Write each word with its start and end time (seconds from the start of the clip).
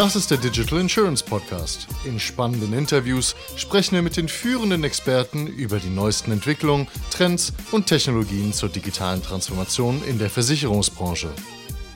Das 0.00 0.16
ist 0.16 0.30
der 0.30 0.38
Digital 0.38 0.80
Insurance 0.80 1.22
Podcast. 1.22 1.86
In 2.06 2.18
spannenden 2.18 2.72
Interviews 2.72 3.36
sprechen 3.56 3.96
wir 3.96 4.00
mit 4.00 4.16
den 4.16 4.28
führenden 4.28 4.82
Experten 4.82 5.46
über 5.46 5.78
die 5.78 5.90
neuesten 5.90 6.32
Entwicklungen, 6.32 6.88
Trends 7.10 7.52
und 7.70 7.86
Technologien 7.86 8.54
zur 8.54 8.70
digitalen 8.70 9.22
Transformation 9.22 10.02
in 10.08 10.18
der 10.18 10.30
Versicherungsbranche. 10.30 11.28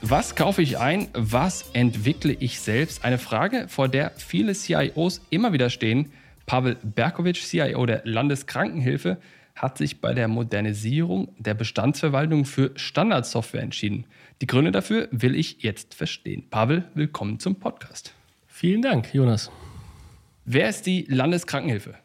Was 0.03 0.35
kaufe 0.35 0.61
ich 0.61 0.77
ein? 0.77 1.07
Was 1.13 1.65
entwickle 1.73 2.33
ich 2.33 2.59
selbst? 2.59 3.03
Eine 3.03 3.17
Frage, 3.17 3.65
vor 3.69 3.87
der 3.87 4.11
viele 4.17 4.53
CIOs 4.53 5.21
immer 5.31 5.51
wieder 5.51 5.71
stehen. 5.71 6.11
Pavel 6.45 6.77
Berkovic, 6.83 7.37
CIO 7.37 7.87
der 7.87 8.03
Landeskrankenhilfe, 8.05 9.17
hat 9.55 9.79
sich 9.79 9.99
bei 9.99 10.13
der 10.13 10.27
Modernisierung 10.27 11.29
der 11.39 11.55
Bestandsverwaltung 11.55 12.45
für 12.45 12.69
Standardsoftware 12.75 13.63
entschieden. 13.63 14.05
Die 14.41 14.47
Gründe 14.47 14.73
dafür 14.73 15.07
will 15.11 15.33
ich 15.33 15.63
jetzt 15.63 15.93
verstehen. 15.93 16.49
Pavel, 16.49 16.83
willkommen 16.93 17.39
zum 17.39 17.55
Podcast. 17.55 18.13
Vielen 18.47 18.81
Dank, 18.81 19.13
Jonas. 19.13 19.49
Wer 20.43 20.67
ist 20.67 20.85
die 20.85 21.05
Landeskrankenhilfe? 21.07 21.95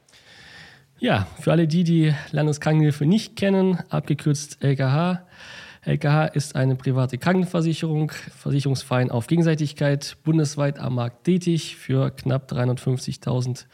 Ja, 1.01 1.27
für 1.41 1.51
alle 1.51 1.66
die, 1.66 1.83
die 1.83 2.15
Landeskrankenhilfe 2.30 3.05
nicht 3.05 3.34
kennen, 3.34 3.80
abgekürzt 3.89 4.62
LKH. 4.62 5.27
LKH 5.83 6.27
ist 6.27 6.55
eine 6.55 6.77
private 6.77 7.19
Krankenversicherung, 7.19 8.12
Versicherungsverein 8.12 9.11
auf 9.11 9.27
Gegenseitigkeit, 9.27 10.17
bundesweit 10.23 10.78
am 10.78 10.95
Markt 10.95 11.25
tätig. 11.25 11.75
Für 11.75 12.11
knapp 12.11 12.53
350.000 12.53 13.65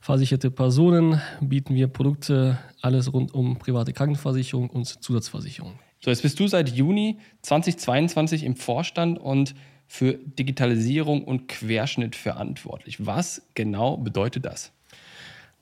versicherte 0.00 0.50
Personen 0.50 1.20
bieten 1.42 1.74
wir 1.74 1.88
Produkte, 1.88 2.58
alles 2.80 3.12
rund 3.12 3.34
um 3.34 3.58
private 3.58 3.92
Krankenversicherung 3.92 4.70
und 4.70 4.86
Zusatzversicherung. 4.86 5.78
So, 6.00 6.10
jetzt 6.10 6.22
bist 6.22 6.38
du 6.38 6.46
seit 6.46 6.68
Juni 6.70 7.18
2022 7.42 8.44
im 8.44 8.54
Vorstand 8.56 9.18
und 9.18 9.54
für 9.88 10.14
Digitalisierung 10.14 11.24
und 11.24 11.48
Querschnitt 11.48 12.14
verantwortlich. 12.14 13.04
Was 13.04 13.42
genau 13.54 13.96
bedeutet 13.96 14.44
das? 14.44 14.72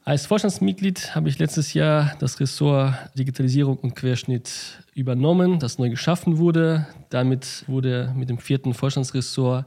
Als 0.05 0.27
Vorstandsmitglied 0.27 1.15
habe 1.15 1.29
ich 1.29 1.39
letztes 1.39 1.75
Jahr 1.75 2.15
das 2.21 2.39
Ressort 2.39 2.95
Digitalisierung 3.19 3.79
und 3.79 3.97
Querschnitt 3.97 4.85
übernommen, 4.95 5.59
das 5.59 5.79
neu 5.79 5.89
geschaffen 5.91 6.39
wurde. 6.39 6.87
Damit 7.09 7.65
wurde 7.67 8.13
mit 8.15 8.29
dem 8.29 8.39
vierten 8.39 8.75
Vorstandsressort 8.75 9.65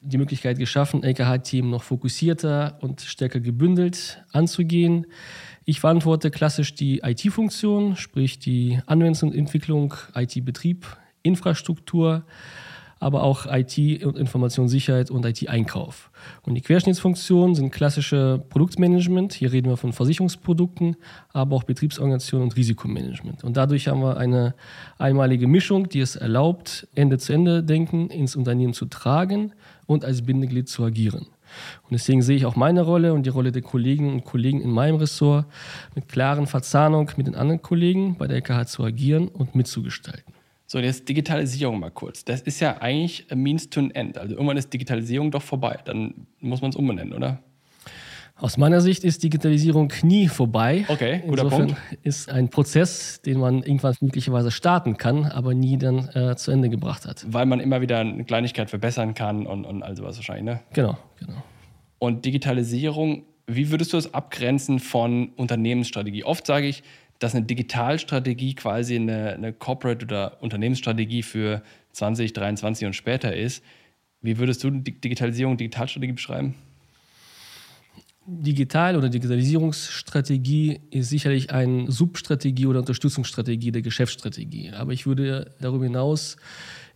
die 0.00 0.18
Möglichkeit 0.18 0.58
geschaffen, 0.58 1.02
LKH-Themen 1.02 1.70
noch 1.70 1.84
fokussierter 1.84 2.78
und 2.80 3.00
stärker 3.00 3.40
gebündelt 3.40 4.22
anzugehen. 4.32 5.06
Ich 5.68 5.80
verantworte 5.80 6.30
klassisch 6.30 6.74
die 6.74 7.00
IT-Funktion, 7.00 7.96
sprich 7.96 8.38
die 8.38 8.78
Anwendungsentwicklung, 8.86 9.94
IT-Betrieb, 10.14 10.86
Infrastruktur 11.24 12.24
aber 12.98 13.22
auch 13.22 13.46
IT 13.46 14.04
und 14.04 14.16
Informationssicherheit 14.16 15.10
und 15.10 15.24
IT-Einkauf. 15.26 16.10
Und 16.42 16.54
die 16.54 16.62
Querschnittsfunktionen 16.62 17.54
sind 17.54 17.70
klassische 17.70 18.42
Produktmanagement. 18.48 19.34
Hier 19.34 19.52
reden 19.52 19.68
wir 19.68 19.76
von 19.76 19.92
Versicherungsprodukten, 19.92 20.96
aber 21.32 21.56
auch 21.56 21.64
Betriebsorganisation 21.64 22.42
und 22.42 22.56
Risikomanagement. 22.56 23.44
Und 23.44 23.56
dadurch 23.56 23.88
haben 23.88 24.00
wir 24.00 24.16
eine 24.16 24.54
einmalige 24.98 25.46
Mischung, 25.46 25.88
die 25.88 26.00
es 26.00 26.16
erlaubt, 26.16 26.88
Ende-zu-Ende-Denken 26.94 28.08
ins 28.08 28.34
Unternehmen 28.34 28.72
zu 28.72 28.86
tragen 28.86 29.52
und 29.84 30.04
als 30.04 30.22
Bindeglied 30.22 30.68
zu 30.68 30.82
agieren. 30.82 31.26
Und 31.84 31.92
deswegen 31.92 32.22
sehe 32.22 32.36
ich 32.36 32.46
auch 32.46 32.56
meine 32.56 32.82
Rolle 32.82 33.12
und 33.12 33.24
die 33.24 33.30
Rolle 33.30 33.52
der 33.52 33.62
Kolleginnen 33.62 34.12
und 34.12 34.24
Kollegen 34.24 34.60
in 34.60 34.70
meinem 34.70 34.96
Ressort 34.96 35.46
mit 35.94 36.08
klaren 36.08 36.46
Verzahnung 36.46 37.10
mit 37.16 37.26
den 37.26 37.34
anderen 37.34 37.62
Kollegen 37.62 38.16
bei 38.16 38.26
der 38.26 38.36
LKH 38.36 38.66
zu 38.66 38.84
agieren 38.84 39.28
und 39.28 39.54
mitzugestalten. 39.54 40.34
So, 40.68 40.78
jetzt 40.80 41.08
Digitalisierung 41.08 41.78
mal 41.78 41.90
kurz. 41.90 42.24
Das 42.24 42.40
ist 42.40 42.58
ja 42.58 42.78
eigentlich 42.80 43.26
a 43.30 43.36
means 43.36 43.70
to 43.70 43.80
an 43.80 43.92
end. 43.92 44.18
Also 44.18 44.34
irgendwann 44.34 44.56
ist 44.56 44.72
Digitalisierung 44.72 45.30
doch 45.30 45.42
vorbei. 45.42 45.78
Dann 45.84 46.26
muss 46.40 46.60
man 46.60 46.70
es 46.70 46.76
umbenennen, 46.76 47.12
oder? 47.12 47.40
Aus 48.38 48.58
meiner 48.58 48.82
Sicht 48.82 49.02
ist 49.02 49.22
Digitalisierung 49.22 49.90
nie 50.02 50.28
vorbei. 50.28 50.84
Okay, 50.88 51.22
guter 51.26 51.44
Insofern 51.44 51.66
Punkt. 51.68 51.80
ist 52.02 52.30
ein 52.30 52.50
Prozess, 52.50 53.22
den 53.22 53.40
man 53.40 53.62
irgendwann 53.62 53.94
möglicherweise 54.00 54.50
starten 54.50 54.98
kann, 54.98 55.24
aber 55.24 55.54
nie 55.54 55.78
dann 55.78 56.08
äh, 56.10 56.36
zu 56.36 56.50
Ende 56.50 56.68
gebracht 56.68 57.06
hat. 57.06 57.24
Weil 57.28 57.46
man 57.46 57.60
immer 57.60 57.80
wieder 57.80 57.98
eine 57.98 58.24
Kleinigkeit 58.24 58.68
verbessern 58.68 59.14
kann 59.14 59.46
und, 59.46 59.64
und 59.64 59.82
all 59.82 59.96
sowas 59.96 60.16
wahrscheinlich, 60.16 60.44
ne? 60.44 60.60
Genau, 60.74 60.98
genau. 61.18 61.42
Und 61.98 62.26
Digitalisierung, 62.26 63.24
wie 63.46 63.70
würdest 63.70 63.94
du 63.94 63.96
das 63.96 64.12
abgrenzen 64.12 64.80
von 64.80 65.30
Unternehmensstrategie? 65.36 66.24
Oft 66.24 66.46
sage 66.46 66.66
ich, 66.66 66.82
dass 67.18 67.34
eine 67.34 67.46
Digitalstrategie 67.46 68.54
quasi 68.54 68.96
eine, 68.96 69.32
eine 69.32 69.54
Corporate- 69.54 70.04
oder 70.04 70.42
Unternehmensstrategie 70.42 71.22
für 71.22 71.62
2023 71.92 72.86
und 72.86 72.92
später 72.92 73.34
ist. 73.34 73.64
Wie 74.20 74.36
würdest 74.36 74.62
du 74.62 74.70
Digitalisierung, 74.70 75.56
Digitalstrategie 75.56 76.12
beschreiben? 76.12 76.54
Digital- 78.28 78.96
oder 78.96 79.08
Digitalisierungsstrategie 79.08 80.80
ist 80.90 81.10
sicherlich 81.10 81.52
eine 81.52 81.90
Substrategie 81.90 82.66
oder 82.66 82.80
Unterstützungsstrategie 82.80 83.70
der 83.70 83.82
Geschäftsstrategie. 83.82 84.72
Aber 84.72 84.92
ich 84.92 85.06
würde 85.06 85.52
darüber 85.60 85.84
hinaus 85.84 86.36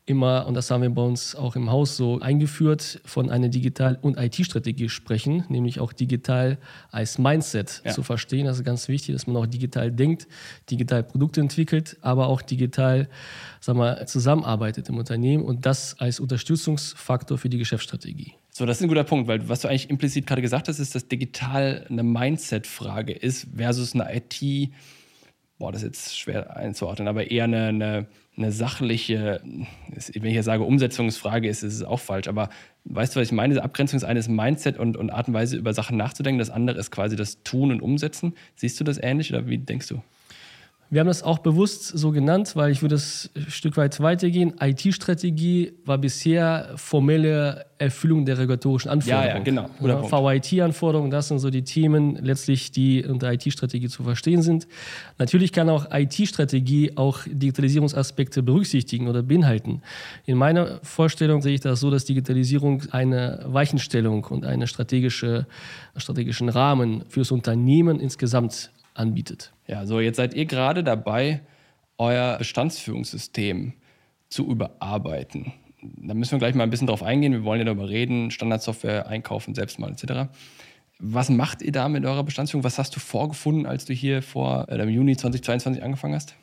immer, 0.07 0.47
und 0.47 0.55
das 0.55 0.71
haben 0.71 0.83
wir 0.83 0.91
bei 0.91 1.03
uns 1.03 1.37
auch 1.37 1.55
im 1.55 1.71
Haus 1.71 1.97
so 1.97 2.19
eingeführt, 2.19 3.01
von 3.05 3.31
einer 3.31 3.49
Digital- 3.49 3.99
und 4.03 4.19
IT-Strategie 4.19 4.89
sprechen, 4.89 5.45
nämlich 5.49 5.79
auch 5.79 5.93
digital 5.93 6.59
als 6.91 7.19
Mindset 7.19 7.83
ja. 7.85 7.93
zu 7.93 8.03
verstehen. 8.03 8.47
Das 8.47 8.59
ist 8.59 8.65
ganz 8.65 8.89
wichtig, 8.89 9.15
dass 9.15 9.29
man 9.29 9.37
auch 9.37 9.47
digital 9.47 9.93
denkt, 9.93 10.27
digital 10.69 11.05
Produkte 11.05 11.41
entwickelt, 11.41 11.97
aber 12.01 12.27
auch 12.27 12.43
digital 12.43 13.09
sag 13.61 13.77
mal, 13.77 14.05
zusammenarbeitet 14.07 14.89
im 14.89 14.99
Unternehmen 14.99 15.45
und 15.45 15.65
das 15.65 15.97
als 16.01 16.19
Unterstützungsfaktor 16.19 17.39
für 17.39 17.49
die 17.49 17.59
Geschäftsstrategie. 17.59 18.35
So, 18.51 18.67
das 18.67 18.79
ist 18.79 18.83
ein 18.83 18.89
guter 18.89 19.05
Punkt, 19.05 19.29
weil 19.29 19.49
was 19.49 19.61
du 19.61 19.69
eigentlich 19.69 19.91
implizit 19.91 20.27
gerade 20.27 20.43
gesagt 20.43 20.69
hast, 20.69 20.79
ist, 20.79 20.95
dass 20.95 21.09
digital 21.09 21.87
eine 21.89 22.03
Mindset-Frage 22.03 23.13
ist 23.13 23.47
versus 23.57 23.95
eine 23.95 24.15
IT- 24.15 24.71
boah, 25.61 25.71
das 25.71 25.83
ist 25.83 25.87
jetzt 25.87 26.19
schwer 26.19 26.57
einzuordnen, 26.57 27.07
aber 27.07 27.31
eher 27.31 27.45
eine, 27.45 27.67
eine, 27.67 28.07
eine 28.37 28.51
sachliche, 28.51 29.43
wenn 29.45 30.25
ich 30.25 30.35
jetzt 30.35 30.47
sage 30.47 30.65
Umsetzungsfrage 30.65 31.49
ist, 31.49 31.63
ist 31.63 31.75
es 31.75 31.83
auch 31.85 32.01
falsch, 32.01 32.29
aber 32.29 32.49
weißt 32.85 33.15
du, 33.15 33.21
was 33.21 33.29
ich 33.29 33.33
meine? 33.33 33.53
Diese 33.53 33.63
Abgrenzung 33.63 33.99
ist 33.99 34.05
eines 34.05 34.27
Mindset 34.27 34.79
und, 34.79 34.97
und 34.97 35.11
Art 35.11 35.29
und 35.29 35.35
Weise 35.35 35.59
über 35.59 35.75
Sachen 35.75 35.99
nachzudenken, 35.99 36.39
das 36.39 36.49
andere 36.51 36.79
ist 36.79 36.91
quasi 36.91 37.15
das 37.15 37.43
Tun 37.45 37.71
und 37.71 37.83
Umsetzen. 37.83 38.35
Siehst 38.57 38.81
du 38.81 38.85
das 38.85 38.99
ähnlich 39.01 39.33
oder 39.33 39.47
wie 39.49 39.59
denkst 39.59 39.89
du? 39.89 40.03
Wir 40.93 40.99
haben 40.99 41.07
das 41.07 41.23
auch 41.23 41.39
bewusst 41.39 41.87
so 41.87 42.11
genannt, 42.11 42.57
weil 42.57 42.73
ich 42.73 42.83
würde 42.83 42.97
es 42.97 43.31
ein 43.37 43.49
Stück 43.49 43.77
weit 43.77 44.01
weitergehen. 44.01 44.55
IT-Strategie 44.61 45.73
war 45.85 45.99
bisher 45.99 46.73
formelle 46.75 47.67
Erfüllung 47.79 48.25
der 48.25 48.39
regulatorischen 48.39 48.91
Anforderungen. 48.91 49.29
Ja, 49.29 49.37
ja 49.37 49.39
genau. 49.39 49.71
Ja, 49.81 50.03
VIT-Anforderungen, 50.03 51.13
das 51.13 51.29
sind 51.29 51.39
so 51.39 51.49
die 51.49 51.63
Themen 51.63 52.17
letztlich, 52.17 52.73
die 52.73 53.05
unter 53.05 53.33
IT-Strategie 53.33 53.89
zu 53.89 54.03
verstehen 54.03 54.43
sind. 54.43 54.67
Natürlich 55.17 55.53
kann 55.53 55.69
auch 55.69 55.87
IT-Strategie 55.93 56.97
auch 56.97 57.21
Digitalisierungsaspekte 57.25 58.43
berücksichtigen 58.43 59.07
oder 59.07 59.23
beinhalten. 59.23 59.83
In 60.27 60.39
meiner 60.39 60.81
Vorstellung 60.83 61.41
sehe 61.41 61.55
ich 61.55 61.61
das 61.61 61.79
so, 61.79 61.93
dass 61.93 62.05
Digitalisierung 62.05 62.83
eine 62.91 63.45
Weichenstellung 63.47 64.25
und 64.25 64.45
einen 64.45 64.67
strategische, 64.67 65.47
strategischen 65.97 66.49
Rahmen 66.49 67.05
fürs 67.09 67.31
Unternehmen 67.31 68.01
insgesamt 68.01 68.73
anbietet. 68.95 69.53
Ja, 69.71 69.87
so 69.87 70.01
jetzt 70.01 70.17
seid 70.17 70.35
ihr 70.35 70.47
gerade 70.47 70.83
dabei, 70.83 71.43
euer 71.97 72.39
Bestandsführungssystem 72.39 73.75
zu 74.29 74.45
überarbeiten. 74.49 75.53
Da 75.81 76.13
müssen 76.13 76.33
wir 76.33 76.39
gleich 76.41 76.57
mal 76.57 76.65
ein 76.65 76.71
bisschen 76.71 76.89
drauf 76.89 77.05
eingehen. 77.05 77.33
Wir 77.33 77.45
wollen 77.45 77.61
ja 77.61 77.67
darüber 77.67 77.89
reden, 77.89 78.33
Standardsoftware 78.33 79.07
einkaufen, 79.07 79.55
selbst 79.55 79.79
mal 79.79 79.93
etc. 79.93 80.29
Was 80.99 81.31
macht 81.31 81.63
ihr 81.63 81.71
da 81.71 81.89
mit 81.89 82.05
eurer 82.05 82.25
Bestandsführung? 82.25 82.65
Was 82.65 82.79
hast 82.79 82.97
du 82.97 82.99
vorgefunden, 82.99 83.65
als 83.65 83.85
du 83.85 83.95
hier 83.95 84.23
vor 84.23 84.69
äh, 84.69 84.83
im 84.83 84.89
Juni 84.89 85.17
2022 85.17 85.85
angefangen 85.85 86.17
hast? 86.17 86.35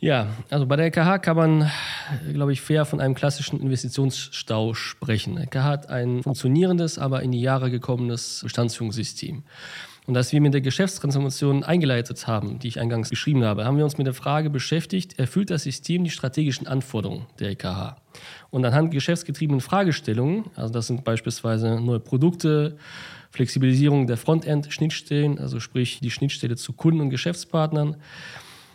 Ja, 0.00 0.28
also 0.48 0.64
bei 0.64 0.76
der 0.76 0.86
LKH 0.86 1.18
kann 1.18 1.36
man, 1.36 1.70
glaube 2.32 2.54
ich, 2.54 2.62
fair 2.62 2.86
von 2.86 3.02
einem 3.02 3.14
klassischen 3.14 3.60
Investitionsstau 3.60 4.72
sprechen. 4.72 5.36
LKH 5.36 5.62
hat 5.62 5.90
ein 5.90 6.22
funktionierendes, 6.22 6.98
aber 6.98 7.22
in 7.22 7.32
die 7.32 7.42
Jahre 7.42 7.70
gekommenes 7.70 8.40
Bestandsführungssystem. 8.42 9.42
Und 10.06 10.16
als 10.16 10.32
wir 10.32 10.40
mit 10.40 10.54
der 10.54 10.62
Geschäftstransformation 10.62 11.64
eingeleitet 11.64 12.26
haben, 12.26 12.58
die 12.58 12.68
ich 12.68 12.80
eingangs 12.80 13.10
beschrieben 13.10 13.44
habe, 13.44 13.66
haben 13.66 13.76
wir 13.76 13.84
uns 13.84 13.98
mit 13.98 14.06
der 14.06 14.14
Frage 14.14 14.48
beschäftigt, 14.48 15.18
erfüllt 15.18 15.50
das 15.50 15.64
System 15.64 16.02
die 16.02 16.10
strategischen 16.10 16.66
Anforderungen 16.66 17.26
der 17.38 17.48
LKH? 17.48 17.96
Und 18.48 18.64
anhand 18.64 18.92
geschäftsgetriebenen 18.92 19.60
Fragestellungen, 19.60 20.46
also 20.56 20.72
das 20.72 20.86
sind 20.86 21.04
beispielsweise 21.04 21.78
neue 21.78 22.00
Produkte, 22.00 22.78
Flexibilisierung 23.30 24.06
der 24.06 24.16
Frontend-Schnittstellen, 24.16 25.38
also 25.38 25.60
sprich 25.60 26.00
die 26.00 26.10
Schnittstelle 26.10 26.56
zu 26.56 26.72
Kunden 26.72 27.02
und 27.02 27.10
Geschäftspartnern, 27.10 27.96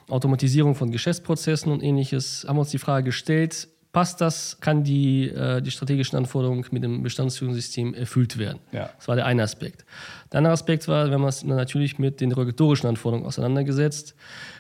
Automatisierung 0.10 0.76
von 0.76 0.92
Geschäftsprozessen 0.92 1.72
und 1.72 1.82
ähnliches, 1.82 2.46
haben 2.48 2.58
wir 2.58 2.62
uns 2.62 2.72
die 2.72 2.78
Frage 2.78 3.06
gestellt, 3.06 3.68
passt 3.96 4.20
das, 4.20 4.60
kann 4.60 4.84
die, 4.84 5.30
äh, 5.30 5.62
die 5.62 5.72
strategischen 5.72 6.18
Anforderungen 6.18 6.66
mit 6.72 6.84
dem 6.84 7.02
Bestandsführungssystem 7.02 7.94
erfüllt 7.94 8.38
werden. 8.38 8.60
Ja. 8.74 8.90
Das 8.98 9.08
war 9.08 9.16
der 9.16 9.26
eine 9.26 9.42
Aspekt. 9.42 9.86
Der 10.34 10.40
andere 10.40 10.52
Aspekt 10.52 10.90
war, 10.90 11.12
wenn 11.12 11.22
man 11.22 11.30
es 11.30 11.46
natürlich 11.46 11.98
mit 11.98 12.20
den 12.20 12.34
regulatorischen 12.34 12.90
Anforderungen 12.90 13.26
auseinandergesetzt. 13.26 14.14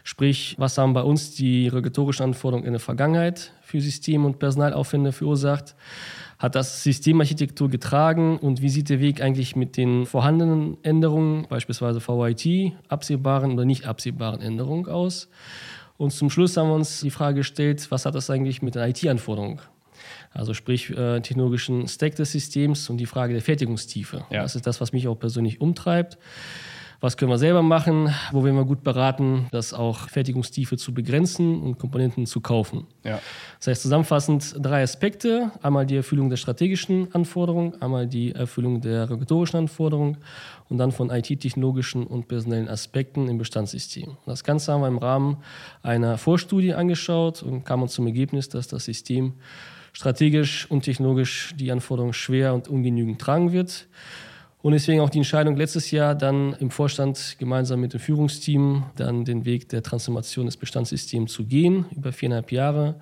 Sprich, 0.05 0.55
was 0.57 0.77
haben 0.77 0.93
bei 0.93 1.01
uns 1.01 1.35
die 1.35 1.67
regulatorischen 1.67 2.23
Anforderungen 2.23 2.65
in 2.65 2.71
der 2.71 2.79
Vergangenheit 2.79 3.51
für 3.61 3.81
System- 3.81 4.23
und 4.23 4.39
Personalaufwände 4.39 5.11
verursacht? 5.11 5.75
Hat 6.45 6.55
das 6.55 6.83
Systemarchitektur 6.83 7.69
getragen 7.69 8.37
und 8.37 8.61
wie 8.61 8.69
sieht 8.69 8.89
der 8.89 8.99
Weg 8.99 9.19
eigentlich 9.19 9.55
mit 9.55 9.77
den 9.77 10.05
vorhandenen 10.05 10.77
Änderungen, 10.83 11.47
beispielsweise 11.49 11.99
VIT, 11.99 12.73
absehbaren 12.87 13.53
oder 13.53 13.65
nicht 13.65 13.85
absehbaren 13.85 14.41
Änderungen 14.41 14.87
aus? 14.87 15.27
Und 15.97 16.11
zum 16.11 16.29
Schluss 16.29 16.55
haben 16.55 16.69
wir 16.69 16.75
uns 16.75 17.01
die 17.01 17.09
Frage 17.09 17.37
gestellt, 17.37 17.87
was 17.89 18.05
hat 18.05 18.13
das 18.13 18.29
eigentlich 18.29 18.61
mit 18.61 18.75
den 18.75 18.87
IT-Anforderungen? 18.87 19.59
Also 20.31 20.53
sprich 20.53 20.91
äh, 20.91 21.19
technologischen 21.21 21.87
Stack 21.87 22.15
des 22.15 22.33
Systems 22.33 22.89
und 22.89 22.97
die 22.97 23.07
Frage 23.07 23.33
der 23.33 23.41
Fertigungstiefe. 23.41 24.25
Ja. 24.29 24.43
Das 24.43 24.55
ist 24.55 24.67
das, 24.67 24.79
was 24.81 24.93
mich 24.93 25.07
auch 25.07 25.15
persönlich 25.15 25.61
umtreibt. 25.61 26.19
Was 27.05 27.17
können 27.17 27.29
wir 27.29 27.37
selber 27.37 27.61
machen? 27.61 28.11
Wo 28.31 28.43
werden 28.43 28.55
wir 28.55 28.65
gut 28.65 28.83
beraten, 28.83 29.45
das 29.51 29.75
auch 29.75 30.09
Fertigungstiefe 30.09 30.75
zu 30.75 30.91
begrenzen 30.91 31.61
und 31.61 31.77
Komponenten 31.77 32.25
zu 32.25 32.41
kaufen? 32.41 32.87
Ja. 33.03 33.19
Das 33.59 33.67
heißt 33.67 33.83
zusammenfassend 33.83 34.55
drei 34.57 34.81
Aspekte. 34.81 35.51
Einmal 35.61 35.85
die 35.85 35.97
Erfüllung 35.97 36.31
der 36.31 36.37
strategischen 36.37 37.13
Anforderungen, 37.13 37.79
einmal 37.79 38.07
die 38.07 38.31
Erfüllung 38.31 38.81
der 38.81 39.07
regulatorischen 39.07 39.59
Anforderungen 39.59 40.17
und 40.67 40.79
dann 40.79 40.91
von 40.91 41.11
IT-technologischen 41.11 42.07
und 42.07 42.27
personellen 42.27 42.67
Aspekten 42.67 43.27
im 43.27 43.37
Bestandssystem. 43.37 44.17
Das 44.25 44.43
Ganze 44.43 44.73
haben 44.73 44.81
wir 44.81 44.87
im 44.87 44.97
Rahmen 44.97 45.37
einer 45.83 46.17
Vorstudie 46.17 46.73
angeschaut 46.73 47.43
und 47.43 47.65
kamen 47.65 47.87
zum 47.87 48.07
Ergebnis, 48.07 48.49
dass 48.49 48.67
das 48.67 48.85
System 48.85 49.33
strategisch 49.93 50.65
und 50.71 50.81
technologisch 50.81 51.53
die 51.55 51.71
Anforderungen 51.71 52.13
schwer 52.13 52.55
und 52.55 52.67
ungenügend 52.67 53.21
tragen 53.21 53.51
wird. 53.51 53.85
Und 54.65 54.71
deswegen 54.71 54.99
auch 54.99 55.11
die 55.11 55.19
Entscheidung 55.19 55.57
letztes 55.57 55.91
Jahr 55.91 56.15
dann 56.15 56.53
im 56.53 56.71
Vorstand 56.71 57.35
gemeinsam 57.37 57.81
mit 57.81 57.93
dem 57.93 57.99
Führungsteam 57.99 58.85
dann 58.95 59.23
den 59.23 59.45
Weg 59.45 59.69
der 59.69 59.83
Transformation 59.83 60.47
des 60.47 60.57
Bestandssystems 60.57 61.31
zu 61.31 61.45
gehen, 61.45 61.85
über 61.95 62.11
viereinhalb 62.11 62.51
Jahre 62.51 62.95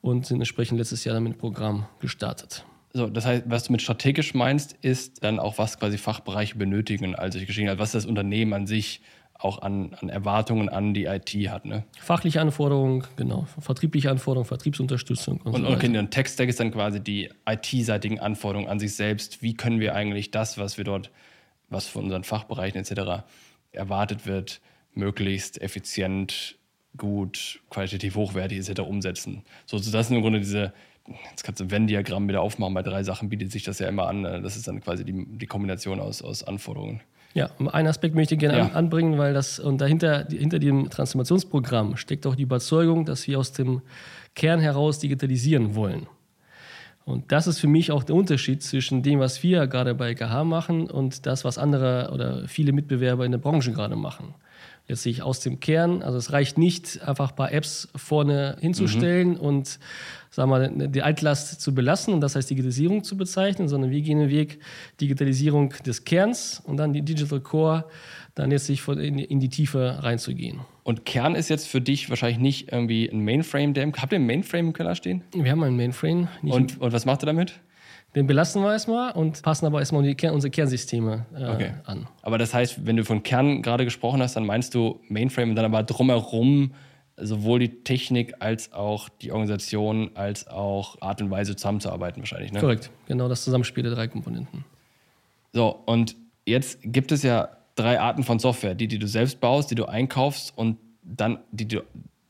und 0.00 0.26
sind 0.26 0.38
entsprechend 0.38 0.76
letztes 0.76 1.04
Jahr 1.04 1.14
dann 1.14 1.22
mit 1.22 1.34
dem 1.34 1.38
Programm 1.38 1.86
gestartet. 2.00 2.64
So, 2.94 3.06
das 3.06 3.26
heißt, 3.26 3.44
was 3.46 3.62
du 3.62 3.70
mit 3.70 3.80
strategisch 3.80 4.34
meinst, 4.34 4.72
ist 4.80 5.22
dann 5.22 5.38
auch, 5.38 5.56
was 5.56 5.78
quasi 5.78 5.98
Fachbereiche 5.98 6.56
benötigen, 6.56 7.14
also 7.14 7.38
ich 7.38 7.46
geschehen 7.46 7.70
hat, 7.70 7.78
was 7.78 7.92
das 7.92 8.04
Unternehmen 8.04 8.52
an 8.52 8.66
sich 8.66 9.00
auch 9.38 9.62
an, 9.62 9.94
an 10.00 10.08
Erwartungen 10.08 10.68
an 10.68 10.94
die 10.94 11.04
IT 11.04 11.30
hat. 11.48 11.64
Ne? 11.64 11.84
Fachliche 12.00 12.40
Anforderungen, 12.40 13.04
genau. 13.16 13.46
Vertriebliche 13.60 14.10
Anforderungen, 14.10 14.48
Vertriebsunterstützung. 14.48 15.40
Und, 15.42 15.54
und, 15.54 15.62
so 15.64 15.68
okay, 15.68 15.88
der 15.88 16.10
Tech-Stack 16.10 16.48
ist 16.48 16.58
dann 16.58 16.72
quasi 16.72 17.00
die 17.00 17.30
IT-seitigen 17.46 18.18
Anforderungen 18.18 18.68
an 18.68 18.80
sich 18.80 18.96
selbst. 18.96 19.40
Wie 19.40 19.54
können 19.54 19.78
wir 19.78 19.94
eigentlich 19.94 20.32
das, 20.32 20.58
was 20.58 20.76
wir 20.76 20.84
dort, 20.84 21.12
was 21.68 21.86
von 21.86 22.04
unseren 22.04 22.24
Fachbereichen 22.24 22.80
etc. 22.80 23.24
erwartet 23.70 24.26
wird, 24.26 24.60
möglichst 24.92 25.60
effizient, 25.62 26.56
gut, 26.96 27.60
qualitativ 27.70 28.16
hochwertig 28.16 28.58
etc. 28.58 28.80
umsetzen? 28.80 29.44
So, 29.66 29.78
so 29.78 29.92
das 29.92 30.08
sind 30.08 30.16
im 30.16 30.22
Grunde 30.22 30.40
diese, 30.40 30.72
jetzt 31.30 31.44
kannst 31.44 31.60
du 31.60 31.64
ein 31.66 31.70
Venn-Diagramm 31.70 32.26
wieder 32.26 32.40
aufmachen, 32.40 32.74
bei 32.74 32.82
drei 32.82 33.04
Sachen 33.04 33.28
bietet 33.28 33.52
sich 33.52 33.62
das 33.62 33.78
ja 33.78 33.86
immer 33.88 34.08
an. 34.08 34.22
Ne? 34.22 34.42
Das 34.42 34.56
ist 34.56 34.66
dann 34.66 34.80
quasi 34.80 35.04
die, 35.04 35.26
die 35.28 35.46
Kombination 35.46 36.00
aus, 36.00 36.22
aus 36.22 36.42
Anforderungen. 36.42 37.02
Ja, 37.34 37.50
einen 37.72 37.88
Aspekt 37.88 38.14
möchte 38.14 38.34
ich 38.34 38.40
gerne 38.40 38.58
ja. 38.58 38.68
anbringen, 38.70 39.18
weil 39.18 39.34
das 39.34 39.58
und 39.58 39.80
dahinter 39.80 40.26
hinter 40.28 40.58
dem 40.58 40.90
Transformationsprogramm 40.90 41.96
steckt 41.96 42.26
auch 42.26 42.34
die 42.34 42.42
Überzeugung, 42.42 43.04
dass 43.04 43.26
wir 43.26 43.38
aus 43.38 43.52
dem 43.52 43.82
Kern 44.34 44.60
heraus 44.60 44.98
digitalisieren 44.98 45.74
wollen. 45.74 46.06
Und 47.04 47.32
das 47.32 47.46
ist 47.46 47.58
für 47.58 47.68
mich 47.68 47.90
auch 47.90 48.04
der 48.04 48.16
Unterschied 48.16 48.62
zwischen 48.62 49.02
dem, 49.02 49.18
was 49.20 49.42
wir 49.42 49.66
gerade 49.66 49.94
bei 49.94 50.14
KH 50.14 50.44
machen 50.44 50.90
und 50.90 51.26
das, 51.26 51.44
was 51.44 51.56
andere 51.58 52.10
oder 52.12 52.46
viele 52.48 52.72
Mitbewerber 52.72 53.24
in 53.24 53.32
der 53.32 53.38
Branche 53.38 53.72
gerade 53.72 53.96
machen 53.96 54.34
letztlich 54.88 55.22
aus 55.22 55.40
dem 55.40 55.60
Kern. 55.60 56.02
Also 56.02 56.18
es 56.18 56.32
reicht 56.32 56.58
nicht, 56.58 57.02
einfach 57.06 57.30
ein 57.30 57.36
paar 57.36 57.52
Apps 57.52 57.88
vorne 57.94 58.56
hinzustellen 58.60 59.30
mhm. 59.30 59.40
und 59.40 59.78
sagen 60.30 60.50
wir, 60.50 60.88
die 60.88 61.02
Altlast 61.02 61.60
zu 61.60 61.74
belassen 61.74 62.14
und 62.14 62.20
das 62.20 62.34
heißt 62.34 62.50
Digitalisierung 62.50 63.04
zu 63.04 63.16
bezeichnen, 63.16 63.68
sondern 63.68 63.90
wir 63.90 64.00
gehen 64.00 64.18
den 64.18 64.30
Weg 64.30 64.60
Digitalisierung 65.00 65.74
des 65.84 66.04
Kerns 66.04 66.62
und 66.64 66.78
dann 66.78 66.92
die 66.92 67.02
Digital 67.02 67.40
Core, 67.40 67.84
dann 68.34 68.50
letztlich 68.50 68.86
in, 68.88 69.18
in 69.18 69.40
die 69.40 69.48
Tiefe 69.48 69.98
reinzugehen. 70.00 70.60
Und 70.84 71.04
Kern 71.04 71.34
ist 71.34 71.50
jetzt 71.50 71.68
für 71.68 71.80
dich 71.80 72.08
wahrscheinlich 72.08 72.38
nicht 72.38 72.72
irgendwie 72.72 73.08
ein 73.08 73.22
Mainframe, 73.24 73.74
der 73.74 73.84
im, 73.84 73.92
habt 73.94 74.12
ihr 74.12 74.18
ein 74.18 74.26
Mainframe 74.26 74.68
im 74.68 74.72
Keller 74.72 74.94
stehen? 74.94 75.22
Wir 75.32 75.50
haben 75.50 75.62
einen 75.62 75.76
Mainframe. 75.76 76.28
Und, 76.42 76.80
und 76.80 76.92
was 76.92 77.04
macht 77.04 77.22
ihr 77.22 77.26
damit? 77.26 77.60
Den 78.14 78.26
belassen 78.26 78.62
wir 78.62 78.72
erstmal 78.72 79.12
und 79.12 79.42
passen 79.42 79.66
aber 79.66 79.80
erstmal 79.80 80.00
unsere 80.00 80.50
Kernsysteme 80.50 81.26
äh, 81.34 81.48
okay. 81.48 81.70
an. 81.84 82.08
Aber 82.22 82.38
das 82.38 82.54
heißt, 82.54 82.86
wenn 82.86 82.96
du 82.96 83.04
von 83.04 83.22
Kern 83.22 83.60
gerade 83.62 83.84
gesprochen 83.84 84.22
hast, 84.22 84.34
dann 84.34 84.46
meinst 84.46 84.74
du 84.74 85.00
Mainframe 85.08 85.50
und 85.50 85.56
dann 85.56 85.66
aber 85.66 85.82
drumherum 85.82 86.72
sowohl 87.20 87.58
die 87.58 87.82
Technik 87.82 88.34
als 88.40 88.72
auch 88.72 89.08
die 89.08 89.32
Organisation 89.32 90.10
als 90.14 90.46
auch 90.48 91.00
Art 91.02 91.20
und 91.20 91.30
Weise 91.30 91.56
zusammenzuarbeiten 91.56 92.22
wahrscheinlich. 92.22 92.52
Ne? 92.52 92.60
Korrekt, 92.60 92.90
genau 93.06 93.28
das 93.28 93.44
Zusammenspiel 93.44 93.82
der 93.82 93.92
drei 93.92 94.08
Komponenten. 94.08 94.64
So, 95.52 95.80
und 95.86 96.16
jetzt 96.46 96.78
gibt 96.82 97.12
es 97.12 97.22
ja 97.22 97.48
drei 97.74 98.00
Arten 98.00 98.24
von 98.24 98.38
Software. 98.38 98.74
Die, 98.74 98.88
die 98.88 98.98
du 98.98 99.06
selbst 99.06 99.40
baust, 99.40 99.70
die 99.70 99.74
du 99.74 99.86
einkaufst 99.86 100.56
und 100.56 100.78
dann 101.02 101.38
die 101.50 101.68
du, 101.68 101.82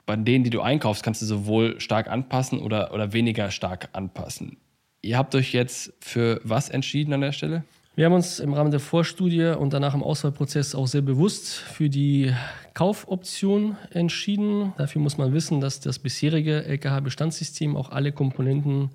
bei 0.07 0.17
denen, 0.17 0.45
die 0.45 0.51
du 0.51 0.61
einkaufst, 0.61 1.03
kannst 1.03 1.23
du 1.23 1.27
sowohl 1.27 1.81
stark 1.81 2.09
anpassen 2.09 2.61
oder, 2.61 2.93
oder 2.95 3.13
weniger 3.13 3.51
stark 3.51 3.91
anpassen. 3.93 4.57
Ihr 5.01 5.17
habt 5.17 5.35
euch 5.35 5.53
jetzt 5.53 5.93
für 6.01 6.41
was 6.43 6.69
entschieden 6.69 7.13
an 7.13 7.21
der 7.21 7.33
Stelle? 7.33 7.65
Wir 7.95 8.07
haben 8.07 8.13
uns 8.13 8.39
im 8.39 8.53
Rahmen 8.53 8.71
der 8.71 8.79
Vorstudie 8.79 9.57
und 9.59 9.73
danach 9.73 9.93
im 9.93 10.05
Auswahlprozess 10.05 10.77
auch 10.77 10.87
sehr 10.87 11.03
bewusst 11.03 11.49
für 11.49 11.91
die 11.91 12.33
Kaufoption 12.75 13.77
entschieden. 13.91 14.73
Dafür 14.77 15.03
muss 15.03 15.19
man 15.19 15.33
wissen, 15.33 15.61
dass 15.61 15.81
das 15.81 15.99
bisherige 15.99 16.65
LKH-Bestandssystem 16.65 17.77
auch 17.77 17.91
alle 17.91 18.13
Komponenten 18.13 18.91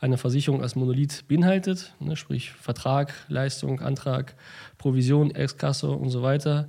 einer 0.00 0.18
Versicherung 0.18 0.62
als 0.62 0.76
Monolith 0.76 1.24
beinhaltet, 1.26 1.94
ne, 1.98 2.14
sprich 2.14 2.52
Vertrag, 2.52 3.12
Leistung, 3.26 3.80
Antrag, 3.80 4.36
Provision, 4.78 5.34
Exkasse 5.34 5.90
und 5.90 6.10
so 6.10 6.22
weiter. 6.22 6.68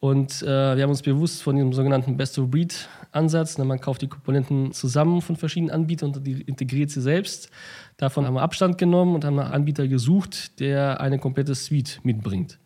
Und 0.00 0.42
äh, 0.42 0.76
wir 0.76 0.82
haben 0.82 0.90
uns 0.90 1.02
bewusst 1.02 1.42
von 1.42 1.56
dem 1.56 1.72
sogenannten 1.72 2.16
Best-of-Breed-Ansatz, 2.16 3.58
ne, 3.58 3.64
man 3.64 3.80
kauft 3.80 4.02
die 4.02 4.08
Komponenten 4.08 4.72
zusammen 4.72 5.22
von 5.22 5.36
verschiedenen 5.36 5.72
Anbietern 5.72 6.14
und 6.14 6.28
integriert 6.28 6.90
sie 6.90 7.00
selbst. 7.00 7.50
Davon 7.98 8.26
haben 8.26 8.34
wir 8.34 8.42
Abstand 8.42 8.78
genommen 8.78 9.16
und 9.16 9.24
haben 9.24 9.40
einen 9.40 9.52
Anbieter 9.52 9.88
gesucht, 9.88 10.60
der 10.60 11.00
eine 11.00 11.18
komplette 11.18 11.56
Suite 11.56 11.98
mitbringt. 12.04 12.60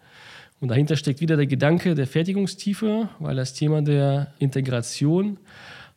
Und 0.60 0.68
dahinter 0.68 0.94
steckt 0.94 1.22
wieder 1.22 1.36
der 1.36 1.46
Gedanke 1.46 1.94
der 1.94 2.06
Fertigungstiefe, 2.06 3.08
weil 3.18 3.34
das 3.34 3.54
Thema 3.54 3.80
der 3.80 4.34
Integration 4.38 5.38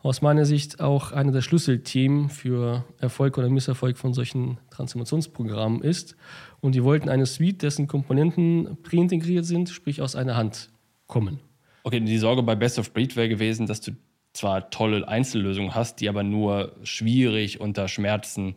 aus 0.02 0.22
meiner 0.22 0.46
Sicht 0.46 0.80
auch 0.80 1.12
einer 1.12 1.34
der 1.34 1.42
Schlüsselthemen 1.42 2.30
für 2.30 2.86
Erfolg 3.00 3.38
oder 3.38 3.50
Misserfolg 3.50 3.98
von 3.98 4.14
solchen 4.14 4.57
Transformationsprogrammen 4.69 5.81
ist. 5.81 6.16
Und 6.62 6.74
die 6.74 6.83
wollten 6.86 7.09
eine 7.09 7.26
Suite, 7.26 7.62
dessen 7.62 7.88
Komponenten 7.88 8.78
präintegriert 8.83 9.45
sind, 9.45 9.68
sprich 9.68 10.02
aus 10.02 10.16
einer 10.16 10.38
Hand 10.38 10.69
kommen. 11.07 11.42
Okay, 11.83 12.00
die 12.00 12.18
Sorge 12.19 12.42
bei 12.42 12.56
Best 12.56 12.80
of 12.80 12.94
Breed 12.94 13.18
wäre 13.18 13.28
gewesen, 13.28 13.68
dass 13.68 13.81
du 13.81 13.92
zwar 14.31 14.69
tolle 14.69 15.06
Einzellösungen 15.06 15.76
hast, 15.76 16.00
die 16.00 16.07
aber 16.07 16.24
nur 16.24 16.76
schwierig 16.83 17.59
unter 17.59 17.90
Schmerzen 17.90 18.56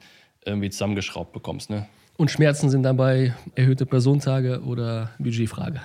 irgendwie 0.48 0.70
zusammengeschraubt 0.70 1.32
bekommst. 1.32 1.70
Ne? 1.70 1.86
Und 2.16 2.30
Schmerzen 2.30 2.68
sind 2.70 2.82
dabei 2.82 3.34
erhöhte 3.54 3.86
Personentage 3.86 4.62
oder 4.62 5.10
Budgetfrage. 5.18 5.80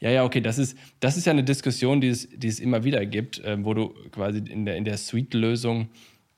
Ja, 0.00 0.10
ja, 0.10 0.24
okay, 0.24 0.40
das 0.40 0.58
ist, 0.58 0.76
das 1.00 1.16
ist 1.16 1.26
ja 1.26 1.32
eine 1.32 1.44
Diskussion, 1.44 2.00
die 2.00 2.08
es, 2.08 2.28
die 2.34 2.48
es 2.48 2.58
immer 2.58 2.84
wieder 2.84 3.04
gibt, 3.04 3.38
äh, 3.40 3.62
wo 3.64 3.74
du 3.74 3.94
quasi 4.12 4.38
in 4.38 4.64
der, 4.64 4.76
in 4.76 4.84
der 4.84 4.96
Suite-Lösung 4.96 5.88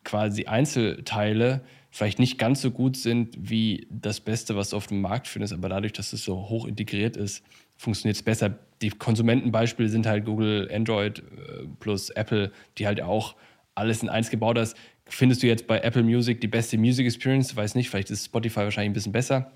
quasi 0.05 0.47
Einzelteile 0.47 1.63
vielleicht 1.91 2.19
nicht 2.19 2.39
ganz 2.39 2.63
so 2.63 2.71
gut 2.71 2.97
sind 2.97 3.37
wie 3.39 3.87
das 3.91 4.21
Beste, 4.21 4.57
was 4.57 4.71
du 4.71 4.77
auf 4.77 4.87
dem 4.87 5.01
Markt 5.01 5.29
findest, 5.29 5.53
aber 5.53 5.69
dadurch, 5.69 5.93
dass 5.93 6.13
es 6.13 6.25
so 6.25 6.49
hoch 6.49 6.67
integriert 6.67 7.17
ist, 7.17 7.45
funktioniert 7.77 8.17
es 8.17 8.23
besser. 8.23 8.59
Die 8.81 8.91
Konsumentenbeispiele 8.91 9.89
sind 9.89 10.07
halt 10.07 10.25
Google, 10.25 10.71
Android 10.73 11.19
äh, 11.19 11.67
plus 11.79 12.11
Apple, 12.11 12.51
die 12.79 12.87
halt 12.87 13.01
auch 13.01 13.37
alles 13.75 14.03
in 14.03 14.09
eins 14.09 14.31
gebaut 14.31 14.59
hast. 14.59 14.77
Findest 15.07 15.43
du 15.43 15.47
jetzt 15.47 15.67
bei 15.67 15.81
Apple 15.81 16.03
Music 16.03 16.41
die 16.41 16.49
beste 16.49 16.79
Music 16.79 17.07
Experience? 17.07 17.55
Weiß 17.55 17.75
nicht, 17.75 17.91
vielleicht 17.91 18.11
ist 18.11 18.25
Spotify 18.25 18.61
wahrscheinlich 18.61 18.91
ein 18.91 18.95
bisschen 18.95 19.13
besser. 19.13 19.53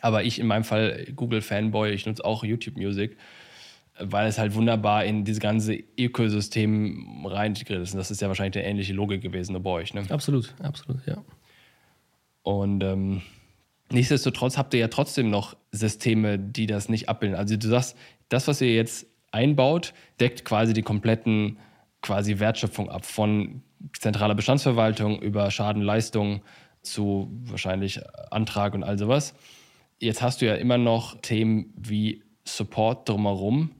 Aber 0.00 0.24
ich 0.24 0.38
in 0.38 0.46
meinem 0.46 0.64
Fall 0.64 1.06
Google 1.14 1.42
Fanboy, 1.42 1.90
ich 1.90 2.06
nutze 2.06 2.24
auch 2.24 2.44
YouTube 2.44 2.76
Music, 2.76 3.16
weil 3.98 4.26
es 4.26 4.38
halt 4.38 4.54
wunderbar 4.54 5.04
in 5.04 5.24
dieses 5.24 5.40
ganze 5.40 5.82
Ökosystem 5.98 7.26
rein 7.26 7.52
integriert 7.52 7.82
ist. 7.82 7.92
Und 7.92 7.98
das 7.98 8.10
ist 8.10 8.20
ja 8.20 8.28
wahrscheinlich 8.28 8.56
eine 8.62 8.70
ähnliche 8.70 8.92
Logik 8.92 9.22
gewesen 9.22 9.60
bei 9.62 9.70
euch. 9.70 9.94
Ne? 9.94 10.04
Absolut, 10.08 10.54
absolut, 10.60 11.06
ja. 11.06 11.22
Und 12.42 12.82
ähm, 12.82 13.22
Nichtsdestotrotz 13.90 14.58
habt 14.58 14.74
ihr 14.74 14.80
ja 14.80 14.88
trotzdem 14.88 15.30
noch 15.30 15.56
Systeme, 15.70 16.38
die 16.38 16.66
das 16.66 16.88
nicht 16.88 17.08
abbilden. 17.08 17.38
Also 17.38 17.56
du 17.56 17.68
sagst, 17.68 17.96
das, 18.28 18.48
was 18.48 18.60
ihr 18.60 18.74
jetzt 18.74 19.06
einbaut, 19.30 19.94
deckt 20.18 20.44
quasi 20.44 20.72
die 20.72 20.82
kompletten 20.82 21.58
quasi 22.02 22.38
Wertschöpfung 22.38 22.90
ab, 22.90 23.04
von 23.04 23.62
zentraler 23.98 24.34
Bestandsverwaltung 24.34 25.20
über 25.20 25.50
Schadenleistung 25.50 26.42
zu 26.82 27.28
wahrscheinlich 27.44 28.00
Antrag 28.30 28.74
und 28.74 28.84
all 28.84 28.98
sowas. 28.98 29.34
Jetzt 29.98 30.22
hast 30.22 30.40
du 30.40 30.46
ja 30.46 30.54
immer 30.54 30.78
noch 30.78 31.20
Themen 31.20 31.72
wie 31.76 32.22
Support 32.44 33.08
drumherum, 33.08 33.70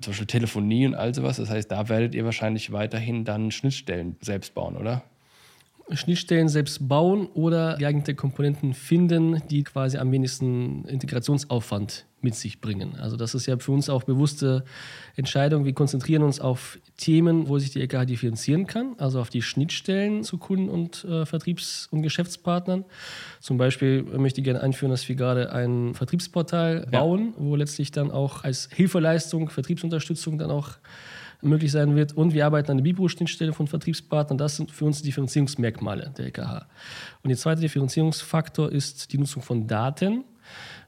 zum 0.00 0.12
Beispiel 0.12 0.26
Telefonie 0.26 0.86
und 0.86 0.94
all 0.94 1.14
sowas. 1.14 1.36
Das 1.36 1.50
heißt, 1.50 1.70
da 1.70 1.88
werdet 1.88 2.14
ihr 2.14 2.24
wahrscheinlich 2.24 2.72
weiterhin 2.72 3.24
dann 3.24 3.50
Schnittstellen 3.50 4.16
selbst 4.20 4.54
bauen, 4.54 4.76
oder? 4.76 5.02
Schnittstellen 5.92 6.48
selbst 6.48 6.88
bauen 6.88 7.26
oder 7.34 7.76
geeignete 7.76 8.14
Komponenten 8.14 8.74
finden, 8.74 9.42
die 9.48 9.62
quasi 9.62 9.98
am 9.98 10.10
wenigsten 10.10 10.84
Integrationsaufwand 10.84 12.06
mit 12.26 12.34
sich 12.34 12.60
bringen. 12.60 12.96
Also 12.98 13.16
das 13.16 13.36
ist 13.36 13.46
ja 13.46 13.56
für 13.56 13.70
uns 13.70 13.88
auch 13.88 14.02
bewusste 14.02 14.64
Entscheidung. 15.14 15.64
Wir 15.64 15.74
konzentrieren 15.74 16.24
uns 16.24 16.40
auf 16.40 16.80
Themen, 16.96 17.46
wo 17.46 17.60
sich 17.60 17.70
die 17.70 17.80
EKH 17.80 18.04
differenzieren 18.04 18.66
kann, 18.66 18.96
also 18.98 19.20
auf 19.20 19.30
die 19.30 19.42
Schnittstellen 19.42 20.24
zu 20.24 20.36
Kunden 20.36 20.68
und 20.68 21.04
äh, 21.04 21.24
Vertriebs- 21.24 21.86
und 21.92 22.02
Geschäftspartnern. 22.02 22.84
Zum 23.40 23.58
Beispiel 23.58 24.02
möchte 24.02 24.40
ich 24.40 24.44
gerne 24.44 24.60
einführen, 24.60 24.90
dass 24.90 25.08
wir 25.08 25.14
gerade 25.14 25.52
ein 25.52 25.94
Vertriebsportal 25.94 26.88
ja. 26.90 26.98
bauen, 26.98 27.32
wo 27.36 27.54
letztlich 27.54 27.92
dann 27.92 28.10
auch 28.10 28.42
als 28.42 28.68
Hilfeleistung, 28.74 29.48
Vertriebsunterstützung 29.48 30.36
dann 30.36 30.50
auch 30.50 30.70
möglich 31.42 31.70
sein 31.70 31.94
wird. 31.94 32.16
Und 32.16 32.34
wir 32.34 32.44
arbeiten 32.44 32.72
an 32.72 32.78
der 32.78 32.84
Bibro-Schnittstelle 32.84 33.52
von 33.52 33.68
Vertriebspartnern. 33.68 34.36
Das 34.36 34.56
sind 34.56 34.72
für 34.72 34.84
uns 34.84 35.00
Differenzierungsmerkmale 35.02 36.12
der 36.18 36.26
EKH. 36.26 36.66
Und 37.22 37.28
der 37.28 37.36
zweite 37.36 37.60
Differenzierungsfaktor 37.60 38.72
ist 38.72 39.12
die 39.12 39.18
Nutzung 39.18 39.42
von 39.42 39.68
Daten, 39.68 40.24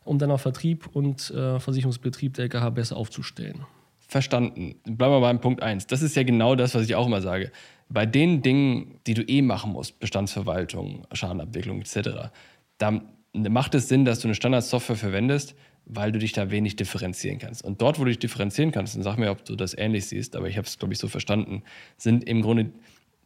um 0.09 0.19
dann 0.19 0.31
auch 0.31 0.41
Vertrieb 0.41 0.89
und 0.95 1.31
äh, 1.31 1.61
Versicherungsbetrieb 1.61 2.35
der 2.35 2.47
EKH 2.47 2.71
besser 2.71 2.97
aufzustellen. 2.97 3.67
Verstanden. 3.99 4.77
Bleiben 4.85 5.13
wir 5.13 5.21
beim 5.21 5.41
Punkt 5.41 5.63
1. 5.63 5.87
Das 5.87 6.01
ist 6.01 6.17
ja 6.17 6.23
genau 6.23 6.55
das, 6.55 6.75
was 6.75 6.85
ich 6.85 6.95
auch 6.95 7.07
immer 7.07 7.21
sage. 7.21 7.53
Bei 7.91 8.07
den 8.07 8.41
Dingen, 8.41 9.01
die 9.07 9.15
du 9.15 9.23
eh 9.23 9.43
machen 9.43 9.73
musst, 9.73 9.99
Bestandsverwaltung, 10.01 11.07
Schadenabwicklung 11.13 11.81
etc., 11.81 12.31
da 12.79 13.03
macht 13.35 13.75
es 13.75 13.89
Sinn, 13.89 14.05
dass 14.05 14.21
du 14.21 14.29
eine 14.29 14.35
Standardsoftware 14.35 14.97
verwendest, 14.97 15.55
weil 15.85 16.13
du 16.13 16.19
dich 16.19 16.33
da 16.33 16.51
wenig 16.51 16.77
differenzieren 16.77 17.39
kannst. 17.39 17.65
Und 17.65 17.83
dort, 17.83 17.99
wo 17.99 18.05
du 18.05 18.11
dich 18.11 18.19
differenzieren 18.19 18.73
kannst, 18.73 18.97
und 18.97 19.03
sag 19.03 19.19
mir, 19.19 19.31
ob 19.31 19.45
du 19.45 19.57
das 19.57 19.77
ähnlich 19.77 20.07
siehst, 20.07 20.37
aber 20.37 20.49
ich 20.49 20.57
habe 20.57 20.67
es, 20.67 20.79
glaube 20.79 20.95
ich, 20.95 20.99
so 20.99 21.09
verstanden, 21.09 21.63
sind 21.97 22.25
im 22.25 22.43
Grunde 22.43 22.71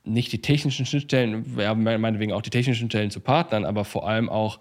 nicht 0.05 0.33
die 0.33 0.41
technischen 0.41 0.87
Schnittstellen, 0.87 1.45
ja, 1.57 1.75
meinetwegen 1.75 2.33
auch 2.33 2.43
die 2.43 2.51
technischen 2.51 2.89
Stellen 2.89 3.11
zu 3.11 3.21
Partnern, 3.21 3.65
aber 3.65 3.85
vor 3.85 4.09
allem 4.09 4.29
auch 4.29 4.59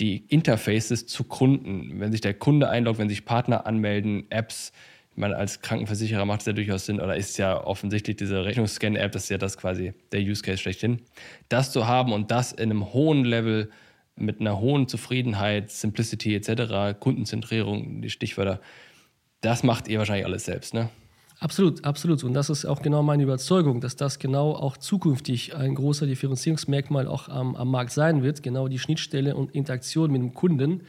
die 0.00 0.18
Interfaces 0.28 1.06
zu 1.06 1.24
Kunden. 1.24 2.00
Wenn 2.00 2.12
sich 2.12 2.20
der 2.20 2.34
Kunde 2.34 2.68
einloggt, 2.68 2.98
wenn 2.98 3.08
sich 3.08 3.24
Partner 3.24 3.66
anmelden, 3.66 4.30
Apps, 4.30 4.72
meine, 5.16 5.36
als 5.36 5.62
Krankenversicherer 5.62 6.24
macht 6.24 6.40
es 6.40 6.46
ja 6.46 6.52
durchaus 6.52 6.86
Sinn, 6.86 7.00
oder 7.00 7.16
ist 7.16 7.38
ja 7.38 7.64
offensichtlich 7.64 8.16
diese 8.16 8.44
Rechnungsscan-App, 8.44 9.12
das 9.12 9.24
ist 9.24 9.30
ja 9.30 9.38
das 9.38 9.56
quasi 9.56 9.94
der 10.12 10.20
Use 10.20 10.42
Case 10.42 10.58
schlechthin. 10.58 11.00
Das 11.48 11.72
zu 11.72 11.86
haben 11.86 12.12
und 12.12 12.30
das 12.30 12.52
in 12.52 12.70
einem 12.70 12.92
hohen 12.92 13.24
Level 13.24 13.70
mit 14.14 14.40
einer 14.40 14.60
hohen 14.60 14.88
Zufriedenheit, 14.88 15.70
Simplicity 15.70 16.34
etc., 16.34 16.98
Kundenzentrierung, 16.98 18.02
die 18.02 18.10
Stichwörter, 18.10 18.60
das 19.40 19.62
macht 19.62 19.88
ihr 19.88 19.98
wahrscheinlich 19.98 20.26
alles 20.26 20.44
selbst, 20.44 20.74
ne? 20.74 20.90
Absolut, 21.38 21.84
absolut. 21.84 22.24
Und 22.24 22.32
das 22.32 22.48
ist 22.48 22.64
auch 22.64 22.80
genau 22.80 23.02
meine 23.02 23.22
Überzeugung, 23.22 23.82
dass 23.82 23.94
das 23.94 24.18
genau 24.18 24.52
auch 24.52 24.78
zukünftig 24.78 25.54
ein 25.54 25.74
großer 25.74 26.06
Differenzierungsmerkmal 26.06 27.06
auch 27.06 27.28
am, 27.28 27.54
am 27.56 27.70
Markt 27.70 27.92
sein 27.92 28.22
wird. 28.22 28.42
Genau 28.42 28.68
die 28.68 28.78
Schnittstelle 28.78 29.36
und 29.36 29.54
Interaktion 29.54 30.10
mit 30.10 30.22
dem 30.22 30.32
Kunden, 30.32 30.80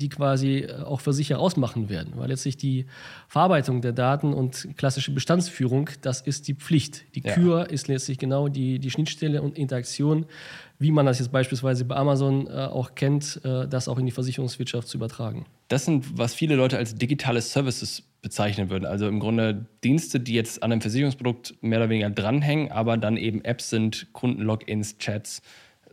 die 0.00 0.08
quasi 0.08 0.60
äh, 0.60 0.82
auch 0.82 1.02
für 1.02 1.12
sich 1.12 1.34
ausmachen 1.34 1.90
werden. 1.90 2.14
Weil 2.16 2.28
letztlich 2.28 2.56
die 2.56 2.86
Verarbeitung 3.28 3.82
der 3.82 3.92
Daten 3.92 4.32
und 4.32 4.68
klassische 4.78 5.12
Bestandsführung, 5.12 5.90
das 6.00 6.22
ist 6.22 6.48
die 6.48 6.54
Pflicht. 6.54 7.04
Die 7.14 7.20
ja. 7.20 7.34
Kür 7.34 7.68
ist 7.68 7.88
letztlich 7.88 8.16
genau 8.16 8.48
die, 8.48 8.78
die 8.78 8.90
Schnittstelle 8.90 9.42
und 9.42 9.58
Interaktion, 9.58 10.24
wie 10.78 10.92
man 10.92 11.04
das 11.04 11.18
jetzt 11.18 11.30
beispielsweise 11.30 11.84
bei 11.84 11.96
Amazon 11.96 12.46
äh, 12.46 12.52
auch 12.52 12.94
kennt, 12.94 13.38
äh, 13.44 13.68
das 13.68 13.86
auch 13.86 13.98
in 13.98 14.06
die 14.06 14.12
Versicherungswirtschaft 14.12 14.88
zu 14.88 14.96
übertragen. 14.96 15.44
Das 15.68 15.84
sind, 15.84 16.18
was 16.18 16.32
viele 16.32 16.54
Leute 16.54 16.78
als 16.78 16.94
digitale 16.94 17.42
Services 17.42 18.02
bezeichnen 18.22 18.70
würden. 18.70 18.84
Also 18.84 19.08
im 19.08 19.20
Grunde 19.20 19.66
Dienste, 19.82 20.20
die 20.20 20.34
jetzt 20.34 20.62
an 20.62 20.72
einem 20.72 20.80
Versicherungsprodukt 20.80 21.54
mehr 21.62 21.78
oder 21.78 21.88
weniger 21.88 22.10
dranhängen, 22.10 22.70
aber 22.70 22.96
dann 22.96 23.16
eben 23.16 23.44
Apps 23.44 23.70
sind, 23.70 24.12
Kundenlogins, 24.12 24.98
Chats. 24.98 25.42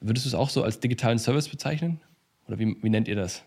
Würdest 0.02 0.26
du 0.26 0.30
es 0.30 0.36
auch 0.36 0.50
so 0.50 0.64
als 0.64 0.80
digitalen 0.80 1.20
Service 1.20 1.48
bezeichnen? 1.50 2.02
Oder 2.48 2.60
wie, 2.60 2.78
wie 2.82 2.90
nennt 2.90 3.08
ihr 3.08 3.16
das? 3.16 3.44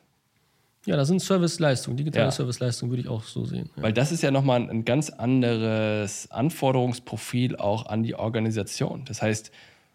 Ja, 0.87 0.97
das 0.97 1.09
sind 1.09 1.21
Serviceleistungen, 1.21 1.99
digitale 1.99 2.27
ja. 2.27 2.31
Serviceleistungen 2.31 2.91
würde 2.91 3.03
ich 3.03 3.09
auch 3.09 3.23
so 3.23 3.45
sehen. 3.45 3.69
Ja. 3.77 3.83
Weil 3.83 3.93
das 3.93 4.13
ist 4.13 4.23
ja 4.23 4.31
nochmal 4.31 4.61
ein, 4.61 4.71
ein 4.71 4.85
ganz 4.85 5.11
anderes 5.11 6.31
Anforderungsprofil 6.31 7.57
auch 7.57 7.87
an 7.87 8.03
die 8.03 8.15
Organisation. 8.15 9.05
Das 9.05 9.21
heißt, 9.21 9.51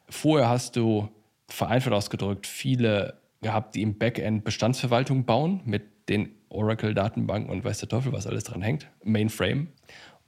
vorher 0.09 0.47
hast 0.47 0.75
du 0.75 1.09
vereinfacht 1.47 1.93
ausgedrückt 1.93 2.45
viele 2.45 3.15
gehabt, 3.41 3.75
die 3.75 3.81
im 3.81 3.97
Backend 3.97 4.43
Bestandsverwaltung 4.43 5.25
bauen 5.25 5.61
mit 5.65 5.83
den 6.07 6.29
Oracle-Datenbanken 6.55 7.49
und 7.49 7.63
weiß 7.63 7.79
der 7.79 7.89
Teufel, 7.89 8.13
was 8.13 8.27
alles 8.27 8.43
dran 8.43 8.61
hängt, 8.61 8.87
Mainframe. 9.03 9.67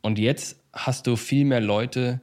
Und 0.02 0.20
jetzt 0.20 0.62
hast 0.74 1.08
du 1.08 1.16
viel 1.16 1.46
mehr 1.46 1.62
Leute, 1.62 2.22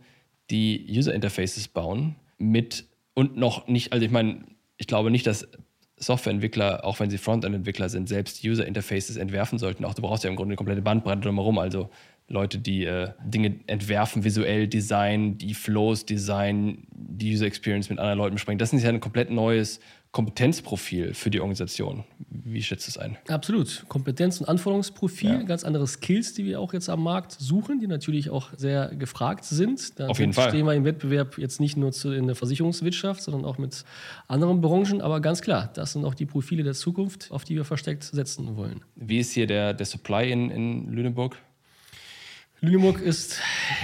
die 0.51 0.87
User 0.89 1.15
Interfaces 1.15 1.69
bauen 1.69 2.17
mit 2.39 2.87
und 3.15 3.37
noch 3.37 3.67
nicht, 3.69 3.93
also 3.93 4.05
ich 4.05 4.11
meine, 4.11 4.45
ich 4.77 4.87
glaube 4.87 5.11
nicht, 5.11 5.27
dass 5.27 5.49
Softwareentwickler, 5.97 6.85
auch 6.85 7.01
wenn 7.01 7.11
sie 7.11 7.19
Frontend-Entwickler 7.19 7.89
sind, 7.89 8.09
selbst 8.09 8.45
User 8.45 8.67
Interfaces 8.67 9.17
entwerfen 9.17 9.59
sollten. 9.59 9.85
Auch 9.85 9.95
du 9.95 10.03
brauchst 10.03 10.25
ja 10.25 10.31
im 10.31 10.37
Grunde 10.37 10.53
eine 10.53 10.57
komplette 10.57 10.83
Bandbreite 10.83 11.21
drumherum. 11.21 11.59
Also 11.59 11.89
Leute, 12.29 12.59
die 12.59 12.85
äh, 12.85 13.11
Dinge 13.25 13.61
entwerfen, 13.67 14.25
visuell 14.25 14.67
Design, 14.67 15.39
die 15.39 15.55
Flows 15.55 16.05
Design, 16.05 16.87
die 16.91 17.35
User 17.35 17.47
Experience 17.47 17.91
mit 17.91 17.99
anderen 17.99 18.19
Leuten 18.19 18.35
besprechen. 18.35 18.59
Das 18.59 18.73
ist 18.73 18.83
ja 18.83 18.89
ein 18.89 19.01
komplett 19.01 19.31
neues 19.31 19.81
Kompetenzprofil 20.15 21.13
für 21.13 21.29
die 21.29 21.41
Organisation. 21.41 22.05
Wie 22.31 22.63
schätzt 22.63 22.87
du 22.87 22.91
es 22.91 22.99
ein? 22.99 23.19
Absolut. 23.27 23.85
Kompetenz- 23.89 24.41
und 24.41 24.49
Anforderungsprofil, 24.49 25.29
ja. 25.29 25.43
ganz 25.43 25.65
andere 25.65 25.89
Skills, 25.89 26.35
die 26.35 26.45
wir 26.45 26.61
auch 26.61 26.73
jetzt 26.73 26.89
am 26.89 27.03
Markt 27.03 27.33
suchen, 27.33 27.81
die 27.81 27.89
natürlich 27.89 28.31
auch 28.31 28.51
sehr 28.57 28.95
gefragt 28.95 29.45
sind. 29.45 29.99
Da 29.99 30.07
Auf 30.07 30.21
jeden 30.21 30.33
Fall. 30.33 30.51
stehen 30.51 30.67
wir 30.67 30.75
im 30.75 30.85
Wettbewerb 30.85 31.37
jetzt 31.37 31.59
nicht 31.59 31.77
nur 31.77 31.91
zu, 31.91 32.13
in 32.13 32.29
der 32.29 32.37
Versicherungswirtschaft, 32.37 33.23
sondern 33.23 33.45
auch 33.45 33.59
mit 33.59 33.85
anderen 34.29 34.61
Branchen. 34.61 35.01
Aber 35.01 35.21
ganz 35.21 35.43
klar, 35.43 35.73
das 35.75 35.95
sind 35.95 36.05
auch 36.05 36.15
die 36.15 36.27
Profile 36.27 36.63
der 36.63 36.75
Zukunft, 36.75 37.33
auf 37.33 37.43
die 37.43 37.57
wir 37.57 37.65
versteckt 37.65 38.05
setzen 38.05 38.57
wollen. 38.57 38.83
Wie 38.95 39.19
ist 39.19 39.33
hier 39.33 39.49
der, 39.49 39.75
der 39.75 39.85
Supply 39.85 40.31
in, 40.31 40.49
in 40.51 40.93
Lüneburg? 40.93 41.37
Lüneburg 42.65 43.01
ist 43.01 43.41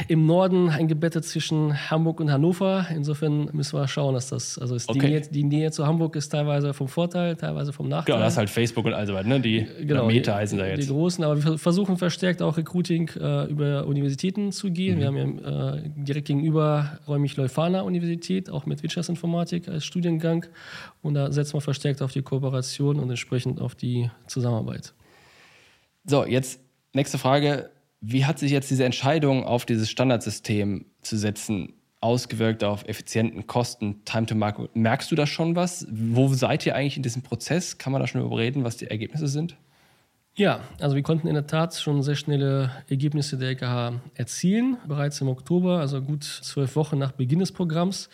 im 0.09 0.27
Norden 0.27 0.69
eingebettet 0.69 1.25
zwischen 1.25 1.91
Hamburg 1.91 2.21
und 2.21 2.31
Hannover. 2.33 2.87
Insofern 2.95 3.49
müssen 3.53 3.79
wir 3.79 3.87
schauen, 3.89 4.15
dass 4.15 4.29
das, 4.29 4.59
also 4.59 4.75
okay. 4.75 4.99
die, 4.99 5.07
Nähe, 5.07 5.21
die, 5.21 5.45
Nähe, 5.45 5.71
zu 5.71 5.87
Hamburg 5.87 6.17
ist 6.17 6.31
teilweise 6.31 6.75
vom 6.75 6.89
Vorteil, 6.89 7.37
teilweise 7.37 7.73
vom 7.73 7.89
Nachteil. 7.89 8.15
Genau, 8.15 8.25
das 8.25 8.35
ist 8.35 8.39
halt 8.39 8.51
Facebook 8.51 8.87
und 8.87 8.95
all 8.95 9.07
so 9.07 9.15
weiter, 9.15 9.29
ne? 9.29 9.41
Die 9.41 9.67
genau, 9.81 10.07
Meta 10.07 10.35
heißen 10.35 10.59
da 10.59 10.67
jetzt. 10.67 10.85
Die 10.85 10.93
großen, 10.93 11.23
aber 11.25 11.43
wir 11.43 11.59
versuchen 11.59 11.97
verstärkt 11.97 12.43
auch 12.43 12.57
Recruiting 12.57 13.11
äh, 13.21 13.45
über 13.47 13.87
Universitäten 13.87 14.53
zu 14.53 14.71
gehen. 14.71 14.97
Mhm. 14.97 15.01
Wir 15.01 15.07
haben 15.07 15.39
ja 15.39 15.75
äh, 15.75 15.83
direkt 15.97 16.27
gegenüber 16.27 16.99
räumlich 17.07 17.37
Leuphana 17.37 17.83
Universität, 17.83 18.51
auch 18.51 18.67
mit 18.67 18.83
Wirtschaftsinformatik 18.83 19.69
als 19.69 19.85
Studiengang. 19.85 20.47
Und 21.03 21.15
da 21.15 21.31
setzen 21.33 21.55
wir 21.55 21.61
verstärkt 21.61 22.03
auf 22.03 22.13
die 22.13 22.23
Kooperation 22.23 22.99
und 22.99 23.11
entsprechend 23.11 23.61
auf 23.61 23.75
die 23.75 24.11
Zusammenarbeit. 24.27 24.95
So, 26.05 26.25
jetzt 26.25 26.61
nächste 26.95 27.19
Frage 27.19 27.71
wie 28.01 28.25
hat 28.25 28.39
sich 28.39 28.51
jetzt 28.51 28.71
diese 28.71 28.85
Entscheidung, 28.85 29.45
auf 29.45 29.67
dieses 29.67 29.91
Standardsystem 29.91 30.87
zu 31.03 31.17
setzen, 31.17 31.75
ausgewirkt 32.01 32.65
auf 32.65 32.89
effizienten 32.89 33.47
Kosten, 33.47 34.05
Time 34.05 34.27
to 34.27 34.35
Market? 34.35 34.75
Merkst 34.75 35.11
du 35.11 35.17
da 35.17 35.27
schon 35.27 35.55
was? 35.55 35.87
Wo 35.91 36.29
seid 36.29 36.65
ihr 36.65 36.75
eigentlich 36.75 36.97
in 36.97 37.03
diesem 37.03 37.23
Prozess? 37.23 37.79
Kann 37.79 37.93
man 37.93 38.01
da 38.01 38.07
schon 38.07 38.23
überreden, 38.23 38.65
was 38.65 38.79
die 38.79 38.87
Ergebnisse 38.87 39.29
sind? 39.29 39.57
Ja, 40.35 40.61
also 40.81 40.97
wir 40.97 41.03
konnten 41.03 41.29
in 41.29 41.35
der 41.35 41.47
Tat 41.47 41.75
schon 41.75 42.03
sehr 42.03 42.15
schnelle 42.15 42.71
Ergebnisse 42.89 43.37
der 43.37 43.51
EKH 43.51 44.01
erzielen, 44.15 44.79
bereits 44.87 45.21
im 45.21 45.29
Oktober, 45.29 45.81
also 45.81 46.01
gut 46.01 46.25
zwölf 46.25 46.77
Wochen 46.77 46.99
nach 46.99 47.13
Beginn 47.13 47.41
des 47.41 47.53
Programms. 47.53 48.09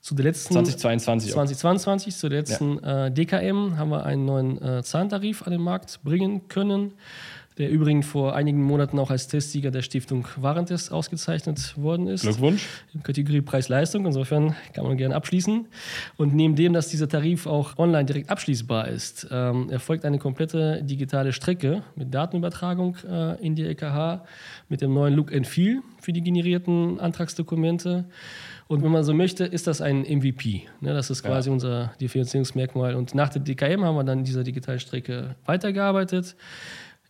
Zu 0.00 0.14
der 0.14 0.26
letzten 0.26 0.54
2022. 0.54 1.32
2022, 1.32 2.16
zu 2.16 2.28
der 2.28 2.38
letzten 2.38 2.78
ja. 2.78 3.06
äh, 3.06 3.10
DKM 3.10 3.76
haben 3.76 3.90
wir 3.90 4.06
einen 4.06 4.24
neuen 4.24 4.62
äh, 4.62 4.82
Zahntarif 4.84 5.42
an 5.42 5.50
den 5.50 5.60
Markt 5.60 6.00
bringen 6.04 6.46
können 6.48 6.92
der 7.58 7.70
übrigens 7.70 8.06
vor 8.06 8.34
einigen 8.34 8.62
Monaten 8.62 8.98
auch 8.98 9.10
als 9.10 9.28
Testsieger 9.28 9.70
der 9.70 9.80
Stiftung 9.80 10.28
Warentest 10.36 10.92
ausgezeichnet 10.92 11.74
worden 11.76 12.06
ist. 12.06 12.22
Glückwunsch. 12.22 12.66
In 12.92 13.02
Kategorie 13.02 13.40
Preis-Leistung, 13.40 14.04
insofern 14.04 14.54
kann 14.74 14.84
man 14.84 14.98
gerne 14.98 15.14
abschließen. 15.14 15.66
Und 16.18 16.34
neben 16.34 16.54
dem, 16.54 16.74
dass 16.74 16.88
dieser 16.88 17.08
Tarif 17.08 17.46
auch 17.46 17.78
online 17.78 18.04
direkt 18.04 18.28
abschließbar 18.28 18.88
ist, 18.88 19.26
ähm, 19.30 19.70
erfolgt 19.70 20.04
eine 20.04 20.18
komplette 20.18 20.82
digitale 20.82 21.32
Strecke 21.32 21.82
mit 21.94 22.12
Datenübertragung 22.12 22.96
äh, 23.08 23.42
in 23.44 23.54
die 23.54 23.64
EKH, 23.64 24.24
mit 24.68 24.82
dem 24.82 24.92
neuen 24.92 25.14
Look 25.14 25.32
and 25.32 25.46
Feel 25.46 25.80
für 26.00 26.12
die 26.12 26.22
generierten 26.22 27.00
Antragsdokumente. 27.00 28.04
Und 28.68 28.82
wenn 28.82 28.90
man 28.90 29.04
so 29.04 29.14
möchte, 29.14 29.44
ist 29.44 29.66
das 29.66 29.80
ein 29.80 30.02
MVP. 30.02 30.64
Ne, 30.80 30.92
das 30.92 31.08
ist 31.08 31.22
quasi 31.22 31.48
ja. 31.48 31.54
unser 31.54 31.92
Differenzierungsmerkmal. 32.00 32.96
Und 32.96 33.14
nach 33.14 33.28
der 33.28 33.40
DKM 33.40 33.84
haben 33.84 33.94
wir 33.94 34.04
dann 34.04 34.24
diese 34.24 34.42
digitale 34.42 34.80
Strecke 34.80 35.36
weitergearbeitet 35.46 36.36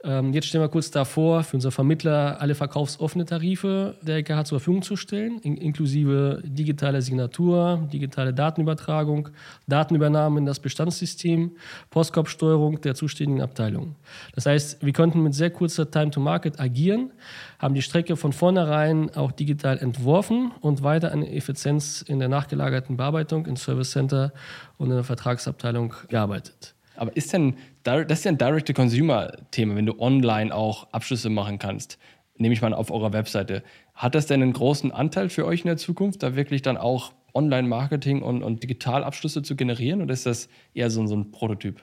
Ähm, 0.04 0.32
jetzt 0.32 0.46
stellen 0.46 0.62
wir 0.62 0.68
kurz 0.68 0.90
davor, 0.90 1.42
für 1.42 1.56
unsere 1.56 1.72
Vermittler 1.72 2.40
alle 2.40 2.54
verkaufsoffene 2.54 3.24
Tarife 3.24 3.96
der 4.02 4.18
EKH 4.18 4.44
zur 4.44 4.60
Verfügung 4.60 4.82
zu 4.82 4.96
stellen, 4.96 5.38
in, 5.40 5.56
inklusive 5.56 6.42
digitale 6.44 7.00
Signatur, 7.02 7.88
digitale 7.92 8.34
Datenübertragung, 8.34 9.30
Datenübernahme 9.66 10.38
in 10.38 10.46
das 10.46 10.60
Bestandssystem, 10.60 11.52
Postkorbsteuerung 11.90 12.80
der 12.80 12.94
zuständigen 12.94 13.42
Abteilung. 13.42 13.96
Das 14.34 14.46
heißt, 14.46 14.84
wir 14.84 14.92
konnten 14.92 15.22
mit 15.22 15.34
sehr 15.34 15.50
kurzer 15.50 15.90
Time 15.90 16.10
to 16.10 16.20
Market 16.20 16.60
agieren, 16.60 17.12
haben 17.58 17.74
die 17.74 17.82
Strecke 17.82 18.16
von 18.16 18.32
vornherein 18.32 19.14
auch 19.16 19.32
digital 19.32 19.78
entworfen 19.78 20.52
und 20.60 20.82
weiter 20.82 21.12
an 21.12 21.22
Effizienz 21.22 22.02
in 22.02 22.18
der 22.18 22.28
nachgelagerten 22.28 22.96
Bearbeitung 22.96 23.46
im 23.46 23.56
Service 23.56 23.92
Center 23.92 24.32
und 24.76 24.90
in 24.90 24.96
der 24.96 25.04
Vertragsabteilung 25.04 25.94
gearbeitet. 26.08 26.74
Aber 26.96 27.14
ist 27.16 27.32
denn, 27.32 27.56
das 27.86 28.18
ist 28.18 28.24
ja 28.24 28.32
ein 28.32 28.38
Direct-to-Consumer-Thema, 28.38 29.76
wenn 29.76 29.86
du 29.86 29.98
online 29.98 30.54
auch 30.54 30.92
Abschlüsse 30.92 31.30
machen 31.30 31.58
kannst, 31.58 31.98
nehme 32.36 32.52
ich 32.52 32.60
mal 32.60 32.74
auf 32.74 32.90
eurer 32.90 33.12
Webseite. 33.12 33.62
Hat 33.94 34.14
das 34.14 34.26
denn 34.26 34.42
einen 34.42 34.52
großen 34.52 34.92
Anteil 34.92 35.28
für 35.28 35.46
euch 35.46 35.60
in 35.60 35.68
der 35.68 35.76
Zukunft, 35.76 36.22
da 36.22 36.36
wirklich 36.36 36.62
dann 36.62 36.76
auch 36.76 37.12
Online-Marketing 37.34 38.22
und, 38.22 38.42
und 38.42 38.62
Digitalabschlüsse 38.62 39.42
zu 39.42 39.56
generieren 39.56 40.02
oder 40.02 40.12
ist 40.14 40.26
das 40.26 40.48
eher 40.74 40.90
so, 40.90 41.06
so 41.06 41.16
ein 41.16 41.30
Prototyp? 41.30 41.82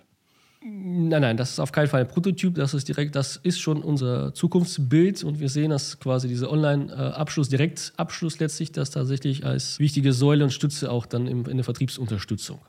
Nein, 0.65 1.21
nein, 1.21 1.37
das 1.37 1.51
ist 1.51 1.59
auf 1.59 1.73
keinen 1.73 1.87
Fall 1.87 2.01
ein 2.01 2.07
Prototyp. 2.07 2.55
Das 2.55 2.73
ist 2.73 2.87
direkt, 2.87 3.15
das 3.15 3.35
ist 3.35 3.59
schon 3.59 3.81
unser 3.83 4.33
Zukunftsbild 4.33 5.23
und 5.23 5.39
wir 5.39 5.49
sehen, 5.49 5.71
dass 5.71 5.99
quasi 5.99 6.29
dieser 6.29 6.49
Online-Abschluss, 6.51 7.49
Direktabschluss 7.49 8.39
letztlich, 8.39 8.71
das 8.71 8.89
tatsächlich 8.89 9.45
als 9.45 9.79
wichtige 9.79 10.13
Säule 10.13 10.45
und 10.45 10.51
Stütze 10.51 10.89
auch 10.89 11.05
dann 11.05 11.27
in 11.27 11.57
der 11.57 11.65
Vertriebsunterstützung. 11.65 12.59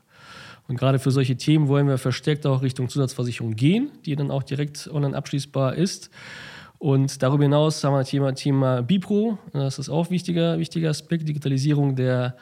Und 0.67 0.77
gerade 0.77 0.99
für 0.99 1.11
solche 1.11 1.35
Themen 1.35 1.67
wollen 1.67 1.87
wir 1.87 1.97
verstärkt 1.97 2.45
auch 2.45 2.61
Richtung 2.61 2.89
Zusatzversicherung 2.89 3.55
gehen, 3.55 3.91
die 4.05 4.15
dann 4.15 4.31
auch 4.31 4.43
direkt 4.43 4.89
online 4.91 5.15
abschließbar 5.15 5.75
ist. 5.75 6.09
Und 6.79 7.21
darüber 7.21 7.43
hinaus 7.43 7.83
haben 7.83 7.93
wir 7.93 7.99
das 7.99 8.09
Thema, 8.09 8.33
Thema 8.33 8.81
Bipro. 8.81 9.37
Das 9.53 9.79
ist 9.79 9.89
auch 9.89 10.07
ein 10.07 10.11
wichtiger, 10.11 10.59
wichtiger 10.59 10.89
Aspekt. 10.89 11.27
Digitalisierung 11.27 11.95
der 11.95 12.35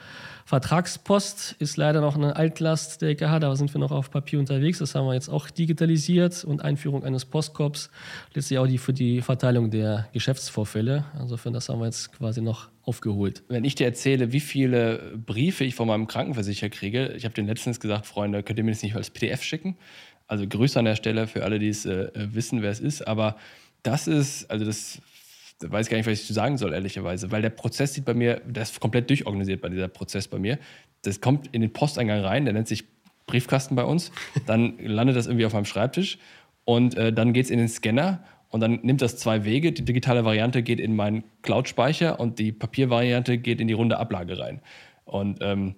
Vertragspost 0.46 1.56
ist 1.60 1.78
leider 1.78 2.02
noch 2.02 2.16
eine 2.16 2.36
Altlast 2.36 3.02
der 3.02 3.10
EKH, 3.10 3.40
da 3.40 3.56
sind 3.56 3.74
wir 3.74 3.80
noch 3.80 3.92
auf 3.92 4.12
Papier 4.12 4.40
unterwegs. 4.40 4.80
Das 4.80 4.94
haben 4.94 5.08
wir 5.08 5.14
jetzt 5.14 5.30
auch 5.30 5.50
digitalisiert 5.50 6.44
und 6.44 6.64
Einführung 6.64 7.04
eines 7.04 7.26
Postkorps, 7.26 7.90
letztlich 8.34 8.60
auch 8.60 8.68
die 8.68 8.78
für 8.78 8.94
die 8.94 9.22
Verteilung 9.22 9.72
der 9.72 10.10
Geschäftsvorfälle. 10.12 11.06
Insofern, 11.20 11.54
das 11.54 11.70
haben 11.70 11.80
wir 11.80 11.86
jetzt 11.86 12.12
quasi 12.12 12.42
noch 12.42 12.70
aufgeholt. 12.84 13.44
Wenn 13.48 13.64
ich 13.64 13.76
dir 13.76 13.86
erzähle, 13.86 14.34
wie 14.34 14.42
viele 14.42 15.14
Briefe 15.26 15.64
ich 15.64 15.76
von 15.76 15.88
meinem 15.88 16.08
Krankenversicherer 16.08 16.70
kriege, 16.70 17.14
ich 17.16 17.24
habe 17.24 17.34
den 17.34 17.48
letztens 17.48 17.80
gesagt, 17.80 18.06
Freunde, 18.06 18.44
könnt 18.44 18.60
ihr 18.60 18.66
mir 18.66 18.72
das 18.72 18.84
nicht 18.84 18.96
als 18.96 19.10
PDF 19.10 19.44
schicken? 19.44 19.78
Also 20.28 20.48
Grüße 20.48 20.78
an 20.78 20.86
der 20.86 20.96
Stelle 20.96 21.28
für 21.28 21.44
alle, 21.44 21.60
die 21.60 21.70
es 21.70 21.86
äh, 21.86 22.10
wissen, 22.14 22.62
wer 22.62 22.72
es 22.72 22.80
ist. 22.80 23.08
Aber 23.08 23.38
das 23.84 24.08
ist, 24.08 24.50
also 24.50 24.66
das 24.66 25.02
weiß 25.72 25.90
gar 25.90 25.98
nicht, 25.98 26.06
was 26.06 26.14
ich 26.14 26.26
zu 26.26 26.34
sagen 26.34 26.58
soll, 26.58 26.74
ehrlicherweise, 26.74 27.32
weil 27.32 27.42
der 27.42 27.50
Prozess 27.50 27.94
sieht 27.94 28.06
bei 28.06 28.14
mir, 28.14 28.42
der 28.46 28.64
ist 28.64 28.80
komplett 28.80 29.10
durchorganisiert 29.10 29.62
bei 29.62 29.70
dieser 29.70 29.88
Prozess 29.88 30.28
bei 30.28 30.40
mir. 30.40 30.58
Das 31.04 31.22
kommt 31.22 31.48
in 31.54 31.62
den 31.62 31.74
Posteingang 31.74 32.22
rein, 32.22 32.46
der 32.46 32.54
nennt 32.54 32.68
sich 32.68 32.86
Briefkasten 33.26 33.76
bei 33.76 33.84
uns. 33.84 34.12
Dann 34.46 34.78
landet 34.84 35.16
das 35.16 35.28
irgendwie 35.28 35.46
auf 35.46 35.54
meinem 35.54 35.66
Schreibtisch 35.66 36.18
und 36.66 36.96
äh, 36.96 37.14
dann 37.14 37.34
geht 37.34 37.46
es 37.46 37.52
in 37.52 37.60
den 37.60 37.70
Scanner 37.70 38.24
und 38.50 38.60
dann 38.60 38.80
nimmt 38.84 39.02
das 39.02 39.18
zwei 39.18 39.46
Wege. 39.46 39.72
Die 39.72 39.84
digitale 39.84 40.26
Variante 40.26 40.62
geht 40.62 40.80
in 40.80 40.96
meinen 40.96 41.24
Cloud-Speicher 41.42 42.20
und 42.20 42.40
die 42.40 42.52
Papiervariante 42.52 43.38
geht 43.38 43.60
in 43.60 43.68
die 43.68 43.74
runde 43.74 43.98
Ablage 43.98 44.38
rein. 44.38 44.62
Und 45.06 45.40
ähm, 45.42 45.76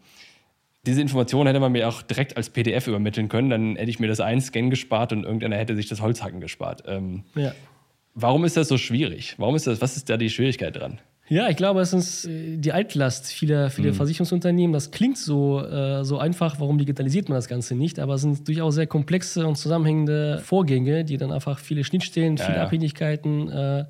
diese 0.85 1.01
Information 1.01 1.47
hätte 1.47 1.59
man 1.59 1.71
mir 1.71 1.87
auch 1.87 2.01
direkt 2.01 2.37
als 2.37 2.49
PDF 2.49 2.87
übermitteln 2.87 3.29
können. 3.29 3.49
Dann 3.49 3.75
hätte 3.75 3.89
ich 3.89 3.99
mir 3.99 4.07
das 4.07 4.19
einscannen 4.19 4.69
gespart 4.69 5.13
und 5.13 5.23
irgendeiner 5.23 5.55
hätte 5.55 5.75
sich 5.75 5.87
das 5.87 6.01
Holzhacken 6.01 6.41
gespart. 6.41 6.83
Ähm, 6.85 7.23
ja. 7.33 7.53
Warum 8.17 8.45
ist 8.45 8.55
das 8.55 8.69
so 8.69 8.77
schwierig? 8.77 9.35
Warum 9.37 9.55
ist 9.55 9.67
das, 9.67 9.81
was 9.81 9.97
ist 9.97 10.09
da 10.09 10.15
die 10.15 10.29
Schwierigkeit 10.29 10.73
dran? 10.73 11.01
Ja, 11.27 11.49
ich 11.49 11.57
glaube, 11.57 11.81
es 11.81 11.91
ist 11.91 12.25
äh, 12.25 12.57
die 12.57 12.71
Altlast 12.71 13.31
vieler, 13.31 13.71
vieler 13.71 13.91
mhm. 13.91 13.95
Versicherungsunternehmen. 13.95 14.73
Das 14.73 14.91
klingt 14.91 15.17
so, 15.17 15.59
äh, 15.59 16.03
so 16.03 16.19
einfach, 16.19 16.59
warum 16.59 16.77
digitalisiert 16.77 17.29
man 17.29 17.35
das 17.37 17.47
Ganze 17.47 17.73
nicht? 17.73 17.99
Aber 17.99 18.13
es 18.13 18.21
sind 18.21 18.47
durchaus 18.47 18.75
sehr 18.75 18.85
komplexe 18.85 19.47
und 19.47 19.55
zusammenhängende 19.55 20.39
Vorgänge, 20.43 21.03
die 21.03 21.17
dann 21.17 21.31
einfach 21.31 21.57
viele 21.57 21.83
Schnittstellen, 21.83 22.37
viele 22.37 22.57
ja. 22.57 22.63
Abhängigkeiten, 22.63 23.49
äh, 23.49 23.85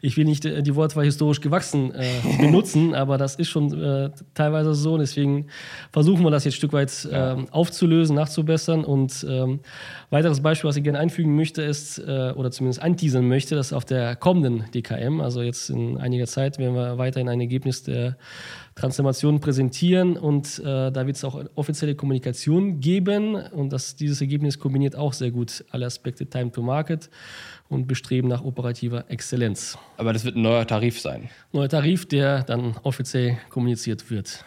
ich 0.00 0.16
will 0.16 0.26
nicht 0.26 0.44
äh, 0.44 0.62
die 0.62 0.76
Wortwahl 0.76 1.04
historisch 1.04 1.40
gewachsen 1.40 1.92
äh, 1.92 2.04
benutzen, 2.40 2.94
aber 2.94 3.18
das 3.18 3.34
ist 3.34 3.48
schon 3.48 3.82
äh, 3.82 4.10
teilweise 4.34 4.72
so. 4.74 4.96
Deswegen 4.96 5.46
versuchen 5.90 6.22
wir 6.22 6.30
das 6.30 6.44
jetzt 6.44 6.54
ein 6.54 6.58
Stück 6.58 6.72
weit. 6.72 6.86
Ähm, 7.10 7.46
aufzulösen, 7.50 8.14
nachzubessern. 8.14 8.84
Und 8.84 9.26
ähm, 9.28 9.60
weiteres 10.10 10.40
Beispiel, 10.40 10.68
was 10.68 10.76
ich 10.76 10.84
gerne 10.84 10.98
einfügen 10.98 11.34
möchte, 11.34 11.62
ist, 11.62 11.98
oder 11.98 12.50
zumindest 12.50 12.82
anteasern 12.82 13.26
möchte, 13.26 13.54
dass 13.54 13.72
auf 13.72 13.84
der 13.84 14.16
kommenden 14.16 14.64
DKM, 14.72 15.20
also 15.20 15.42
jetzt 15.42 15.70
in 15.70 15.96
einiger 15.96 16.26
Zeit, 16.26 16.58
werden 16.58 16.74
wir 16.74 16.75
weiterhin 16.76 17.28
ein 17.28 17.40
Ergebnis 17.40 17.82
der 17.82 18.16
Transformation 18.74 19.40
präsentieren 19.40 20.16
und 20.16 20.58
äh, 20.58 20.92
da 20.92 21.06
wird 21.06 21.16
es 21.16 21.24
auch 21.24 21.42
offizielle 21.54 21.94
Kommunikation 21.94 22.80
geben 22.80 23.34
und 23.34 23.72
das, 23.72 23.96
dieses 23.96 24.20
Ergebnis 24.20 24.58
kombiniert 24.58 24.96
auch 24.96 25.12
sehr 25.12 25.30
gut 25.30 25.64
alle 25.70 25.86
Aspekte 25.86 26.26
Time 26.26 26.52
to 26.52 26.62
Market 26.62 27.10
und 27.68 27.86
Bestreben 27.86 28.28
nach 28.28 28.44
operativer 28.44 29.10
Exzellenz. 29.10 29.78
Aber 29.96 30.12
das 30.12 30.24
wird 30.24 30.36
ein 30.36 30.42
neuer 30.42 30.66
Tarif 30.66 31.00
sein? 31.00 31.30
Neuer 31.52 31.68
Tarif, 31.68 32.06
der 32.06 32.42
dann 32.44 32.76
offiziell 32.82 33.38
kommuniziert 33.48 34.10
wird. 34.10 34.44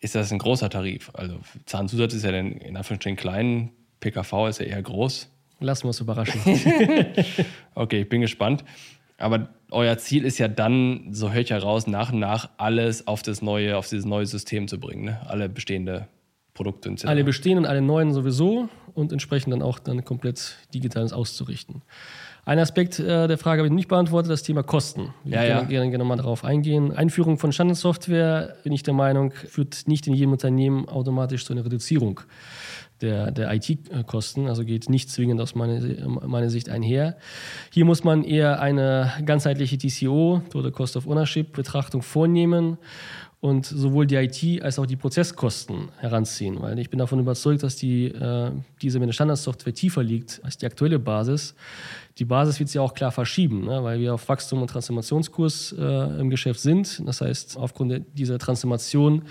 Ist 0.00 0.14
das 0.14 0.32
ein 0.32 0.38
großer 0.38 0.70
Tarif? 0.70 1.10
Also 1.14 1.38
Zahnzusatz 1.64 2.14
ist 2.14 2.24
ja 2.24 2.32
dann 2.32 2.52
in 2.52 2.76
Anführungsstrichen 2.76 3.16
klein, 3.16 3.70
PKV 4.00 4.48
ist 4.48 4.60
ja 4.60 4.66
eher 4.66 4.82
groß. 4.82 5.28
Lassen 5.60 5.84
wir 5.84 5.88
uns 5.88 6.00
überraschen. 6.00 6.40
okay, 7.74 8.02
ich 8.02 8.08
bin 8.08 8.20
gespannt. 8.20 8.64
Aber 9.18 9.48
euer 9.70 9.98
Ziel 9.98 10.24
ist 10.24 10.38
ja 10.38 10.48
dann, 10.48 11.08
so 11.12 11.32
höre 11.32 11.40
ich 11.40 11.50
heraus, 11.50 11.86
nach 11.86 12.12
und 12.12 12.20
nach 12.20 12.50
alles 12.56 13.06
auf 13.06 13.22
das 13.22 13.42
neue, 13.42 13.76
auf 13.76 13.88
dieses 13.88 14.04
neue 14.04 14.26
System 14.26 14.68
zu 14.68 14.78
bringen, 14.78 15.04
ne? 15.04 15.20
alle 15.26 15.48
bestehende 15.48 16.08
Produkte. 16.54 16.90
Und 16.90 17.04
alle 17.04 17.24
bestehenden, 17.24 17.66
alle 17.66 17.82
neuen 17.82 18.12
sowieso 18.12 18.68
und 18.94 19.12
entsprechend 19.12 19.52
dann 19.52 19.62
auch 19.62 19.78
dann 19.78 20.04
komplett 20.04 20.56
digitales 20.72 21.12
auszurichten. 21.12 21.82
Ein 22.44 22.60
Aspekt 22.60 23.00
äh, 23.00 23.26
der 23.26 23.38
Frage 23.38 23.60
habe 23.60 23.66
ich 23.66 23.74
nicht 23.74 23.88
beantwortet, 23.88 24.30
das 24.30 24.44
Thema 24.44 24.62
Kosten. 24.62 25.12
Ich 25.24 25.32
ja, 25.32 25.40
würde 25.40 25.48
ja. 25.48 25.62
gerne, 25.64 25.90
gerne 25.90 26.04
mal 26.04 26.16
darauf 26.16 26.44
eingehen. 26.44 26.92
Einführung 26.92 27.38
von 27.38 27.50
Standardsoftware, 27.50 28.54
bin 28.62 28.72
ich 28.72 28.84
der 28.84 28.94
Meinung, 28.94 29.32
führt 29.32 29.88
nicht 29.88 30.06
in 30.06 30.14
jedem 30.14 30.32
Unternehmen 30.32 30.88
automatisch 30.88 31.44
zu 31.44 31.52
einer 31.52 31.64
Reduzierung 31.64 32.20
der, 33.00 33.30
der 33.30 33.52
IT-Kosten, 33.52 34.48
also 34.48 34.64
geht 34.64 34.88
nicht 34.88 35.10
zwingend 35.10 35.40
aus 35.40 35.54
meiner, 35.54 36.08
meiner 36.08 36.50
Sicht 36.50 36.68
einher. 36.68 37.16
Hier 37.70 37.84
muss 37.84 38.04
man 38.04 38.24
eher 38.24 38.60
eine 38.60 39.12
ganzheitliche 39.24 39.78
TCO, 39.78 40.42
Total 40.50 40.72
Cost 40.72 40.96
of 40.96 41.06
Ownership, 41.06 41.52
Betrachtung 41.52 42.02
vornehmen 42.02 42.78
und 43.40 43.66
sowohl 43.66 44.06
die 44.06 44.16
IT 44.16 44.62
als 44.62 44.78
auch 44.78 44.86
die 44.86 44.96
Prozesskosten 44.96 45.90
heranziehen, 45.98 46.60
weil 46.60 46.78
ich 46.78 46.90
bin 46.90 46.98
davon 46.98 47.20
überzeugt, 47.20 47.62
dass 47.62 47.76
die, 47.76 48.06
äh, 48.06 48.50
diese 48.80 48.98
mit 48.98 49.08
der 49.08 49.12
Standardsoftware 49.12 49.74
tiefer 49.74 50.02
liegt 50.02 50.40
als 50.42 50.56
die 50.56 50.66
aktuelle 50.66 50.98
Basis. 50.98 51.54
Die 52.18 52.24
Basis 52.24 52.58
wird 52.58 52.70
sich 52.70 52.78
auch 52.78 52.94
klar 52.94 53.12
verschieben, 53.12 53.66
ne, 53.66 53.84
weil 53.84 54.00
wir 54.00 54.14
auf 54.14 54.28
Wachstum 54.28 54.62
und 54.62 54.68
Transformationskurs 54.68 55.74
äh, 55.78 56.20
im 56.20 56.30
Geschäft 56.30 56.60
sind. 56.60 57.06
Das 57.06 57.20
heißt, 57.20 57.58
aufgrund 57.58 58.02
dieser 58.14 58.38
Transformation 58.38 59.22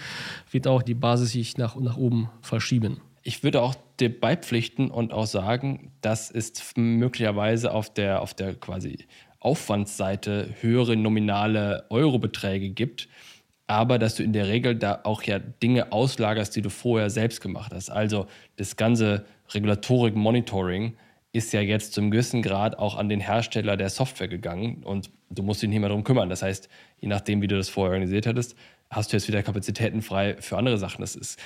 wird 0.51 0.67
auch 0.67 0.83
die 0.83 0.93
Basis 0.93 1.31
sich 1.31 1.57
nach, 1.57 1.75
nach 1.75 1.97
oben 1.97 2.29
verschieben. 2.41 3.01
Ich 3.27 3.43
würde 3.43 3.63
auch 3.63 3.73
dir 3.99 4.21
beipflichten 4.21 4.91
und 4.91 5.11
auch 5.11 5.25
sagen, 5.25 5.91
dass 6.01 6.29
es 6.29 6.53
möglicherweise 6.75 7.71
auf 7.71 7.91
der, 7.91 8.21
auf 8.21 8.35
der 8.35 8.53
quasi 8.53 9.07
Aufwandsseite 9.39 10.53
höhere 10.61 10.95
nominale 10.95 11.85
Eurobeträge 11.89 12.69
gibt, 12.69 13.09
aber 13.65 13.97
dass 13.97 14.13
du 14.13 14.21
in 14.21 14.31
der 14.31 14.47
Regel 14.47 14.75
da 14.75 14.99
auch 15.05 15.23
ja 15.23 15.39
Dinge 15.39 15.91
auslagerst, 15.91 16.55
die 16.55 16.61
du 16.61 16.69
vorher 16.69 17.09
selbst 17.09 17.41
gemacht 17.41 17.73
hast. 17.73 17.89
Also 17.89 18.27
das 18.57 18.75
ganze 18.75 19.25
Regulatorik 19.55 20.15
Monitoring 20.15 20.95
ist 21.33 21.51
ja 21.51 21.61
jetzt 21.61 21.93
zum 21.93 22.11
gewissen 22.11 22.43
Grad 22.43 22.77
auch 22.77 22.95
an 22.95 23.09
den 23.09 23.21
Hersteller 23.21 23.75
der 23.75 23.89
Software 23.89 24.27
gegangen 24.27 24.83
und 24.83 25.09
du 25.31 25.41
musst 25.41 25.63
dich 25.63 25.69
nicht 25.69 25.79
mehr 25.79 25.89
darum 25.89 26.03
kümmern. 26.03 26.29
Das 26.29 26.43
heißt, 26.43 26.69
je 27.01 27.07
nachdem, 27.07 27.41
wie 27.41 27.47
du 27.47 27.57
das 27.57 27.69
vorher 27.69 27.93
organisiert 27.93 28.27
hattest, 28.27 28.55
hast 28.91 29.11
du 29.11 29.17
jetzt 29.17 29.27
wieder 29.27 29.41
Kapazitäten 29.41 30.03
frei 30.03 30.35
für 30.39 30.59
andere 30.59 30.77
Sachen. 30.77 31.01
Das 31.01 31.15
ist 31.15 31.39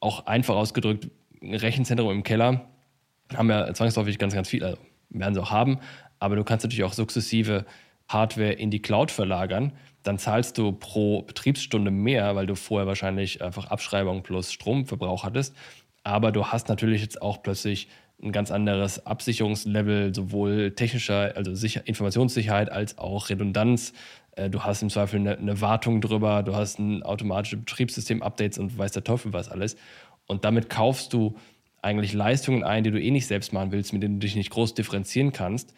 auch 0.00 0.26
einfach 0.26 0.54
ausgedrückt, 0.54 1.08
Rechenzentrum 1.42 2.10
im 2.10 2.22
Keller 2.22 2.66
haben 3.34 3.50
ja 3.50 3.72
zwangsläufig 3.74 4.18
ganz, 4.18 4.34
ganz 4.34 4.48
viel, 4.48 4.62
also 4.64 4.78
werden 5.10 5.34
sie 5.34 5.42
auch 5.42 5.50
haben, 5.50 5.78
aber 6.18 6.36
du 6.36 6.44
kannst 6.44 6.64
natürlich 6.64 6.84
auch 6.84 6.92
sukzessive 6.92 7.64
Hardware 8.08 8.52
in 8.52 8.70
die 8.70 8.80
Cloud 8.80 9.10
verlagern. 9.10 9.72
Dann 10.02 10.18
zahlst 10.18 10.58
du 10.58 10.72
pro 10.72 11.22
Betriebsstunde 11.22 11.90
mehr, 11.90 12.36
weil 12.36 12.46
du 12.46 12.54
vorher 12.54 12.86
wahrscheinlich 12.86 13.42
einfach 13.42 13.66
Abschreibung 13.66 14.22
plus 14.22 14.52
Stromverbrauch 14.52 15.24
hattest. 15.24 15.56
Aber 16.04 16.30
du 16.30 16.46
hast 16.46 16.68
natürlich 16.68 17.02
jetzt 17.02 17.20
auch 17.20 17.42
plötzlich 17.42 17.88
ein 18.22 18.32
ganz 18.32 18.50
anderes 18.50 19.04
Absicherungslevel, 19.04 20.14
sowohl 20.14 20.70
technischer, 20.70 21.32
also 21.36 21.54
Sicher 21.54 21.82
Informationssicherheit 21.86 22.70
als 22.70 22.96
auch 22.98 23.28
Redundanz. 23.28 23.92
Äh, 24.36 24.48
du 24.48 24.62
hast 24.62 24.82
im 24.82 24.90
Zweifel 24.90 25.20
eine, 25.20 25.36
eine 25.36 25.60
Wartung 25.60 26.00
drüber, 26.00 26.42
du 26.42 26.54
hast 26.54 26.78
ein 26.78 27.02
automatisches 27.02 27.58
Betriebssystem-Updates 27.58 28.58
und 28.58 28.78
weiß 28.78 28.92
der 28.92 29.04
Teufel 29.04 29.32
was 29.32 29.50
alles. 29.50 29.76
Und 30.26 30.44
damit 30.44 30.68
kaufst 30.70 31.12
du 31.12 31.36
eigentlich 31.82 32.12
Leistungen 32.12 32.64
ein, 32.64 32.84
die 32.84 32.90
du 32.90 33.00
eh 33.00 33.10
nicht 33.10 33.26
selbst 33.26 33.52
machen 33.52 33.72
willst, 33.72 33.92
mit 33.92 34.02
denen 34.02 34.18
du 34.18 34.26
dich 34.26 34.36
nicht 34.36 34.50
groß 34.50 34.74
differenzieren 34.74 35.32
kannst, 35.32 35.72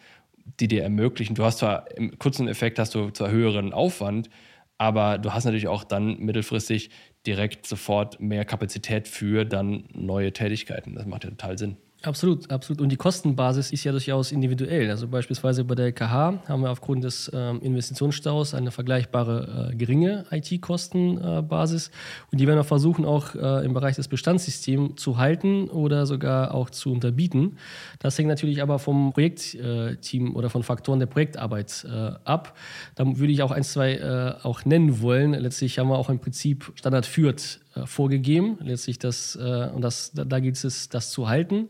die 0.59 0.67
dir 0.67 0.83
ermöglichen, 0.83 1.35
du 1.35 1.43
hast 1.43 1.59
zwar 1.59 1.95
im 1.95 2.17
kurzen 2.17 2.47
Effekt 2.47 2.79
hast 2.79 2.95
du 2.95 3.11
zwar 3.11 3.29
höheren 3.29 3.73
Aufwand, 3.73 4.29
aber 4.77 5.17
du 5.17 5.33
hast 5.33 5.45
natürlich 5.45 5.67
auch 5.67 5.83
dann 5.83 6.17
mittelfristig 6.19 6.89
direkt 7.27 7.67
sofort 7.67 8.19
mehr 8.19 8.45
Kapazität 8.45 9.07
für 9.07 9.45
dann 9.45 9.85
neue 9.93 10.33
Tätigkeiten. 10.33 10.95
Das 10.95 11.05
macht 11.05 11.25
ja 11.25 11.29
total 11.29 11.57
Sinn. 11.57 11.77
Absolut, 12.01 12.49
absolut. 12.49 12.79
Und 12.79 12.89
die 12.93 12.95
Kostenbasis 12.95 13.73
ist 13.73 13.83
ja 13.83 13.91
durchaus 13.91 14.31
individuell. 14.31 14.89
Also 14.89 15.05
beispielsweise 15.05 15.65
bei 15.65 15.75
der 15.75 15.87
LKH 15.87 16.43
haben 16.47 16.63
wir 16.63 16.71
aufgrund 16.71 17.03
des 17.03 17.29
ähm, 17.33 17.59
Investitionsstaus 17.59 18.53
eine 18.53 18.71
vergleichbare 18.71 19.71
äh, 19.73 19.75
geringe 19.75 20.25
IT-Kostenbasis. 20.31 21.91
und 22.31 22.39
die 22.39 22.47
werden 22.47 22.57
wir 22.57 22.63
versuchen, 22.63 23.03
auch 23.03 23.35
äh, 23.35 23.65
im 23.65 23.73
Bereich 23.73 23.97
des 23.97 24.07
Bestandssystems 24.07 25.01
zu 25.01 25.17
halten 25.17 25.69
oder 25.69 26.05
sogar 26.05 26.53
auch 26.53 26.69
zu 26.69 26.93
unterbieten. 26.93 27.57
Das 27.99 28.17
hängt 28.17 28.29
natürlich 28.29 28.61
aber 28.61 28.79
vom 28.79 29.11
Projektteam 29.11 30.27
äh, 30.27 30.31
oder 30.31 30.49
von 30.49 30.63
Faktoren 30.63 30.99
der 30.99 31.07
Projektarbeit 31.07 31.85
äh, 31.85 32.11
ab. 32.23 32.57
Da 32.95 33.05
würde 33.05 33.33
ich 33.33 33.41
auch 33.41 33.51
ein, 33.51 33.63
zwei 33.63 33.95
äh, 33.95 34.35
auch 34.43 34.63
nennen 34.63 35.01
wollen. 35.01 35.33
Letztlich 35.33 35.77
haben 35.79 35.89
wir 35.89 35.97
auch 35.97 36.09
im 36.09 36.19
Prinzip 36.19 36.71
Standard 36.75 37.05
führt 37.05 37.59
äh, 37.75 37.85
vorgegeben. 37.85 38.57
Letztlich 38.61 38.99
das, 38.99 39.35
äh, 39.35 39.69
und 39.73 39.81
das, 39.81 40.11
da, 40.11 40.25
da 40.25 40.39
gilt 40.39 40.63
es, 40.63 40.89
das 40.89 41.11
zu 41.11 41.29
halten. 41.29 41.69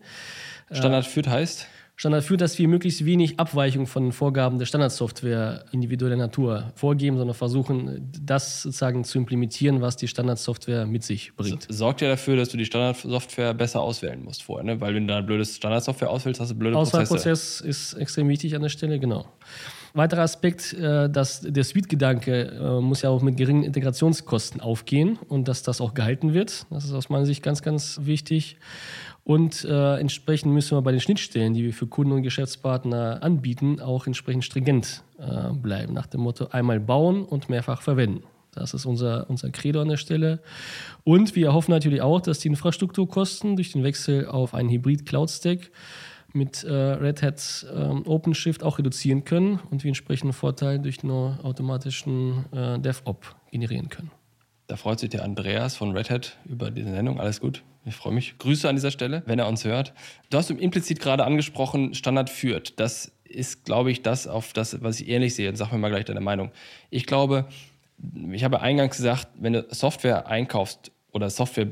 Standard 0.72 1.06
führt 1.06 1.28
heißt? 1.28 1.68
Standard 2.00 2.24
führt, 2.24 2.40
dass 2.40 2.58
wir 2.58 2.66
möglichst 2.70 3.04
wenig 3.04 3.42
Abweichung 3.42 3.86
von 3.86 4.04
den 4.04 4.12
Vorgaben 4.14 4.58
der 4.58 4.66
Standardsoftware 4.66 5.66
individueller 5.74 6.16
Natur 6.16 6.72
vorgeben, 6.76 7.18
sondern 7.18 7.36
versuchen, 7.36 8.10
das 8.22 8.62
sozusagen 8.62 9.04
zu 9.04 9.18
implementieren, 9.18 9.82
was 9.82 9.98
die 9.98 10.08
Standardsoftware 10.08 10.86
mit 10.86 11.04
sich 11.04 11.36
bringt. 11.36 11.68
Sorgt 11.68 12.00
ja 12.00 12.08
dafür, 12.08 12.38
dass 12.38 12.48
du 12.48 12.56
die 12.56 12.64
Standardsoftware 12.64 13.54
besser 13.54 13.82
auswählen 13.82 14.24
musst 14.24 14.44
vorher, 14.44 14.64
ne? 14.64 14.80
weil 14.80 14.96
wenn 14.96 15.10
du 15.10 15.14
da 15.14 15.20
blödes 15.20 15.58
Standardsoftware 15.58 16.10
auswählst, 16.10 16.40
hast 16.40 16.52
du 16.52 16.56
blöde 16.56 16.78
Auswahlprozess 16.78 17.58
Prozesse. 17.58 17.68
ist 17.68 17.94
extrem 17.96 18.30
wichtig 18.30 18.56
an 18.56 18.62
der 18.62 18.70
Stelle, 18.70 18.98
genau. 18.98 19.26
Weiterer 19.94 20.22
Aspekt, 20.22 20.74
äh, 20.74 21.10
dass 21.10 21.42
der 21.42 21.64
Suite-Gedanke 21.64 22.46
äh, 22.46 22.82
muss 22.82 23.02
ja 23.02 23.10
auch 23.10 23.22
mit 23.22 23.38
geringen 23.38 23.64
Integrationskosten 23.64 24.62
aufgehen 24.62 25.18
und 25.28 25.48
dass 25.48 25.64
das 25.64 25.82
auch 25.82 25.94
gehalten 25.94 26.34
wird. 26.34 26.66
Das 26.70 26.86
ist 26.86 26.94
aus 26.94 27.10
meiner 27.10 27.26
Sicht 27.26 27.44
ganz, 27.44 27.62
ganz 27.62 28.00
wichtig. 28.04 28.58
Und 29.24 29.64
äh, 29.66 29.98
entsprechend 29.98 30.54
müssen 30.54 30.78
wir 30.78 30.82
bei 30.82 30.92
den 30.92 31.02
Schnittstellen, 31.02 31.54
die 31.54 31.64
wir 31.64 31.74
für 31.74 31.88
Kunden 31.88 32.14
und 32.14 32.24
Geschäftspartner 32.24 33.22
anbieten, 33.22 33.80
auch 33.80 34.08
entsprechend 34.08 34.46
stringent 34.46 35.04
bleiben. 35.62 35.94
Nach 35.94 36.08
dem 36.08 36.22
Motto 36.22 36.48
einmal 36.52 36.80
bauen 36.80 37.26
und 37.26 37.50
mehrfach 37.50 37.82
verwenden. 37.82 38.24
Das 38.54 38.74
ist 38.74 38.86
unser, 38.86 39.30
unser 39.30 39.50
Credo 39.50 39.82
an 39.82 39.90
der 39.90 39.98
Stelle. 39.98 40.40
Und 41.04 41.36
wir 41.36 41.54
hoffen 41.54 41.72
natürlich 41.72 42.02
auch, 42.02 42.22
dass 42.22 42.40
die 42.40 42.48
Infrastrukturkosten 42.48 43.56
durch 43.56 43.72
den 43.72 43.84
Wechsel 43.84 44.28
auf 44.28 44.54
einen 44.54 44.70
Hybrid-Cloud-Stack 44.70 45.72
mit 46.34 46.64
äh, 46.64 46.72
Red 46.72 47.22
Hat 47.22 47.66
ähm, 47.74 48.06
OpenShift 48.06 48.64
auch 48.64 48.80
reduzieren 48.80 49.24
können 49.24 49.60
und 49.72 49.84
wir 49.84 49.90
entsprechenden 49.90 50.34
Vorteil 50.34 50.80
durch 50.80 51.04
einen 51.04 51.40
automatischen 51.42 52.46
äh, 52.52 52.80
DevOps 52.80 53.36
generieren 53.52 53.90
können. 53.90 54.12
Da 54.68 54.76
freut 54.76 55.00
sich 55.00 55.10
der 55.10 55.24
Andreas 55.24 55.76
von 55.76 55.96
Red 55.96 56.10
Hat 56.12 56.38
über 56.46 56.70
diese 56.70 56.92
Sendung. 56.92 57.20
Alles 57.20 57.42
gut. 57.42 57.64
Ich 57.86 57.96
freue 57.96 58.14
mich. 58.14 58.38
Grüße 58.38 58.70
an 58.70 58.76
dieser 58.76 58.92
Stelle, 58.92 59.24
wenn 59.26 59.40
er 59.40 59.48
uns 59.48 59.66
hört. 59.66 59.94
Du 60.30 60.38
hast 60.38 60.52
implizit 60.52 61.00
gerade 61.00 61.26
angesprochen, 61.26 61.96
Standard 61.96 62.30
führt. 62.30 62.80
Das 62.80 63.12
ist, 63.24 63.66
glaube 63.66 63.92
ich, 63.92 64.04
das, 64.04 64.28
auf 64.28 64.54
das, 64.54 64.82
was 64.84 65.00
ich 65.00 65.08
ähnlich 65.08 65.34
sehe. 65.34 65.56
Sag 65.56 65.72
mir 65.72 65.80
mal 65.80 65.90
gleich 65.90 66.06
deine 66.06 66.22
Meinung. 66.22 66.52
Ich 66.92 67.06
glaube, 67.06 67.48
ich 68.32 68.44
habe 68.44 68.62
eingangs 68.62 68.98
gesagt, 68.98 69.30
wenn 69.40 69.54
du 69.54 69.66
Software 69.72 70.28
einkaufst 70.28 70.92
oder 71.12 71.30
Software 71.30 71.68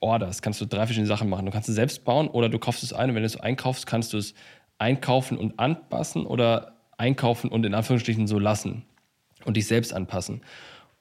orderst, 0.00 0.42
kannst 0.42 0.60
du 0.60 0.66
drei 0.66 0.86
verschiedene 0.86 1.06
Sachen 1.06 1.28
machen. 1.28 1.46
Du 1.46 1.52
kannst 1.52 1.68
es 1.68 1.74
selbst 1.74 2.04
bauen 2.04 2.28
oder 2.28 2.48
du 2.48 2.58
kaufst 2.58 2.82
es 2.82 2.92
ein 2.92 3.10
und 3.10 3.16
wenn 3.16 3.22
du 3.22 3.26
es 3.26 3.38
einkaufst, 3.38 3.86
kannst 3.86 4.12
du 4.12 4.18
es 4.18 4.34
einkaufen 4.78 5.36
und 5.38 5.58
anpassen 5.58 6.26
oder 6.26 6.76
einkaufen 6.96 7.50
und 7.50 7.64
in 7.64 7.74
Anführungsstrichen 7.74 8.26
so 8.26 8.38
lassen 8.38 8.84
und 9.44 9.56
dich 9.56 9.66
selbst 9.66 9.92
anpassen. 9.92 10.42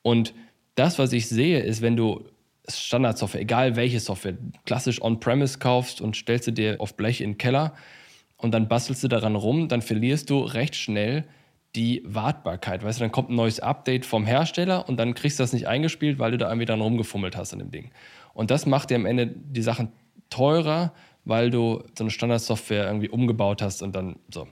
Und 0.01 0.33
das, 0.75 0.99
was 0.99 1.13
ich 1.13 1.27
sehe, 1.27 1.59
ist, 1.59 1.81
wenn 1.81 1.95
du 1.95 2.25
Standardsoftware, 2.67 3.41
egal 3.41 3.75
welche 3.75 3.99
Software, 3.99 4.37
klassisch 4.65 5.01
on-premise 5.01 5.59
kaufst 5.59 6.01
und 6.01 6.15
stellst 6.15 6.45
sie 6.45 6.53
dir 6.53 6.77
auf 6.79 6.95
Blech 6.95 7.21
in 7.21 7.31
den 7.31 7.37
Keller 7.37 7.73
und 8.37 8.53
dann 8.53 8.67
bastelst 8.67 9.03
du 9.03 9.07
daran 9.07 9.35
rum, 9.35 9.67
dann 9.67 9.81
verlierst 9.81 10.29
du 10.29 10.39
recht 10.39 10.75
schnell 10.75 11.25
die 11.75 12.01
Wartbarkeit. 12.05 12.83
Weißt 12.83 12.99
du, 12.99 13.03
dann 13.03 13.11
kommt 13.11 13.29
ein 13.29 13.35
neues 13.35 13.59
Update 13.59 14.05
vom 14.05 14.25
Hersteller 14.25 14.87
und 14.89 14.97
dann 14.97 15.13
kriegst 15.13 15.39
du 15.39 15.43
das 15.43 15.53
nicht 15.53 15.67
eingespielt, 15.67 16.19
weil 16.19 16.31
du 16.31 16.37
da 16.37 16.47
irgendwie 16.47 16.65
dran 16.65 16.81
rumgefummelt 16.81 17.35
hast 17.37 17.53
an 17.53 17.59
dem 17.59 17.71
Ding. 17.71 17.91
Und 18.33 18.51
das 18.51 18.65
macht 18.65 18.89
dir 18.89 18.95
am 18.95 19.05
Ende 19.05 19.27
die 19.27 19.61
Sachen 19.61 19.91
teurer, 20.29 20.93
weil 21.25 21.51
du 21.51 21.83
so 21.97 22.03
eine 22.03 22.11
Standardsoftware 22.11 22.87
irgendwie 22.87 23.09
umgebaut 23.09 23.61
hast 23.61 23.81
und 23.81 23.95
dann 23.95 24.17
so. 24.33 24.47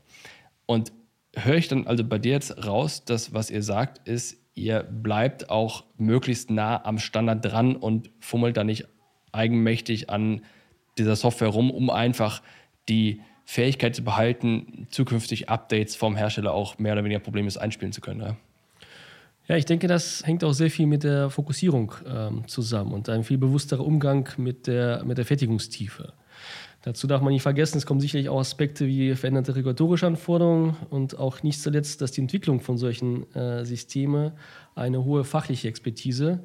Und 0.66 0.92
höre 1.36 1.56
ich 1.56 1.68
dann 1.68 1.88
also 1.88 2.04
bei 2.04 2.20
dir 2.20 2.34
jetzt 2.34 2.66
raus, 2.66 3.06
dass 3.06 3.34
was 3.34 3.50
ihr 3.50 3.64
sagt, 3.64 4.08
ist, 4.08 4.38
ihr 4.54 4.84
bleibt 4.84 5.50
auch 5.50 5.86
möglichst 5.98 6.52
nah 6.52 6.84
am 6.84 6.98
Standard 6.98 7.46
dran 7.46 7.76
und 7.76 8.10
fummelt 8.20 8.58
da 8.58 8.64
nicht 8.64 8.88
eigenmächtig 9.32 10.10
an 10.10 10.42
dieser 10.98 11.16
Software 11.16 11.50
rum, 11.50 11.70
um 11.72 11.90
einfach 11.90 12.42
die 12.90 13.22
Fähigkeit 13.50 13.96
zu 13.96 14.04
behalten, 14.04 14.88
zukünftig 14.92 15.48
Updates 15.48 15.96
vom 15.96 16.18
Hersteller 16.18 16.54
auch 16.54 16.78
mehr 16.80 16.92
oder 16.92 17.06
weniger 17.06 17.22
problemlos 17.22 17.56
einspielen 17.56 17.94
zu 17.94 18.02
können. 18.02 18.20
Ja? 18.20 18.36
Ja, 19.48 19.56
ich 19.56 19.64
denke, 19.64 19.88
das 19.88 20.22
hängt 20.26 20.44
auch 20.44 20.52
sehr 20.52 20.70
viel 20.70 20.86
mit 20.86 21.06
der 21.06 21.30
Fokussierung 21.30 21.94
ähm, 22.06 22.46
zusammen 22.48 22.92
und 22.92 23.08
ein 23.08 23.24
viel 23.24 23.38
bewussterer 23.38 23.86
Umgang 23.86 24.28
mit 24.36 24.68
der, 24.68 25.02
mit 25.06 25.18
der 25.18 25.24
Fertigungstiefe. 25.24 26.12
Dazu 26.82 27.08
darf 27.08 27.22
man 27.22 27.32
nicht 27.32 27.42
vergessen, 27.42 27.78
es 27.78 27.86
kommen 27.86 28.02
sicherlich 28.02 28.28
auch 28.28 28.40
Aspekte 28.40 28.86
wie 28.86 29.16
veränderte 29.16 29.56
regulatorische 29.56 30.08
Anforderungen 30.08 30.76
und 30.90 31.18
auch 31.18 31.42
nicht 31.42 31.62
zuletzt, 31.62 32.02
dass 32.02 32.12
die 32.12 32.22
Entwicklung 32.22 32.60
von 32.60 32.78
solchen 32.78 33.34
äh, 33.34 33.64
Systemen 33.64 34.34
eine 34.76 35.06
hohe 35.06 35.24
fachliche 35.24 35.70
Expertise 35.70 36.44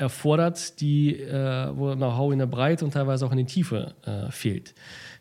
erfordert, 0.00 0.80
die, 0.80 1.14
äh, 1.14 1.68
wo 1.76 1.94
Know-how 1.94 2.32
in 2.32 2.38
der 2.38 2.46
Breite 2.46 2.84
und 2.84 2.92
teilweise 2.92 3.26
auch 3.26 3.32
in 3.32 3.38
der 3.38 3.46
Tiefe 3.46 3.94
äh, 4.04 4.30
fehlt. 4.30 4.74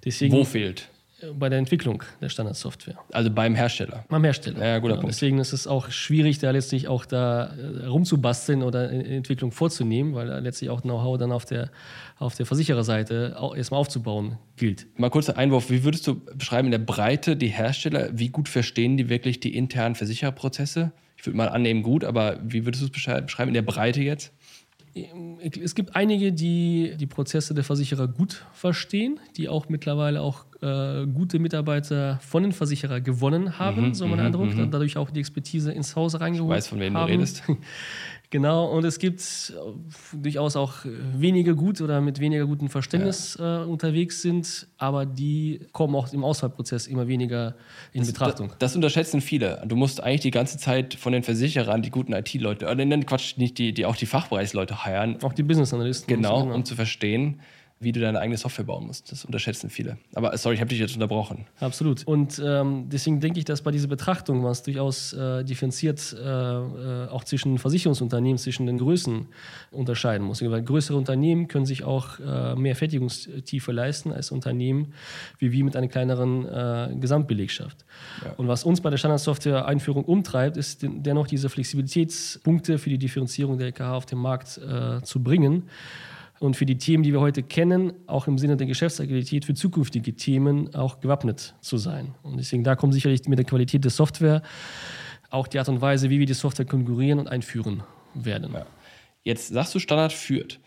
Deswegen, 0.03 0.33
wo 0.33 0.43
fehlt? 0.43 0.89
bei 1.37 1.49
der 1.49 1.59
Entwicklung 1.59 2.03
der 2.21 2.29
Standardsoftware. 2.29 2.97
Also 3.11 3.29
beim 3.29 3.55
Hersteller. 3.55 4.05
Beim 4.09 4.23
Hersteller. 4.23 4.65
Ja, 4.65 4.79
guter 4.79 4.95
ja, 4.95 4.99
Punkt. 5.01 5.13
Deswegen 5.13 5.39
ist 5.39 5.53
es 5.53 5.67
auch 5.67 5.91
schwierig, 5.91 6.39
da 6.39 6.51
letztlich 6.51 6.87
auch 6.87 7.05
da 7.05 7.47
äh, 7.47 7.85
rumzubasteln 7.85 8.63
oder 8.63 8.89
Entwicklung 8.89 9.51
vorzunehmen, 9.51 10.13
weil 10.13 10.27
da 10.27 10.39
letztlich 10.39 10.69
auch 10.69 10.81
Know-how 10.81 11.17
dann 11.17 11.31
auf 11.31 11.45
der, 11.45 11.71
auf 12.17 12.35
der 12.35 12.45
Versichererseite 12.45 13.35
erstmal 13.55 13.79
aufzubauen 13.79 14.37
gilt. 14.55 14.87
Mal 14.97 15.09
kurzer 15.09 15.37
Einwurf. 15.37 15.69
Wie 15.69 15.83
würdest 15.83 16.07
du 16.07 16.21
beschreiben 16.35 16.67
in 16.67 16.71
der 16.71 16.79
Breite 16.79 17.35
die 17.35 17.47
Hersteller? 17.47 18.09
Wie 18.13 18.29
gut 18.29 18.47
verstehen 18.47 18.97
die 18.97 19.09
wirklich 19.09 19.39
die 19.39 19.55
internen 19.55 19.95
Versichererprozesse? 19.95 20.91
Ich 21.17 21.25
würde 21.25 21.35
mal 21.35 21.49
annehmen, 21.49 21.83
gut, 21.83 22.05
aber 22.05 22.39
wie 22.43 22.65
würdest 22.65 22.81
du 22.81 22.87
es 22.87 22.91
beschreiben 22.91 23.49
in 23.49 23.53
der 23.53 23.61
Breite 23.61 24.01
jetzt? 24.01 24.31
Es 25.61 25.75
gibt 25.75 25.95
einige, 25.95 26.31
die 26.31 26.95
die 26.97 27.05
Prozesse 27.05 27.53
der 27.53 27.63
Versicherer 27.63 28.07
gut 28.07 28.45
verstehen, 28.53 29.19
die 29.37 29.47
auch 29.47 29.69
mittlerweile 29.69 30.21
auch 30.21 30.45
äh, 30.61 31.05
gute 31.05 31.39
Mitarbeiter 31.39 32.19
von 32.21 32.43
den 32.43 32.51
Versicherern 32.51 33.03
gewonnen 33.03 33.59
haben, 33.59 33.87
mhm, 33.87 33.93
so 33.93 34.07
mein 34.07 34.19
mhm, 34.19 34.25
Eindruck, 34.25 34.55
mhm. 34.55 34.71
dadurch 34.71 34.97
auch 34.97 35.09
die 35.09 35.19
Expertise 35.19 35.71
ins 35.71 35.95
Haus 35.95 36.19
reingeholt 36.19 36.51
Ich 36.51 36.57
weiß, 36.57 36.67
von 36.67 36.79
wem 36.79 36.97
haben. 36.97 37.07
du 37.07 37.13
redest. 37.13 37.43
Genau, 38.31 38.65
und 38.67 38.85
es 38.85 38.99
gibt 38.99 39.21
äh, 39.21 40.15
durchaus 40.15 40.55
auch 40.55 40.85
wenige 40.85 41.55
gut 41.55 41.81
oder 41.81 41.99
mit 41.99 42.19
weniger 42.19 42.45
gutem 42.45 42.69
Verständnis 42.69 43.37
ja. 43.39 43.63
äh, 43.63 43.65
unterwegs 43.65 44.21
sind, 44.21 44.67
aber 44.77 45.07
die 45.07 45.61
kommen 45.71 45.95
auch 45.95 46.13
im 46.13 46.23
Auswahlprozess 46.23 46.85
immer 46.85 47.07
weniger 47.07 47.55
in 47.91 48.01
das, 48.01 48.11
Betrachtung. 48.11 48.49
Das, 48.49 48.57
das, 48.59 48.75
unterschätzen 48.75 49.21
viele. 49.21 49.63
Du 49.65 49.75
musst 49.75 50.03
eigentlich 50.03 50.21
die 50.21 50.31
ganze 50.31 50.59
Zeit 50.59 50.93
von 50.93 51.11
den 51.11 51.23
Versicherern 51.23 51.81
die 51.81 51.89
guten 51.89 52.13
IT-Leute, 52.13 52.67
oder 52.69 52.77
äh, 52.77 52.99
Quatsch, 52.99 53.37
nicht 53.37 53.57
die, 53.57 53.73
die 53.73 53.87
auch 53.87 53.95
die 53.95 54.05
Fachbereichsleute 54.05 54.85
heiern. 54.85 55.17
Auch 55.23 55.33
die 55.33 55.43
Business-Analysten. 55.43 56.07
Genau, 56.07 56.43
genau, 56.43 56.55
um 56.55 56.65
zu 56.65 56.75
verstehen, 56.75 57.39
wie 57.79 57.91
du 57.91 57.99
deine 57.99 58.19
eigene 58.19 58.37
Software 58.37 58.65
bauen 58.65 58.87
musst. 58.87 59.11
Das 59.11 59.25
unterschätzen 59.25 59.69
viele. 59.69 59.97
Aber 60.13 60.37
sorry, 60.37 60.55
ich 60.55 60.61
habe 60.61 60.69
dich 60.69 60.79
jetzt 60.79 60.95
unterbrochen. 60.95 61.45
Absolut. 61.59 62.05
Und 62.05 62.41
ähm, 62.43 62.89
deswegen 62.89 63.19
denke 63.19 63.39
ich, 63.39 63.45
dass 63.45 63.61
bei 63.61 63.71
dieser 63.71 63.87
Betrachtung 63.87 64.41
man 64.41 64.51
es 64.51 64.63
durchaus 64.63 65.13
äh, 65.13 65.43
differenziert 65.43 66.13
äh, 66.13 66.19
äh, 66.19 67.07
auch 67.07 67.23
zwischen 67.23 67.57
Versicherungsunternehmen, 67.57 68.37
zwischen 68.37 68.65
den 68.65 68.77
Größen 68.77 69.27
unterscheiden 69.71 70.25
muss. 70.25 70.41
Weil 70.41 70.61
größere 70.61 70.97
Unternehmen 70.97 71.47
können 71.47 71.65
sich 71.65 71.83
auch 71.83 72.19
äh, 72.19 72.55
mehr 72.55 72.75
Fertigungstiefe 72.75 73.71
leisten 73.71 74.11
als 74.11 74.31
Unternehmen 74.31 74.93
wie 75.37 75.51
wir 75.51 75.63
mit 75.63 75.75
einer 75.75 75.87
kleineren 75.87 76.45
äh, 76.45 76.95
Gesamtbelegschaft. 76.99 77.85
Ja. 78.23 78.33
Und 78.37 78.47
was 78.47 78.63
uns 78.63 78.81
bei 78.81 78.89
der 78.89 78.97
Standardsoftware-Einführung 78.97 80.05
umtreibt, 80.05 80.57
ist 80.57 80.79
dennoch 80.83 81.27
diese 81.27 81.49
Flexibilitätspunkte 81.49 82.77
für 82.77 82.89
die 82.89 82.97
Differenzierung 82.97 83.57
der 83.57 83.67
LKH 83.67 83.93
auf 83.93 84.05
den 84.05 84.19
Markt 84.19 84.57
äh, 84.57 85.01
zu 85.01 85.21
bringen 85.23 85.69
und 86.39 86.55
für 86.55 86.65
die 86.65 86.77
Themen, 86.77 87.03
die 87.03 87.11
wir 87.11 87.19
heute 87.19 87.43
kennen, 87.43 87.93
auch 88.07 88.27
im 88.27 88.37
Sinne 88.37 88.57
der 88.57 88.67
Geschäftsagilität 88.67 89.45
für 89.45 89.53
zukünftige 89.53 90.15
Themen 90.15 90.73
auch 90.73 90.99
gewappnet 90.99 91.55
zu 91.61 91.77
sein. 91.77 92.15
Und 92.23 92.37
deswegen 92.37 92.63
da 92.63 92.75
kommt 92.75 92.93
sicherlich 92.93 93.27
mit 93.27 93.37
der 93.37 93.45
Qualität 93.45 93.83
der 93.83 93.91
Software 93.91 94.41
auch 95.29 95.47
die 95.47 95.59
Art 95.59 95.69
und 95.69 95.81
Weise, 95.81 96.09
wie 96.09 96.19
wir 96.19 96.25
die 96.25 96.33
Software 96.33 96.65
konfigurieren 96.65 97.19
und 97.19 97.27
einführen 97.27 97.83
werden. 98.13 98.53
Ja. 98.53 98.65
Jetzt 99.23 99.49
sagst 99.49 99.75
du 99.75 99.79
Standard 99.79 100.13
führt. 100.13 100.59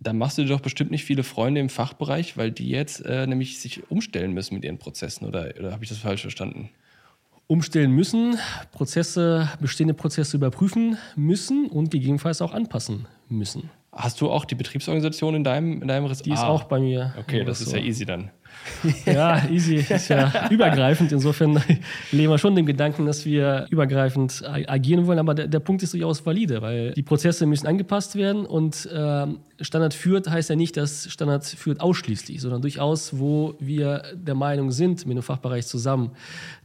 Da 0.00 0.12
machst 0.12 0.38
du 0.38 0.42
dir 0.42 0.48
doch 0.48 0.60
bestimmt 0.60 0.92
nicht 0.92 1.04
viele 1.04 1.24
Freunde 1.24 1.60
im 1.60 1.68
Fachbereich, 1.68 2.36
weil 2.36 2.52
die 2.52 2.68
jetzt 2.68 3.04
äh, 3.04 3.26
nämlich 3.26 3.60
sich 3.60 3.90
umstellen 3.90 4.32
müssen 4.32 4.54
mit 4.54 4.64
ihren 4.64 4.78
Prozessen. 4.78 5.26
Oder, 5.26 5.52
oder 5.58 5.72
habe 5.72 5.82
ich 5.82 5.90
das 5.90 5.98
falsch 5.98 6.22
verstanden? 6.22 6.70
umstellen 7.48 7.92
müssen, 7.92 8.38
Prozesse, 8.72 9.50
bestehende 9.58 9.94
Prozesse 9.94 10.36
überprüfen 10.36 10.98
müssen 11.16 11.66
und 11.66 11.90
gegebenenfalls 11.90 12.42
auch 12.42 12.52
anpassen 12.52 13.08
müssen. 13.28 13.70
Hast 13.98 14.20
du 14.20 14.30
auch 14.30 14.44
die 14.44 14.54
Betriebsorganisation 14.54 15.34
in 15.34 15.42
deinem, 15.42 15.82
in 15.82 15.88
deinem 15.88 16.04
Ressort? 16.04 16.26
Die 16.26 16.30
ist 16.30 16.38
ah, 16.38 16.48
auch 16.50 16.64
bei 16.64 16.78
mir. 16.78 17.14
Okay, 17.18 17.42
das 17.42 17.60
ist 17.60 17.72
ja 17.72 17.78
easy 17.80 18.06
dann. 18.06 18.30
Ja, 19.06 19.48
easy 19.48 19.74
ist 19.88 20.08
ja 20.08 20.48
übergreifend. 20.50 21.10
Insofern 21.10 21.60
leben 22.12 22.30
wir 22.30 22.38
schon 22.38 22.54
dem 22.54 22.64
Gedanken, 22.64 23.06
dass 23.06 23.24
wir 23.24 23.66
übergreifend 23.70 24.44
agieren 24.46 25.08
wollen. 25.08 25.18
Aber 25.18 25.34
der, 25.34 25.48
der 25.48 25.58
Punkt 25.58 25.82
ist 25.82 25.94
durchaus 25.94 26.24
valide, 26.24 26.62
weil 26.62 26.92
die 26.92 27.02
Prozesse 27.02 27.44
müssen 27.44 27.66
angepasst 27.66 28.14
werden 28.14 28.46
und 28.46 28.86
äh, 28.86 29.26
Standard 29.60 29.94
führt 29.94 30.30
heißt 30.30 30.50
ja 30.50 30.56
nicht, 30.56 30.76
dass 30.76 31.10
Standard 31.10 31.44
führt 31.44 31.80
ausschließlich, 31.80 32.40
sondern 32.40 32.62
durchaus, 32.62 33.18
wo 33.18 33.54
wir 33.58 34.04
der 34.14 34.36
Meinung 34.36 34.70
sind, 34.70 35.06
mit 35.06 35.16
dem 35.16 35.22
Fachbereich 35.24 35.66
zusammen, 35.66 36.12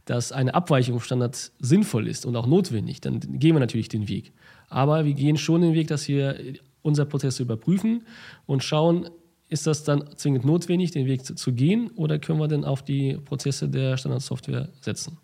dass 0.04 0.30
eine 0.30 0.54
Abweichung 0.54 0.94
vom 0.94 1.04
Standard 1.04 1.50
sinnvoll 1.58 2.06
ist 2.06 2.26
und 2.26 2.36
auch 2.36 2.46
notwendig, 2.46 3.00
dann 3.00 3.18
gehen 3.20 3.56
wir 3.56 3.60
natürlich 3.60 3.88
den 3.88 4.08
Weg. 4.08 4.32
Aber 4.68 5.04
wir 5.04 5.14
gehen 5.14 5.36
schon 5.36 5.62
den 5.62 5.74
Weg, 5.74 5.88
dass 5.88 6.06
wir 6.06 6.36
unser 6.84 7.06
Prozess 7.06 7.40
überprüfen 7.40 8.06
und 8.46 8.62
schauen, 8.62 9.08
ist 9.48 9.66
das 9.66 9.84
dann 9.84 10.16
zwingend 10.16 10.44
notwendig, 10.44 10.92
den 10.92 11.06
Weg 11.06 11.24
zu, 11.24 11.34
zu 11.34 11.52
gehen 11.52 11.90
oder 11.96 12.18
können 12.18 12.38
wir 12.38 12.48
denn 12.48 12.64
auf 12.64 12.82
die 12.82 13.16
Prozesse 13.24 13.68
der 13.68 13.96
Standardsoftware 13.96 14.68
setzen? 14.80 15.18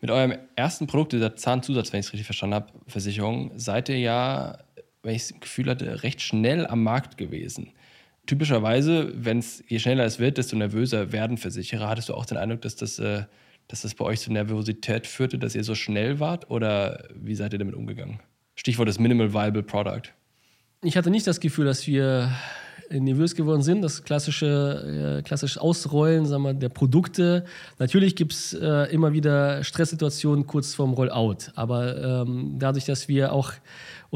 Mit 0.00 0.10
eurem 0.10 0.34
ersten 0.56 0.86
Produkt, 0.86 1.12
dieser 1.12 1.36
Zahnzusatz, 1.36 1.92
wenn 1.92 2.00
ich 2.00 2.06
es 2.06 2.12
richtig 2.12 2.26
verstanden 2.26 2.54
habe, 2.54 2.72
Versicherung, 2.86 3.52
seid 3.56 3.88
ihr 3.88 3.98
ja, 3.98 4.58
wenn 5.02 5.14
ich 5.14 5.28
das 5.28 5.40
Gefühl 5.40 5.70
hatte, 5.70 6.02
recht 6.02 6.20
schnell 6.20 6.66
am 6.66 6.82
Markt 6.82 7.16
gewesen. 7.16 7.72
Typischerweise, 8.26 9.12
wenn 9.14 9.38
es 9.38 9.62
je 9.68 9.78
schneller 9.78 10.04
es 10.04 10.18
wird, 10.18 10.38
desto 10.38 10.56
nervöser 10.56 11.12
werden 11.12 11.38
Versicherer. 11.38 11.88
Hattest 11.88 12.08
du 12.08 12.14
auch 12.14 12.26
den 12.26 12.36
Eindruck, 12.36 12.62
dass 12.62 12.76
das, 12.76 12.98
äh, 12.98 13.24
dass 13.68 13.82
das 13.82 13.94
bei 13.94 14.04
euch 14.04 14.20
zu 14.20 14.32
Nervosität 14.32 15.06
führte, 15.06 15.38
dass 15.38 15.54
ihr 15.54 15.64
so 15.64 15.74
schnell 15.74 16.20
wart? 16.20 16.50
Oder 16.50 17.08
wie 17.14 17.34
seid 17.34 17.52
ihr 17.52 17.58
damit 17.58 17.74
umgegangen? 17.74 18.20
Stichwort 18.56 18.88
das 18.88 18.98
Minimal 18.98 19.32
Viable 19.32 19.62
Product. 19.62 20.12
Ich 20.82 20.96
hatte 20.96 21.10
nicht 21.10 21.26
das 21.26 21.40
Gefühl, 21.40 21.64
dass 21.64 21.86
wir 21.86 22.30
nervös 22.90 23.34
geworden 23.34 23.62
sind, 23.62 23.82
das 23.82 24.04
klassische, 24.04 25.18
äh, 25.18 25.22
klassische 25.22 25.60
Ausrollen 25.60 26.26
sagen 26.26 26.42
wir, 26.42 26.54
der 26.54 26.68
Produkte. 26.68 27.44
Natürlich 27.78 28.14
gibt 28.14 28.32
es 28.32 28.52
äh, 28.52 28.92
immer 28.92 29.12
wieder 29.12 29.64
Stresssituationen 29.64 30.46
kurz 30.46 30.74
vorm 30.74 30.92
Rollout, 30.92 31.50
aber 31.54 32.22
ähm, 32.22 32.56
dadurch, 32.58 32.84
dass 32.84 33.08
wir 33.08 33.32
auch 33.32 33.52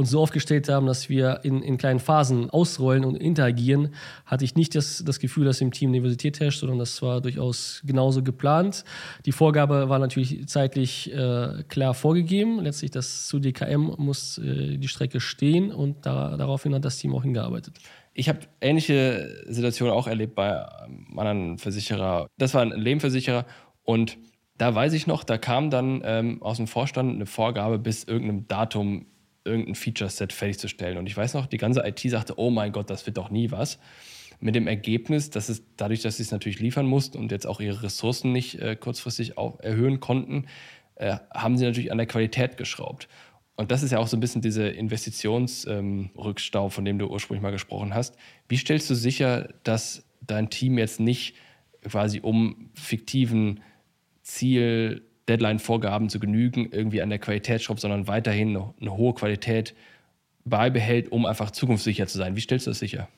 uns 0.00 0.10
so 0.10 0.20
aufgestellt 0.20 0.68
haben, 0.68 0.86
dass 0.86 1.08
wir 1.08 1.40
in, 1.44 1.62
in 1.62 1.78
kleinen 1.78 2.00
Phasen 2.00 2.50
ausrollen 2.50 3.04
und 3.04 3.16
interagieren, 3.16 3.94
hatte 4.26 4.44
ich 4.44 4.56
nicht 4.56 4.74
das, 4.74 5.04
das 5.04 5.20
Gefühl, 5.20 5.44
dass 5.44 5.60
im 5.60 5.70
Team 5.70 5.92
Nervosität 5.92 6.40
herrscht, 6.40 6.60
sondern 6.60 6.78
das 6.78 7.00
war 7.02 7.20
durchaus 7.20 7.82
genauso 7.84 8.22
geplant. 8.22 8.84
Die 9.26 9.32
Vorgabe 9.32 9.88
war 9.88 9.98
natürlich 9.98 10.48
zeitlich 10.48 11.12
äh, 11.12 11.62
klar 11.68 11.94
vorgegeben. 11.94 12.60
Letztlich 12.60 12.90
das 12.90 13.26
zu 13.28 13.38
DKM 13.38 13.94
muss 13.98 14.38
äh, 14.38 14.78
die 14.78 14.88
Strecke 14.88 15.20
stehen 15.20 15.72
und 15.72 16.06
da, 16.06 16.36
daraufhin 16.36 16.74
hat 16.74 16.84
das 16.84 16.98
Team 16.98 17.14
auch 17.14 17.22
hingearbeitet. 17.22 17.78
Ich 18.12 18.28
habe 18.28 18.40
ähnliche 18.60 19.44
Situationen 19.46 19.94
auch 19.94 20.06
erlebt 20.06 20.34
bei 20.34 20.66
einem 20.82 21.18
anderen 21.18 21.58
Versicherer. 21.58 22.26
Das 22.38 22.54
war 22.54 22.62
ein 22.62 22.70
Lebensversicherer 22.70 23.46
und 23.84 24.18
da 24.56 24.74
weiß 24.74 24.92
ich 24.92 25.06
noch, 25.06 25.24
da 25.24 25.38
kam 25.38 25.70
dann 25.70 26.02
ähm, 26.04 26.42
aus 26.42 26.58
dem 26.58 26.66
Vorstand 26.66 27.14
eine 27.14 27.26
Vorgabe, 27.26 27.78
bis 27.78 28.04
irgendeinem 28.04 28.46
Datum 28.46 29.06
irgendein 29.44 29.74
Feature-Set 29.74 30.32
fertigzustellen. 30.32 30.98
Und 30.98 31.06
ich 31.06 31.16
weiß 31.16 31.34
noch, 31.34 31.46
die 31.46 31.56
ganze 31.56 31.86
IT 31.86 32.00
sagte, 32.00 32.38
oh 32.38 32.50
mein 32.50 32.72
Gott, 32.72 32.90
das 32.90 33.06
wird 33.06 33.16
doch 33.16 33.30
nie 33.30 33.50
was. 33.50 33.78
Mit 34.40 34.54
dem 34.54 34.66
Ergebnis, 34.66 35.30
dass 35.30 35.48
es 35.48 35.62
dadurch, 35.76 36.02
dass 36.02 36.16
sie 36.16 36.22
es 36.22 36.30
natürlich 36.30 36.60
liefern 36.60 36.86
mussten 36.86 37.18
und 37.18 37.30
jetzt 37.30 37.46
auch 37.46 37.60
ihre 37.60 37.82
Ressourcen 37.82 38.32
nicht 38.32 38.58
äh, 38.58 38.76
kurzfristig 38.76 39.34
erhöhen 39.36 40.00
konnten, 40.00 40.46
äh, 40.94 41.16
haben 41.32 41.56
sie 41.56 41.64
natürlich 41.64 41.92
an 41.92 41.98
der 41.98 42.06
Qualität 42.06 42.56
geschraubt. 42.56 43.08
Und 43.56 43.70
das 43.70 43.82
ist 43.82 43.90
ja 43.90 43.98
auch 43.98 44.06
so 44.06 44.16
ein 44.16 44.20
bisschen 44.20 44.40
dieser 44.40 44.72
Investitionsrückstau, 44.72 46.64
ähm, 46.64 46.70
von 46.70 46.84
dem 46.86 46.98
du 46.98 47.08
ursprünglich 47.08 47.42
mal 47.42 47.50
gesprochen 47.50 47.94
hast. 47.94 48.16
Wie 48.48 48.56
stellst 48.56 48.88
du 48.88 48.94
sicher, 48.94 49.52
dass 49.64 50.04
dein 50.22 50.48
Team 50.48 50.78
jetzt 50.78 51.00
nicht 51.00 51.34
quasi 51.82 52.20
um 52.20 52.70
fiktiven 52.74 53.60
Ziel, 54.22 55.02
Deadline-Vorgaben 55.30 56.08
zu 56.08 56.18
genügen, 56.18 56.68
irgendwie 56.70 57.00
an 57.00 57.08
der 57.08 57.18
Qualität 57.18 57.62
schraubt, 57.62 57.80
sondern 57.80 58.06
weiterhin 58.06 58.50
eine, 58.50 58.74
eine 58.80 58.96
hohe 58.96 59.14
Qualität 59.14 59.74
beibehält, 60.44 61.12
um 61.12 61.26
einfach 61.26 61.50
zukunftssicher 61.50 62.06
zu 62.06 62.18
sein? 62.18 62.36
Wie 62.36 62.40
stellst 62.40 62.66
du 62.66 62.70
das 62.70 62.78
sicher? 62.78 63.08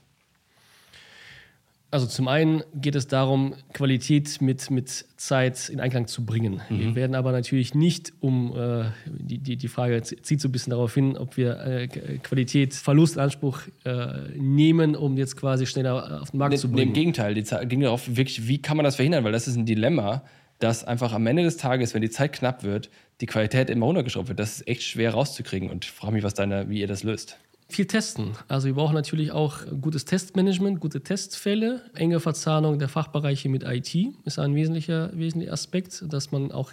Also 1.92 2.07
zum 2.07 2.27
einen 2.27 2.62
geht 2.75 2.94
es 2.94 3.07
darum, 3.07 3.55
Qualität 3.75 4.40
mit, 4.40 4.70
mit 4.70 4.88
Zeit 5.18 5.68
in 5.68 5.79
Einklang 5.79 6.07
zu 6.07 6.25
bringen. 6.25 6.62
Mhm. 6.70 6.79
Wir 6.79 6.94
werden 6.94 7.14
aber 7.14 7.33
natürlich 7.33 7.75
nicht 7.75 8.14
um, 8.20 8.57
äh, 8.57 8.85
die, 9.07 9.37
die, 9.37 9.57
die 9.59 9.68
Frage 9.68 10.01
zieht 10.01 10.40
so 10.40 10.48
ein 10.48 10.53
bisschen 10.53 10.70
darauf 10.70 10.94
hin, 10.94 11.18
ob 11.18 11.37
wir 11.37 11.61
äh, 11.61 11.88
Qualitätsverlust 11.88 13.16
in 13.16 13.20
Anspruch 13.20 13.61
äh, 13.85 14.07
nehmen, 14.38 14.96
um 14.96 15.18
jetzt 15.18 15.37
quasi 15.37 15.66
schneller 15.66 16.22
auf 16.22 16.31
den 16.31 16.38
Markt 16.38 16.55
ne, 16.55 16.59
zu 16.59 16.70
bringen. 16.70 16.88
Im 16.88 16.94
Gegenteil, 16.94 17.35
die 17.35 17.42
ging 17.42 17.83
darauf 17.83 18.09
wirklich, 18.16 18.48
wie 18.48 18.57
kann 18.57 18.79
man 18.79 18.85
das 18.85 18.96
verhindern? 18.96 19.25
Weil 19.25 19.33
das 19.33 19.46
ist 19.46 19.57
ein 19.57 19.66
Dilemma, 19.66 20.22
dass 20.62 20.85
einfach 20.85 21.12
am 21.12 21.27
Ende 21.27 21.42
des 21.42 21.57
Tages, 21.57 21.92
wenn 21.94 22.03
die 22.03 22.11
Zeit 22.11 22.33
knapp 22.33 22.62
wird, 22.62 22.88
die 23.20 23.27
Qualität 23.27 23.68
immer 23.68 23.87
runtergeschraubt 23.87 24.29
wird. 24.29 24.38
Das 24.38 24.59
ist 24.59 24.68
echt 24.68 24.83
schwer 24.83 25.12
rauszukriegen 25.14 25.70
und 25.70 25.85
ich 25.85 25.90
frage 25.90 26.12
mich, 26.12 26.22
was 26.22 26.35
deine, 26.35 26.68
wie 26.68 26.81
ihr 26.81 26.87
das 26.87 27.03
löst 27.03 27.38
viel 27.72 27.87
testen. 27.87 28.33
Also 28.48 28.66
wir 28.66 28.75
brauchen 28.75 28.94
natürlich 28.94 29.33
auch 29.33 29.61
gutes 29.81 30.05
Testmanagement, 30.05 30.79
gute 30.79 31.01
Testfälle, 31.01 31.81
enge 31.94 32.20
Verzahnung 32.20 32.79
der 32.79 32.88
Fachbereiche 32.88 33.48
mit 33.48 33.64
IT 33.64 33.96
ist 34.25 34.38
ein 34.38 34.55
wesentlicher, 34.55 35.11
wesentlicher 35.14 35.55
Aspekt, 35.55 36.05
dass 36.07 36.31
man 36.33 36.53
auch 36.53 36.70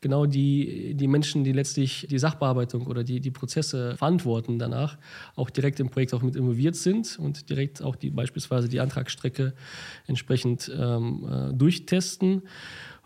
genau 0.00 0.26
die, 0.26 0.94
die 0.94 1.08
Menschen, 1.08 1.42
die 1.42 1.52
letztlich 1.52 2.06
die 2.10 2.18
Sachbearbeitung 2.18 2.86
oder 2.86 3.02
die, 3.02 3.20
die 3.20 3.30
Prozesse 3.30 3.96
verantworten 3.96 4.58
danach, 4.58 4.98
auch 5.36 5.48
direkt 5.48 5.80
im 5.80 5.88
Projekt 5.88 6.12
auch 6.12 6.22
mit 6.22 6.36
involviert 6.36 6.76
sind 6.76 7.18
und 7.18 7.48
direkt 7.48 7.82
auch 7.82 7.96
die 7.96 8.10
beispielsweise 8.10 8.68
die 8.68 8.80
Antragsstrecke 8.80 9.54
entsprechend 10.06 10.70
ähm, 10.78 11.26
äh, 11.50 11.54
durchtesten 11.54 12.42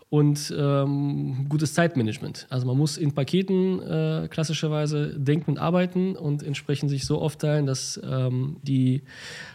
und 0.09 0.53
ähm, 0.57 1.47
gutes 1.49 1.73
Zeitmanagement. 1.73 2.47
Also 2.49 2.65
man 2.65 2.77
muss 2.77 2.97
in 2.97 3.13
Paketen 3.13 3.81
äh, 3.81 4.27
klassischerweise 4.29 5.19
denken 5.19 5.51
und 5.51 5.57
arbeiten 5.57 6.15
und 6.15 6.43
entsprechend 6.43 6.89
sich 6.89 7.05
so 7.05 7.19
aufteilen, 7.19 7.65
dass 7.65 7.99
ähm, 8.03 8.57
die 8.63 9.03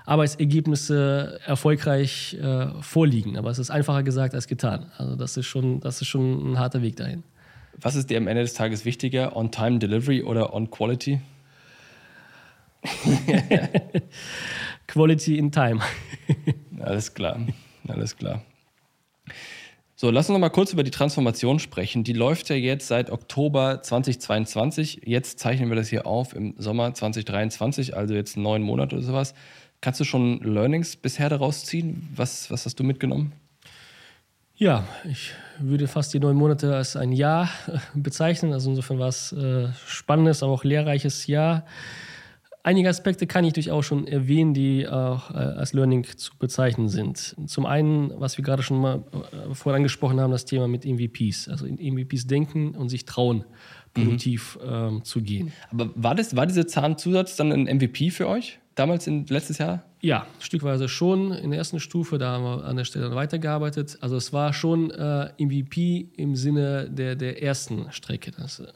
Arbeitsergebnisse 0.05 1.41
erfolgreich 1.47 2.35
äh, 2.35 2.67
vorliegen. 2.83 3.39
Aber 3.39 3.51
es 3.51 3.59
ist 3.59 3.71
einfacher 3.71 4.03
gesagt 4.03 4.35
als 4.35 4.47
getan. 4.47 4.93
Also 4.99 5.17
das 5.17 5.39
ist 5.39 5.47
schon, 5.47 5.81
das 5.81 6.03
ist 6.03 6.09
schon 6.09 6.53
ein 6.53 6.59
harter 6.59 6.83
Weg 6.83 6.97
dahin. 6.97 7.23
Was 7.81 7.95
ist 7.95 8.11
dir 8.11 8.19
am 8.19 8.29
Ende 8.29 8.43
des 8.43 8.53
Tages 8.53 8.85
wichtiger, 8.85 9.35
On-Time 9.35 9.79
Delivery 9.79 10.23
oder 10.23 10.53
On-Quality? 10.53 11.21
Quality 14.87 15.39
in 15.39 15.51
Time. 15.51 15.81
alles 16.81 17.15
klar, 17.15 17.41
alles 17.89 18.17
klar. 18.17 18.43
So, 20.03 20.11
lass 20.11 20.29
uns 20.29 20.35
noch 20.35 20.41
mal 20.41 20.49
kurz 20.49 20.73
über 20.73 20.83
die 20.83 20.91
Transformation 20.91 21.61
sprechen. 21.61 22.03
Die 22.03 22.13
läuft 22.13 22.49
ja 22.49 22.57
jetzt 22.57 22.89
seit 22.89 23.09
Oktober 23.09 23.83
2022. 23.83 25.03
Jetzt 25.05 25.39
zeichnen 25.39 25.69
wir 25.69 25.77
das 25.77 25.91
hier 25.91 26.09
auf 26.09 26.35
im 26.35 26.57
Sommer 26.59 26.93
2023, 26.93 27.97
also 27.97 28.13
jetzt 28.13 28.37
neun 28.37 28.63
Monate 28.63 28.97
oder 28.97 29.05
sowas. 29.05 29.33
Kannst 29.81 30.01
du 30.01 30.05
schon 30.05 30.41
Learnings 30.41 30.97
bisher 30.97 31.29
daraus 31.29 31.65
ziehen? 31.67 32.09
Was, 32.17 32.51
was 32.51 32.67
hast 32.67 32.81
du 32.81 32.83
mitgenommen? 32.83 33.31
Ja, 34.57 34.83
ich 35.09 35.35
würde 35.61 35.87
fast 35.87 36.13
die 36.13 36.19
neun 36.19 36.35
Monate 36.35 36.75
als 36.75 36.97
ein 36.97 37.13
Jahr 37.13 37.49
bezeichnen. 37.95 38.53
Also 38.53 38.71
insofern 38.71 38.99
war 38.99 39.07
es 39.07 39.31
äh, 39.31 39.69
spannendes, 39.87 40.43
aber 40.43 40.51
auch 40.51 40.65
lehrreiches 40.65 41.29
Jahr. 41.29 41.65
Einige 42.65 42.89
Aspekte 42.89 43.27
kann 43.27 43.45
ich 43.45 43.55
durchaus 43.55 43.87
schon 43.87 44.07
erwähnen, 44.07 44.55
die 44.55 44.87
auch 44.87 45.31
äh, 45.31 45.35
als 45.35 45.73
Learning 45.73 46.05
zu 46.17 46.37
bezeichnen 46.39 46.89
sind. 46.89 47.35
Zum 47.47 47.67
einen, 47.67 48.13
was 48.21 48.39
wir 48.39 48.45
gerade 48.45 48.63
schon 48.63 48.81
mal 48.81 49.03
äh, 49.33 49.55
vorhin 49.55 49.79
angesprochen 49.79 50.21
haben, 50.21 50.31
das 50.31 50.45
Thema 50.45 50.69
mit 50.69 50.85
MVPs. 50.85 51.49
Also 51.49 51.67
in 51.67 51.95
MVPs 51.95 52.29
denken 52.29 52.77
und 52.77 52.89
sich 52.89 53.05
trauen, 53.05 53.45
produktiv 53.95 54.59
mhm. 54.63 54.73
ähm, 54.73 55.05
zu 55.05 55.23
gehen. 55.23 55.53
Aber 55.71 55.91
war, 55.97 56.15
das, 56.15 56.37
war 56.37 56.47
dieser 56.47 56.69
Zahnzusatz 56.69 57.37
dann 57.37 57.53
ein 57.53 57.65
MVP 57.65 58.11
für 58.11 58.29
euch? 58.29 58.61
damals 58.75 59.07
in, 59.07 59.27
letztes 59.27 59.59
Jahr? 59.59 59.85
Ja, 60.05 60.27
stückweise 60.41 60.89
schon. 60.89 61.31
In 61.31 61.51
der 61.51 61.59
ersten 61.59 61.79
Stufe, 61.79 62.19
da 62.19 62.33
haben 62.33 62.43
wir 62.43 62.65
an 62.65 62.77
der 62.77 62.85
Stelle 62.85 63.15
weitergearbeitet. 63.15 63.99
Also 64.01 64.17
es 64.17 64.33
war 64.33 64.53
schon 64.53 64.91
äh, 64.91 65.31
MVP 65.39 66.09
im 66.17 66.35
Sinne 66.35 66.91
der, 66.91 67.15
der 67.15 67.41
ersten 67.41 67.87
Strecke. 67.93 68.33
Das, 68.33 68.59
äh, 68.59 68.67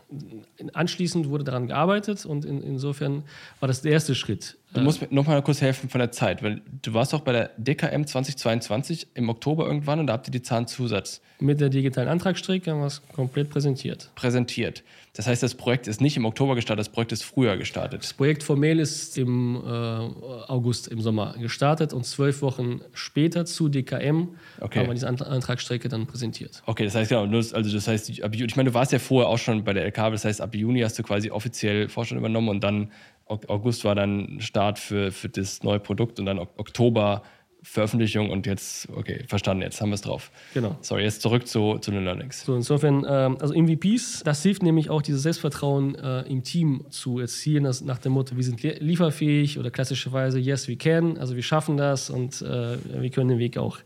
anschließend 0.73 1.29
wurde 1.29 1.43
daran 1.43 1.67
gearbeitet 1.67 2.25
und 2.27 2.45
in, 2.45 2.63
insofern 2.63 3.25
war 3.59 3.67
das 3.67 3.83
der 3.83 3.91
erste 3.91 4.15
Schritt. 4.15 4.57
Du 4.77 4.85
musst 4.85 5.01
mir 5.01 5.09
noch 5.11 5.27
mal 5.27 5.43
kurz 5.43 5.61
helfen 5.61 5.89
von 5.89 5.99
der 5.99 6.13
Zeit, 6.13 6.43
weil 6.43 6.63
du 6.83 6.95
warst 6.95 7.13
doch 7.13 7.21
bei 7.21 7.33
der 7.33 7.51
DKM 7.57 8.05
2022 8.05 9.09
im 9.15 9.29
Oktober 9.29 9.67
irgendwann 9.67 10.01
und 10.01 10.07
da 10.07 10.13
habt 10.15 10.29
ihr 10.29 10.33
die 10.33 10.43
Zahnzusatz 10.43 11.21
Mit 11.41 11.61
der 11.61 11.69
digitalen 11.69 12.09
Antragsstrecke 12.09 12.71
haben 12.71 12.81
wir 12.81 12.87
es 12.87 13.03
komplett 13.15 13.51
präsentiert. 13.51 14.11
präsentiert. 14.15 14.83
Das 15.15 15.27
heißt, 15.27 15.43
das 15.43 15.55
Projekt 15.55 15.87
ist 15.89 16.01
nicht 16.03 16.17
im 16.19 16.27
Oktober 16.27 16.55
gestartet, 16.55 16.81
das 16.87 16.93
Projekt 16.93 17.11
ist 17.13 17.23
früher 17.25 17.57
gestartet. 17.57 18.03
Das 18.03 18.13
Projekt 18.13 18.43
formell 18.43 18.79
ist 18.79 19.17
im 19.17 19.57
äh, 19.57 19.69
August, 19.69 20.89
im 20.89 21.01
Sommer 21.01 21.35
gestartet 21.39 21.95
und 21.95 22.05
zwölf 22.05 22.43
Wochen 22.43 22.81
später 22.93 23.47
zu 23.47 23.69
DKM 23.71 24.29
Okay. 24.61 24.79
haben 24.81 24.87
wir 24.89 24.95
diese 24.95 25.09
Ant- 25.09 25.23
Antragsstrecke 25.23 25.89
dann 25.89 26.07
präsentiert. 26.07 26.63
Okay, 26.67 26.85
das 26.85 26.95
heißt 26.95 27.09
genau, 27.09 27.25
also 27.25 27.53
das 27.73 27.89
heißt, 27.89 28.11
ich 28.11 28.21
meine, 28.57 28.69
du 28.71 28.75
warst 28.75 28.93
ja 28.93 28.99
vorher 28.99 29.29
auch 29.31 29.39
schon 29.39 29.65
bei 29.65 29.73
der 29.73 29.85
LKW, 29.85 30.11
das 30.13 30.25
heißt, 30.27 30.41
ab 30.43 30.55
Juni 30.55 30.81
hast 30.81 30.99
du 30.99 31.03
quasi 31.03 31.31
offiziell 31.31 31.89
Vorstand 31.89 32.19
übernommen 32.19 32.49
und 32.51 32.63
dann 32.63 32.91
August 33.27 33.85
war 33.85 33.95
dann 33.95 34.41
Start 34.41 34.79
für, 34.79 35.11
für 35.13 35.29
das 35.29 35.63
neue 35.63 35.81
Produkt 35.81 36.19
und 36.21 36.27
dann 36.27 36.39
Ok- 36.39 36.55
Oktober 36.59 37.23
Veröffentlichung 37.63 38.31
und 38.31 38.47
jetzt, 38.47 38.89
okay, 38.95 39.25
verstanden, 39.27 39.63
jetzt 39.65 39.81
haben 39.81 39.89
wir 39.89 39.97
es 39.97 40.03
drauf. 40.03 40.31
Genau. 40.55 40.77
Sorry, 40.83 41.03
jetzt 41.03 41.21
zurück 41.21 41.49
zu, 41.49 41.79
zu 41.79 41.91
den 41.91 42.05
Learnings. 42.05 42.45
So, 42.45 42.55
insofern, 42.55 43.05
ähm, 43.09 43.39
also 43.41 43.55
MVPs, 43.61 44.23
das 44.25 44.41
hilft 44.45 44.63
nämlich 44.63 44.89
auch, 44.89 45.03
dieses 45.03 45.23
Selbstvertrauen 45.25 45.97
äh, 45.97 46.21
im 46.29 46.45
Team 46.45 46.85
zu 46.91 47.19
erzielen, 47.19 47.65
das 47.65 47.81
nach 47.81 47.99
dem 47.99 48.13
Motto, 48.13 48.37
wir 48.37 48.45
sind 48.45 48.63
lie- 48.63 48.79
lieferfähig 48.79 49.59
oder 49.59 49.73
klassischerweise, 49.73 50.39
yes, 50.39 50.69
we 50.69 50.77
can, 50.77 51.19
also 51.19 51.35
wir 51.35 51.43
schaffen 51.43 51.77
das 51.77 52.09
und 52.09 52.41
äh, 52.41 52.79
wir 53.03 53.11
können 53.11 53.31
den 53.31 53.39
Weg 53.41 53.59
auch. 53.59 53.79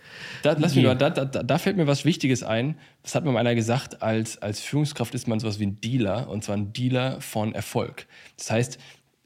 Da, 0.42 0.55
lass 0.59 0.74
mich 0.74 0.85
mal, 0.85 0.94
da, 0.94 1.09
da, 1.09 1.24
da 1.24 1.57
fällt 1.59 1.79
mir 1.79 1.87
was 1.87 2.05
Wichtiges 2.05 2.42
ein. 2.42 2.76
Das 3.03 3.14
hat 3.14 3.24
mir 3.24 3.33
mal 3.33 3.40
einer 3.40 3.55
gesagt, 3.55 4.03
als, 4.03 4.37
als 4.42 4.61
Führungskraft 4.61 5.14
ist 5.14 5.26
man 5.26 5.40
sowas 5.40 5.59
wie 5.59 5.64
ein 5.64 5.81
Dealer 5.81 6.29
und 6.29 6.44
zwar 6.44 6.59
ein 6.59 6.74
Dealer 6.74 7.22
von 7.22 7.55
Erfolg. 7.55 8.07
Das 8.37 8.50
heißt, 8.50 8.79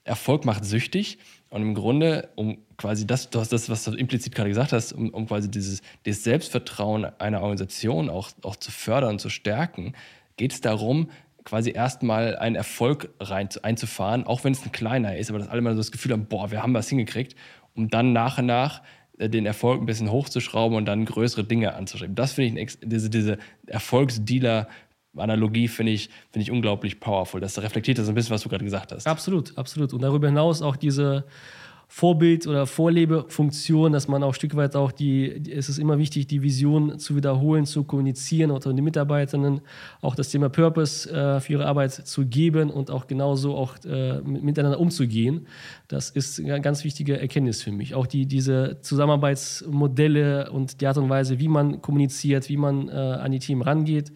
Erfolg 0.05 0.45
macht 0.45 0.65
süchtig 0.65 1.19
und 1.51 1.63
im 1.63 1.75
Grunde, 1.75 2.29
um 2.37 2.59
quasi 2.77 3.07
das, 3.07 3.31
du 3.31 3.41
hast 3.41 3.53
das, 3.53 3.69
was 3.69 3.85
du 3.85 3.93
implizit 3.93 4.35
gerade 4.35 4.51
gesagt 4.51 4.73
hast, 4.73 4.93
um, 4.93 5.11
um 5.11 5.27
quasi 5.27 5.51
dieses, 5.51 5.83
dieses 6.05 6.25
Selbstvertrauen 6.25 7.07
einer 7.19 7.41
Organisation 7.41 8.11
auch, 8.11 8.31
auch 8.43 8.57
zu 8.57 8.71
fördern 8.71 9.19
zu 9.19 9.31
stärken, 9.31 9.95
geht 10.37 10.53
es 10.53 10.61
darum, 10.61 11.11
quasi 11.45 11.71
erstmal 11.71 12.37
einen 12.37 12.57
Erfolg 12.57 13.11
rein 13.21 13.51
zu, 13.51 13.63
einzufahren, 13.63 14.25
auch 14.27 14.45
wenn 14.45 14.53
es 14.53 14.65
ein 14.65 14.73
kleiner 14.73 15.17
ist, 15.17 15.31
aber 15.31 15.39
dass 15.39 15.49
alle 15.49 15.61
mal 15.61 15.73
so 15.75 15.79
das 15.79 15.93
Gefühl 15.93 16.13
haben, 16.13 16.27
boah, 16.27 16.51
wir 16.51 16.63
haben 16.63 16.75
was 16.75 16.89
hingekriegt, 16.89 17.37
um 17.75 17.89
dann 17.89 18.13
nach 18.13 18.39
und 18.39 18.47
nach 18.47 18.83
äh, 19.19 19.29
den 19.29 19.47
Erfolg 19.47 19.81
ein 19.81 19.87
bisschen 19.87 20.11
hochzuschrauben 20.11 20.77
und 20.77 20.87
dann 20.87 21.05
größere 21.05 21.45
Dinge 21.45 21.75
anzuschreiben. 21.75 22.15
Das 22.15 22.33
finde 22.33 22.61
ich, 22.61 22.79
diese, 22.83 23.11
diese 23.11 23.39
Erfolgsdealer-Analogie 25.15 25.69
finde 25.69 25.93
ich, 25.93 26.11
finde 26.31 26.43
ich 26.43 26.51
unglaublich 26.51 27.01
powerful. 27.01 27.41
Das 27.41 27.61
reflektiert 27.61 27.99
das 27.99 28.09
ein 28.09 28.15
bisschen, 28.15 28.35
was 28.35 28.43
du 28.43 28.49
gerade 28.49 28.65
gesagt 28.65 28.93
hast. 28.93 29.07
Absolut, 29.07 29.57
absolut. 29.57 29.93
Und 29.93 30.03
darüber 30.03 30.29
hinaus 30.29 30.63
auch 30.63 30.77
diese 30.77 31.25
Vorbild- 31.87 32.47
oder 32.49 32.67
Vorlebefunktion, 32.67 33.93
dass 33.93 34.09
man 34.09 34.23
auch 34.25 34.29
ein 34.29 34.35
Stück 34.35 34.57
weit 34.57 34.75
auch 34.75 34.91
die, 34.91 35.53
es 35.53 35.69
ist 35.69 35.79
immer 35.79 35.99
wichtig, 35.99 36.27
die 36.27 36.43
Vision 36.43 36.99
zu 36.99 37.15
wiederholen, 37.15 37.67
zu 37.67 37.85
kommunizieren 37.85 38.51
unter 38.51 38.73
den 38.73 38.83
Mitarbeitenden, 38.83 39.61
auch 40.01 40.17
das 40.17 40.31
Thema 40.31 40.49
Purpose 40.49 41.09
äh, 41.09 41.39
für 41.41 41.53
ihre 41.53 41.67
Arbeit 41.67 41.93
zu 41.93 42.27
geben 42.27 42.71
und 42.71 42.91
auch 42.91 43.07
genauso 43.07 43.55
auch 43.55 43.77
äh, 43.85 44.21
mit- 44.23 44.43
miteinander 44.43 44.81
umzugehen. 44.81 45.47
Das 45.87 46.11
ist 46.11 46.41
eine 46.41 46.61
ganz 46.61 46.83
wichtige 46.85 47.21
Erkenntnis 47.21 47.63
für 47.63 47.71
mich. 47.71 47.95
Auch 47.95 48.07
die, 48.09 48.27
diese 48.27 48.79
Zusammenarbeitsmodelle 48.81 50.51
und 50.51 50.81
die 50.81 50.87
Art 50.87 50.97
und 50.97 51.09
Weise, 51.11 51.39
wie 51.39 51.49
man 51.49 51.81
kommuniziert, 51.83 52.49
wie 52.49 52.57
man 52.57 52.89
äh, 52.89 52.93
an 52.93 53.31
die 53.31 53.39
Team 53.39 53.63
rangeht, 53.63 54.11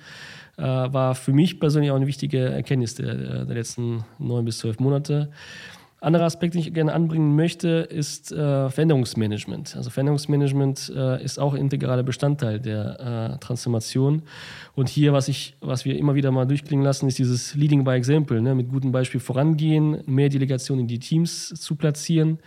war 0.58 1.14
für 1.14 1.32
mich 1.32 1.60
persönlich 1.60 1.90
auch 1.90 1.96
eine 1.96 2.06
wichtige 2.06 2.40
Erkenntnis 2.40 2.94
der, 2.94 3.44
der 3.44 3.54
letzten 3.54 4.04
neun 4.18 4.44
bis 4.44 4.58
zwölf 4.58 4.80
Monate. 4.80 5.30
Anderer 6.00 6.26
Aspekt, 6.26 6.54
den 6.54 6.60
ich 6.60 6.72
gerne 6.72 6.92
anbringen 6.92 7.34
möchte, 7.34 7.68
ist 7.68 8.30
äh, 8.30 8.70
Veränderungsmanagement. 8.70 9.74
Also 9.74 9.90
Veränderungsmanagement 9.90 10.92
äh, 10.94 11.24
ist 11.24 11.40
auch 11.40 11.54
integraler 11.54 12.04
Bestandteil 12.04 12.60
der 12.60 13.34
äh, 13.34 13.38
Transformation. 13.38 14.22
Und 14.76 14.88
hier, 14.88 15.12
was, 15.12 15.26
ich, 15.26 15.56
was 15.60 15.84
wir 15.84 15.98
immer 15.98 16.14
wieder 16.14 16.30
mal 16.30 16.46
durchklingen 16.46 16.84
lassen, 16.84 17.08
ist 17.08 17.18
dieses 17.18 17.56
Leading 17.56 17.82
by 17.82 17.92
Example, 17.92 18.40
ne? 18.40 18.54
mit 18.54 18.68
gutem 18.68 18.92
Beispiel 18.92 19.18
vorangehen, 19.18 20.04
mehr 20.06 20.28
Delegation 20.28 20.78
in 20.78 20.86
die 20.86 21.00
Teams 21.00 21.48
zu 21.48 21.74
platzieren 21.74 22.38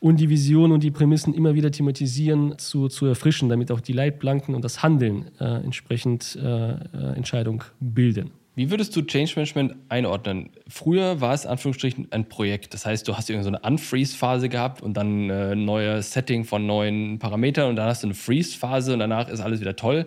und 0.00 0.18
die 0.18 0.30
Vision 0.30 0.72
und 0.72 0.82
die 0.82 0.90
Prämissen 0.90 1.34
immer 1.34 1.54
wieder 1.54 1.70
thematisieren, 1.70 2.58
zu, 2.58 2.88
zu 2.88 3.06
erfrischen, 3.06 3.48
damit 3.48 3.70
auch 3.70 3.80
die 3.80 3.92
Leitplanken 3.92 4.54
und 4.54 4.64
das 4.64 4.82
Handeln 4.82 5.30
äh, 5.38 5.44
entsprechend 5.62 6.36
äh, 6.42 6.72
äh, 6.72 6.76
Entscheidung 7.14 7.62
bilden. 7.78 8.30
Wie 8.56 8.70
würdest 8.70 8.96
du 8.96 9.02
Change 9.02 9.32
Management 9.36 9.76
einordnen? 9.88 10.50
Früher 10.68 11.20
war 11.20 11.34
es 11.34 11.46
Anführungsstrichen 11.46 12.08
ein 12.10 12.28
Projekt. 12.28 12.74
Das 12.74 12.84
heißt, 12.84 13.06
du 13.06 13.16
hast 13.16 13.30
irgendwie 13.30 13.44
so 13.44 13.50
eine 13.50 13.60
Unfreeze-Phase 13.60 14.48
gehabt 14.48 14.82
und 14.82 14.94
dann 14.94 15.30
äh, 15.30 15.52
ein 15.52 15.64
neues 15.64 16.12
Setting 16.12 16.44
von 16.44 16.66
neuen 16.66 17.18
Parametern 17.18 17.68
und 17.68 17.76
dann 17.76 17.86
hast 17.86 18.02
du 18.02 18.08
eine 18.08 18.14
Freeze-Phase 18.14 18.92
und 18.94 18.98
danach 18.98 19.28
ist 19.28 19.40
alles 19.40 19.60
wieder 19.60 19.76
toll. 19.76 20.06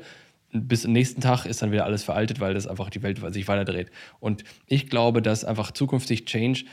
Bis 0.51 0.83
zum 0.83 0.91
nächsten 0.91 1.21
Tag 1.21 1.45
ist 1.45 1.61
dann 1.61 1.71
wieder 1.71 1.85
alles 1.85 2.03
veraltet, 2.03 2.39
weil 2.39 2.53
das 2.53 2.67
einfach 2.67 2.89
die 2.89 3.01
Welt 3.01 3.19
sich 3.33 3.47
weiterdreht. 3.47 3.89
Und 4.19 4.43
ich 4.67 4.87
glaube, 4.87 5.21
dass 5.21 5.45
einfach 5.45 5.71
zukünftig 5.71 6.25
Change 6.25 6.65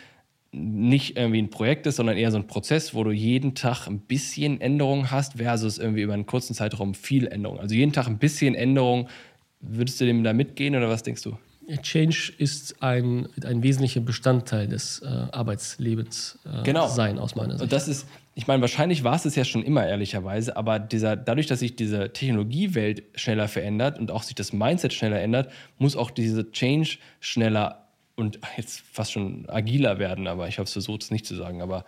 nicht 0.52 1.16
irgendwie 1.16 1.40
ein 1.40 1.50
Projekt 1.50 1.86
ist, 1.86 1.96
sondern 1.96 2.16
eher 2.16 2.32
so 2.32 2.36
ein 2.38 2.46
Prozess, 2.46 2.94
wo 2.94 3.04
du 3.04 3.12
jeden 3.12 3.54
Tag 3.54 3.86
ein 3.86 4.00
bisschen 4.00 4.60
Änderung 4.60 5.10
hast, 5.10 5.34
versus 5.34 5.78
irgendwie 5.78 6.02
über 6.02 6.14
einen 6.14 6.26
kurzen 6.26 6.54
Zeitraum 6.54 6.94
viel 6.94 7.26
Änderung. 7.28 7.60
Also 7.60 7.74
jeden 7.74 7.92
Tag 7.92 8.08
ein 8.08 8.18
bisschen 8.18 8.54
Änderung. 8.54 9.08
Würdest 9.60 10.00
du 10.00 10.06
dem 10.06 10.24
da 10.24 10.32
mitgehen 10.32 10.74
oder 10.74 10.88
was 10.88 11.02
denkst 11.02 11.22
du? 11.22 11.36
Change 11.82 12.32
ist 12.38 12.82
ein, 12.82 13.28
ein 13.44 13.62
wesentlicher 13.62 14.00
Bestandteil 14.00 14.66
des 14.66 15.00
äh, 15.00 15.06
Arbeitslebens 15.06 16.38
äh, 16.44 16.64
Genau. 16.64 16.88
sein, 16.88 17.18
aus 17.18 17.36
meiner 17.36 17.52
Sicht. 17.52 17.62
Und 17.62 17.72
das 17.72 17.86
ist, 17.86 18.08
ich 18.34 18.46
meine, 18.48 18.60
wahrscheinlich 18.60 19.04
war 19.04 19.14
es 19.14 19.24
es 19.24 19.36
ja 19.36 19.44
schon 19.44 19.62
immer, 19.62 19.86
ehrlicherweise, 19.86 20.56
aber 20.56 20.80
dieser, 20.80 21.14
dadurch, 21.16 21.46
dass 21.46 21.60
sich 21.60 21.76
diese 21.76 22.12
Technologiewelt 22.12 23.04
schneller 23.14 23.46
verändert 23.46 23.98
und 23.98 24.10
auch 24.10 24.24
sich 24.24 24.34
das 24.34 24.52
Mindset 24.52 24.92
schneller 24.92 25.20
ändert, 25.20 25.52
muss 25.78 25.94
auch 25.94 26.10
diese 26.10 26.50
Change 26.50 26.98
schneller 27.20 27.86
und 28.20 28.38
jetzt 28.56 28.82
fast 28.92 29.12
schon 29.12 29.48
agiler 29.48 29.98
werden, 29.98 30.26
aber 30.26 30.48
ich 30.48 30.58
habe 30.58 30.66
es 30.66 30.72
versucht, 30.72 31.02
es 31.02 31.10
nicht 31.10 31.26
zu 31.26 31.34
sagen, 31.34 31.62
aber 31.62 31.84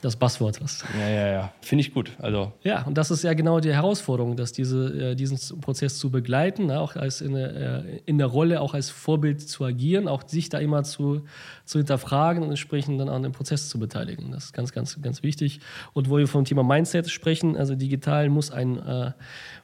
das 0.00 0.14
Buzzword 0.14 0.62
was. 0.62 0.84
ja, 0.96 1.08
ja, 1.08 1.26
ja, 1.26 1.52
finde 1.60 1.80
ich 1.80 1.92
gut. 1.92 2.12
Also, 2.20 2.52
Ja, 2.62 2.82
und 2.84 2.96
das 2.96 3.10
ist 3.10 3.24
ja 3.24 3.34
genau 3.34 3.58
die 3.58 3.72
Herausforderung, 3.72 4.36
dass 4.36 4.52
diese, 4.52 5.10
äh, 5.10 5.14
diesen 5.16 5.60
Prozess 5.60 5.98
zu 5.98 6.12
begleiten, 6.12 6.66
ne, 6.66 6.78
auch 6.78 6.94
als 6.94 7.20
in, 7.20 7.34
der, 7.34 7.84
äh, 7.84 8.00
in 8.06 8.16
der 8.16 8.28
Rolle, 8.28 8.60
auch 8.60 8.74
als 8.74 8.90
Vorbild 8.90 9.40
zu 9.40 9.64
agieren, 9.64 10.06
auch 10.06 10.22
sich 10.28 10.50
da 10.50 10.58
immer 10.58 10.84
zu, 10.84 11.22
zu 11.64 11.78
hinterfragen 11.78 12.44
und 12.44 12.50
entsprechend 12.50 13.00
dann 13.00 13.08
an 13.08 13.24
dem 13.24 13.32
Prozess 13.32 13.68
zu 13.68 13.80
beteiligen. 13.80 14.30
Das 14.30 14.44
ist 14.44 14.52
ganz, 14.52 14.70
ganz, 14.70 15.02
ganz 15.02 15.24
wichtig. 15.24 15.58
Und 15.94 16.08
wo 16.08 16.18
wir 16.18 16.28
vom 16.28 16.44
Thema 16.44 16.62
Mindset 16.62 17.10
sprechen, 17.10 17.56
also 17.56 17.74
digital 17.74 18.28
muss 18.28 18.52
ein 18.52 18.78
äh, 18.78 19.12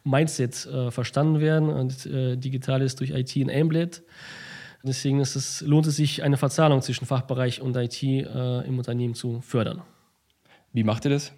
Mindset 0.03 0.67
äh, 0.67 0.90
verstanden 0.90 1.38
werden 1.38 1.69
und 1.69 2.07
äh, 2.07 2.37
digital 2.37 2.83
ist 2.83 2.99
durch 2.99 3.11
IT 3.11 3.37
enabled. 3.37 4.03
Deswegen 4.87 5.20
ist 5.20 5.35
es, 5.35 5.62
lohnt 5.62 5.87
es 5.87 5.97
sich, 5.97 6.23
eine 6.23 6.37
Verzahnung 6.37 6.83
zwischen 6.83 7.07
Fachbereich 7.07 7.61
und 7.61 7.77
IT 7.77 8.03
äh, 8.03 8.61
im 8.66 8.79
Unternehmen 8.79 9.14
zu 9.14 9.40
fördern 9.40 9.83
wie 10.75 10.85
macht 10.85 11.07
ihr 11.07 11.11
das? 11.11 11.33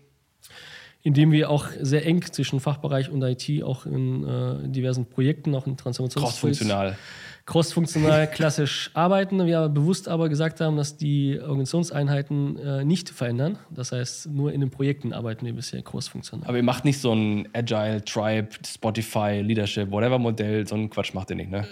indem 1.03 1.31
wir 1.31 1.51
auch 1.51 1.69
sehr 1.81 2.05
eng 2.05 2.21
zwischen 2.33 2.59
Fachbereich 2.59 3.11
und 3.11 3.23
IT 3.23 3.63
auch 3.63 3.87
in 3.87 4.25
äh, 4.25 4.69
diversen 4.69 5.07
Projekten, 5.07 5.55
auch 5.55 5.65
in 5.65 5.77
Transformationsprojekten, 5.77 6.67
Cross-funktional. 6.67 6.99
crossfunktional 7.45 8.27
klassisch 8.33 8.91
arbeiten. 8.93 9.47
Wir 9.47 9.69
bewusst 9.69 10.09
aber 10.09 10.29
gesagt 10.29 10.61
haben, 10.61 10.77
dass 10.77 10.97
die 10.97 11.39
Organisationseinheiten 11.41 12.59
äh, 12.59 12.85
nicht 12.85 13.09
verändern. 13.09 13.57
Das 13.71 13.93
heißt, 13.93 14.31
nur 14.31 14.53
in 14.53 14.61
den 14.61 14.71
Projekten 14.71 15.13
arbeiten 15.13 15.47
wir 15.47 15.53
bisher 15.53 15.81
crossfunktional. 15.81 16.49
Aber 16.49 16.57
ihr 16.57 16.65
macht 16.65 16.85
nicht 16.85 17.01
so 17.01 17.13
ein 17.13 17.49
Agile, 17.53 18.05
Tribe, 18.05 18.49
Spotify, 18.67 19.43
Leadership, 19.45 19.93
whatever 19.93 20.19
Modell, 20.19 20.67
so 20.67 20.75
einen 20.75 20.91
Quatsch 20.91 21.15
macht 21.15 21.31
ihr 21.31 21.37
nicht, 21.37 21.53
ne? 21.53 21.69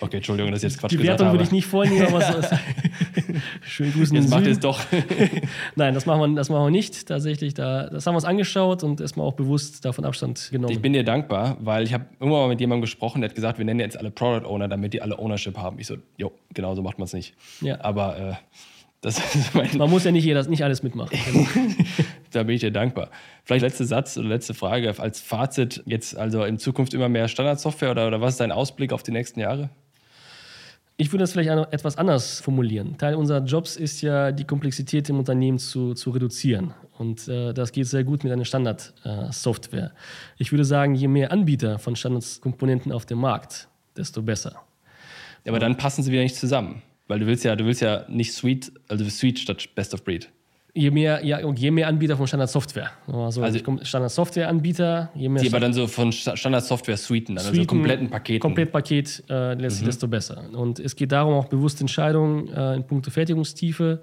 Okay, 0.00 0.16
Entschuldigung, 0.16 0.52
dass 0.52 0.62
ich 0.62 0.70
jetzt 0.70 0.80
Quatsch 0.80 0.92
Die 0.92 0.96
gesagt 0.96 1.20
Wertung 1.20 1.32
würde 1.32 1.44
ich 1.44 1.52
nicht 1.52 1.66
vornehmen, 1.66 2.06
aber 2.06 2.20
so 2.20 2.38
ist 2.38 2.50
Schönen 3.62 3.92
Grüßen 3.92 4.16
Jetzt 4.16 4.30
macht 4.30 4.46
ihr 4.46 4.52
es 4.52 4.60
doch. 4.60 4.80
Nein, 5.76 5.94
das 5.94 6.06
machen, 6.06 6.20
wir, 6.20 6.36
das 6.36 6.48
machen 6.48 6.64
wir 6.64 6.70
nicht. 6.70 7.06
Tatsächlich, 7.06 7.54
da, 7.54 7.88
das 7.88 8.06
haben 8.06 8.14
wir 8.14 8.16
uns 8.16 8.24
angeschaut 8.24 8.82
und 8.82 9.00
erstmal 9.00 9.26
auch 9.26 9.34
bewusst 9.34 9.84
davon 9.84 10.04
Abstand 10.04 10.48
genommen. 10.50 10.72
Ich 10.72 10.80
bin 10.80 10.92
dir 10.92 11.04
dankbar, 11.04 11.56
weil 11.60 11.84
ich 11.84 11.94
habe 11.94 12.06
irgendwann 12.20 12.42
mal 12.42 12.48
mit 12.48 12.60
jemandem 12.60 12.82
gesprochen, 12.82 13.20
der 13.20 13.30
hat 13.30 13.34
gesagt, 13.34 13.58
wir 13.58 13.64
nennen 13.64 13.80
jetzt 13.80 13.98
alle 13.98 14.10
Product 14.10 14.46
Owner, 14.46 14.68
damit 14.68 14.92
die 14.92 15.02
alle 15.02 15.18
Ownership 15.18 15.56
haben. 15.56 15.78
Ich 15.78 15.86
so, 15.86 15.96
jo, 16.16 16.32
genau 16.52 16.74
so 16.74 16.82
macht 16.82 16.98
man 16.98 17.06
es 17.06 17.12
nicht. 17.12 17.34
Ja. 17.60 17.80
Aber 17.80 18.18
äh, 18.18 18.34
das 19.04 19.18
ist 19.34 19.54
mein, 19.54 19.68
Man 19.76 19.90
muss 19.90 20.04
ja 20.04 20.12
nicht, 20.12 20.24
jeder, 20.24 20.42
nicht 20.48 20.64
alles 20.64 20.82
mitmachen. 20.82 21.18
da 22.32 22.42
bin 22.42 22.54
ich 22.54 22.62
dir 22.62 22.70
dankbar. 22.70 23.10
Vielleicht 23.44 23.62
letzter 23.62 23.84
Satz 23.84 24.16
oder 24.16 24.28
letzte 24.28 24.54
Frage 24.54 24.98
als 24.98 25.20
Fazit. 25.20 25.82
Jetzt 25.84 26.16
also 26.16 26.42
in 26.44 26.58
Zukunft 26.58 26.94
immer 26.94 27.10
mehr 27.10 27.28
Standardsoftware 27.28 27.90
oder, 27.90 28.06
oder 28.06 28.20
was 28.20 28.34
ist 28.34 28.40
dein 28.40 28.52
Ausblick 28.52 28.92
auf 28.92 29.02
die 29.02 29.12
nächsten 29.12 29.40
Jahre? 29.40 29.68
Ich 30.96 31.12
würde 31.12 31.24
das 31.24 31.32
vielleicht 31.32 31.50
etwas 31.72 31.96
anders 31.96 32.40
formulieren. 32.40 32.96
Teil 32.98 33.16
unserer 33.16 33.44
Jobs 33.44 33.76
ist 33.76 34.00
ja, 34.00 34.30
die 34.30 34.44
Komplexität 34.44 35.08
im 35.08 35.18
Unternehmen 35.18 35.58
zu, 35.58 35.94
zu 35.94 36.10
reduzieren. 36.10 36.72
Und 36.98 37.26
äh, 37.26 37.52
das 37.52 37.72
geht 37.72 37.88
sehr 37.88 38.04
gut 38.04 38.22
mit 38.22 38.32
einer 38.32 38.44
Standardsoftware. 38.44 39.92
ich 40.38 40.52
würde 40.52 40.64
sagen, 40.64 40.94
je 40.94 41.08
mehr 41.08 41.32
Anbieter 41.32 41.80
von 41.80 41.96
Standardkomponenten 41.96 42.92
auf 42.92 43.06
dem 43.06 43.18
Markt, 43.18 43.68
desto 43.96 44.22
besser. 44.22 44.62
Ja, 45.44 45.50
aber 45.50 45.58
dann 45.58 45.76
passen 45.76 46.04
sie 46.04 46.12
wieder 46.12 46.22
nicht 46.22 46.36
zusammen. 46.36 46.82
Weil 47.08 47.18
du 47.18 47.26
willst 47.26 47.44
ja, 47.44 47.56
du 47.56 47.66
willst 47.66 47.82
ja 47.82 48.04
nicht 48.08 48.32
Suite, 48.32 48.72
also 48.88 49.04
Suite 49.08 49.38
statt 49.38 49.68
Best 49.74 49.94
of 49.94 50.04
Breed. 50.04 50.30
Je 50.76 50.90
mehr, 50.90 51.24
ja, 51.24 51.38
je 51.54 51.70
mehr 51.70 51.86
Anbieter 51.86 52.16
von 52.16 52.26
Standardsoftware. 52.26 52.90
Also, 53.06 53.42
also 53.44 53.60
Standardsoftware-Anbieter, 53.82 55.08
je 55.14 55.28
mehr. 55.28 55.40
Die 55.40 55.48
aber 55.48 55.60
dann 55.60 55.72
so 55.72 55.86
von 55.86 56.10
Standardsoftware-Suiten, 56.10 57.38
also 57.38 57.50
Suiten, 57.50 57.66
kompletten 57.68 58.10
Paketen. 58.10 58.40
Komplettpaket 58.40 59.22
äh, 59.30 59.54
letztlich 59.54 59.82
mhm. 59.82 59.86
desto 59.86 60.08
besser. 60.08 60.42
Und 60.52 60.80
es 60.80 60.96
geht 60.96 61.12
darum, 61.12 61.34
auch 61.34 61.44
bewusste 61.44 61.82
Entscheidungen 61.82 62.48
äh, 62.48 62.74
in 62.74 62.84
puncto 62.84 63.12
Fertigungstiefe. 63.12 64.00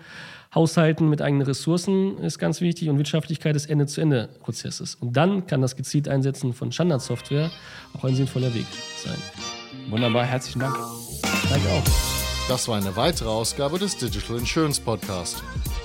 Haushalten 0.55 1.09
mit 1.09 1.21
eigenen 1.21 1.45
Ressourcen 1.45 2.17
ist 2.19 2.39
ganz 2.39 2.61
wichtig 2.61 2.89
und 2.89 2.97
Wirtschaftlichkeit 2.97 3.55
des 3.55 3.65
Ende-zu-Ende-Prozesses. 3.65 4.95
Und 4.95 5.17
dann 5.17 5.47
kann 5.47 5.61
das 5.61 5.75
gezielt 5.75 6.07
Einsetzen 6.07 6.53
von 6.53 6.71
Standardsoftware 6.71 7.51
auch 7.97 8.05
ein 8.05 8.15
sinnvoller 8.15 8.53
Weg 8.53 8.65
sein. 8.97 9.17
Wunderbar, 9.89 10.25
herzlichen 10.25 10.59
Dank. 10.59 10.75
Danke 11.49 11.67
auch. 11.69 11.83
Das 12.47 12.67
war 12.67 12.77
eine 12.77 12.95
weitere 12.95 13.29
Ausgabe 13.29 13.77
des 13.79 13.97
Digital 13.97 14.37
Insurance 14.37 14.81
Podcast. 14.81 15.43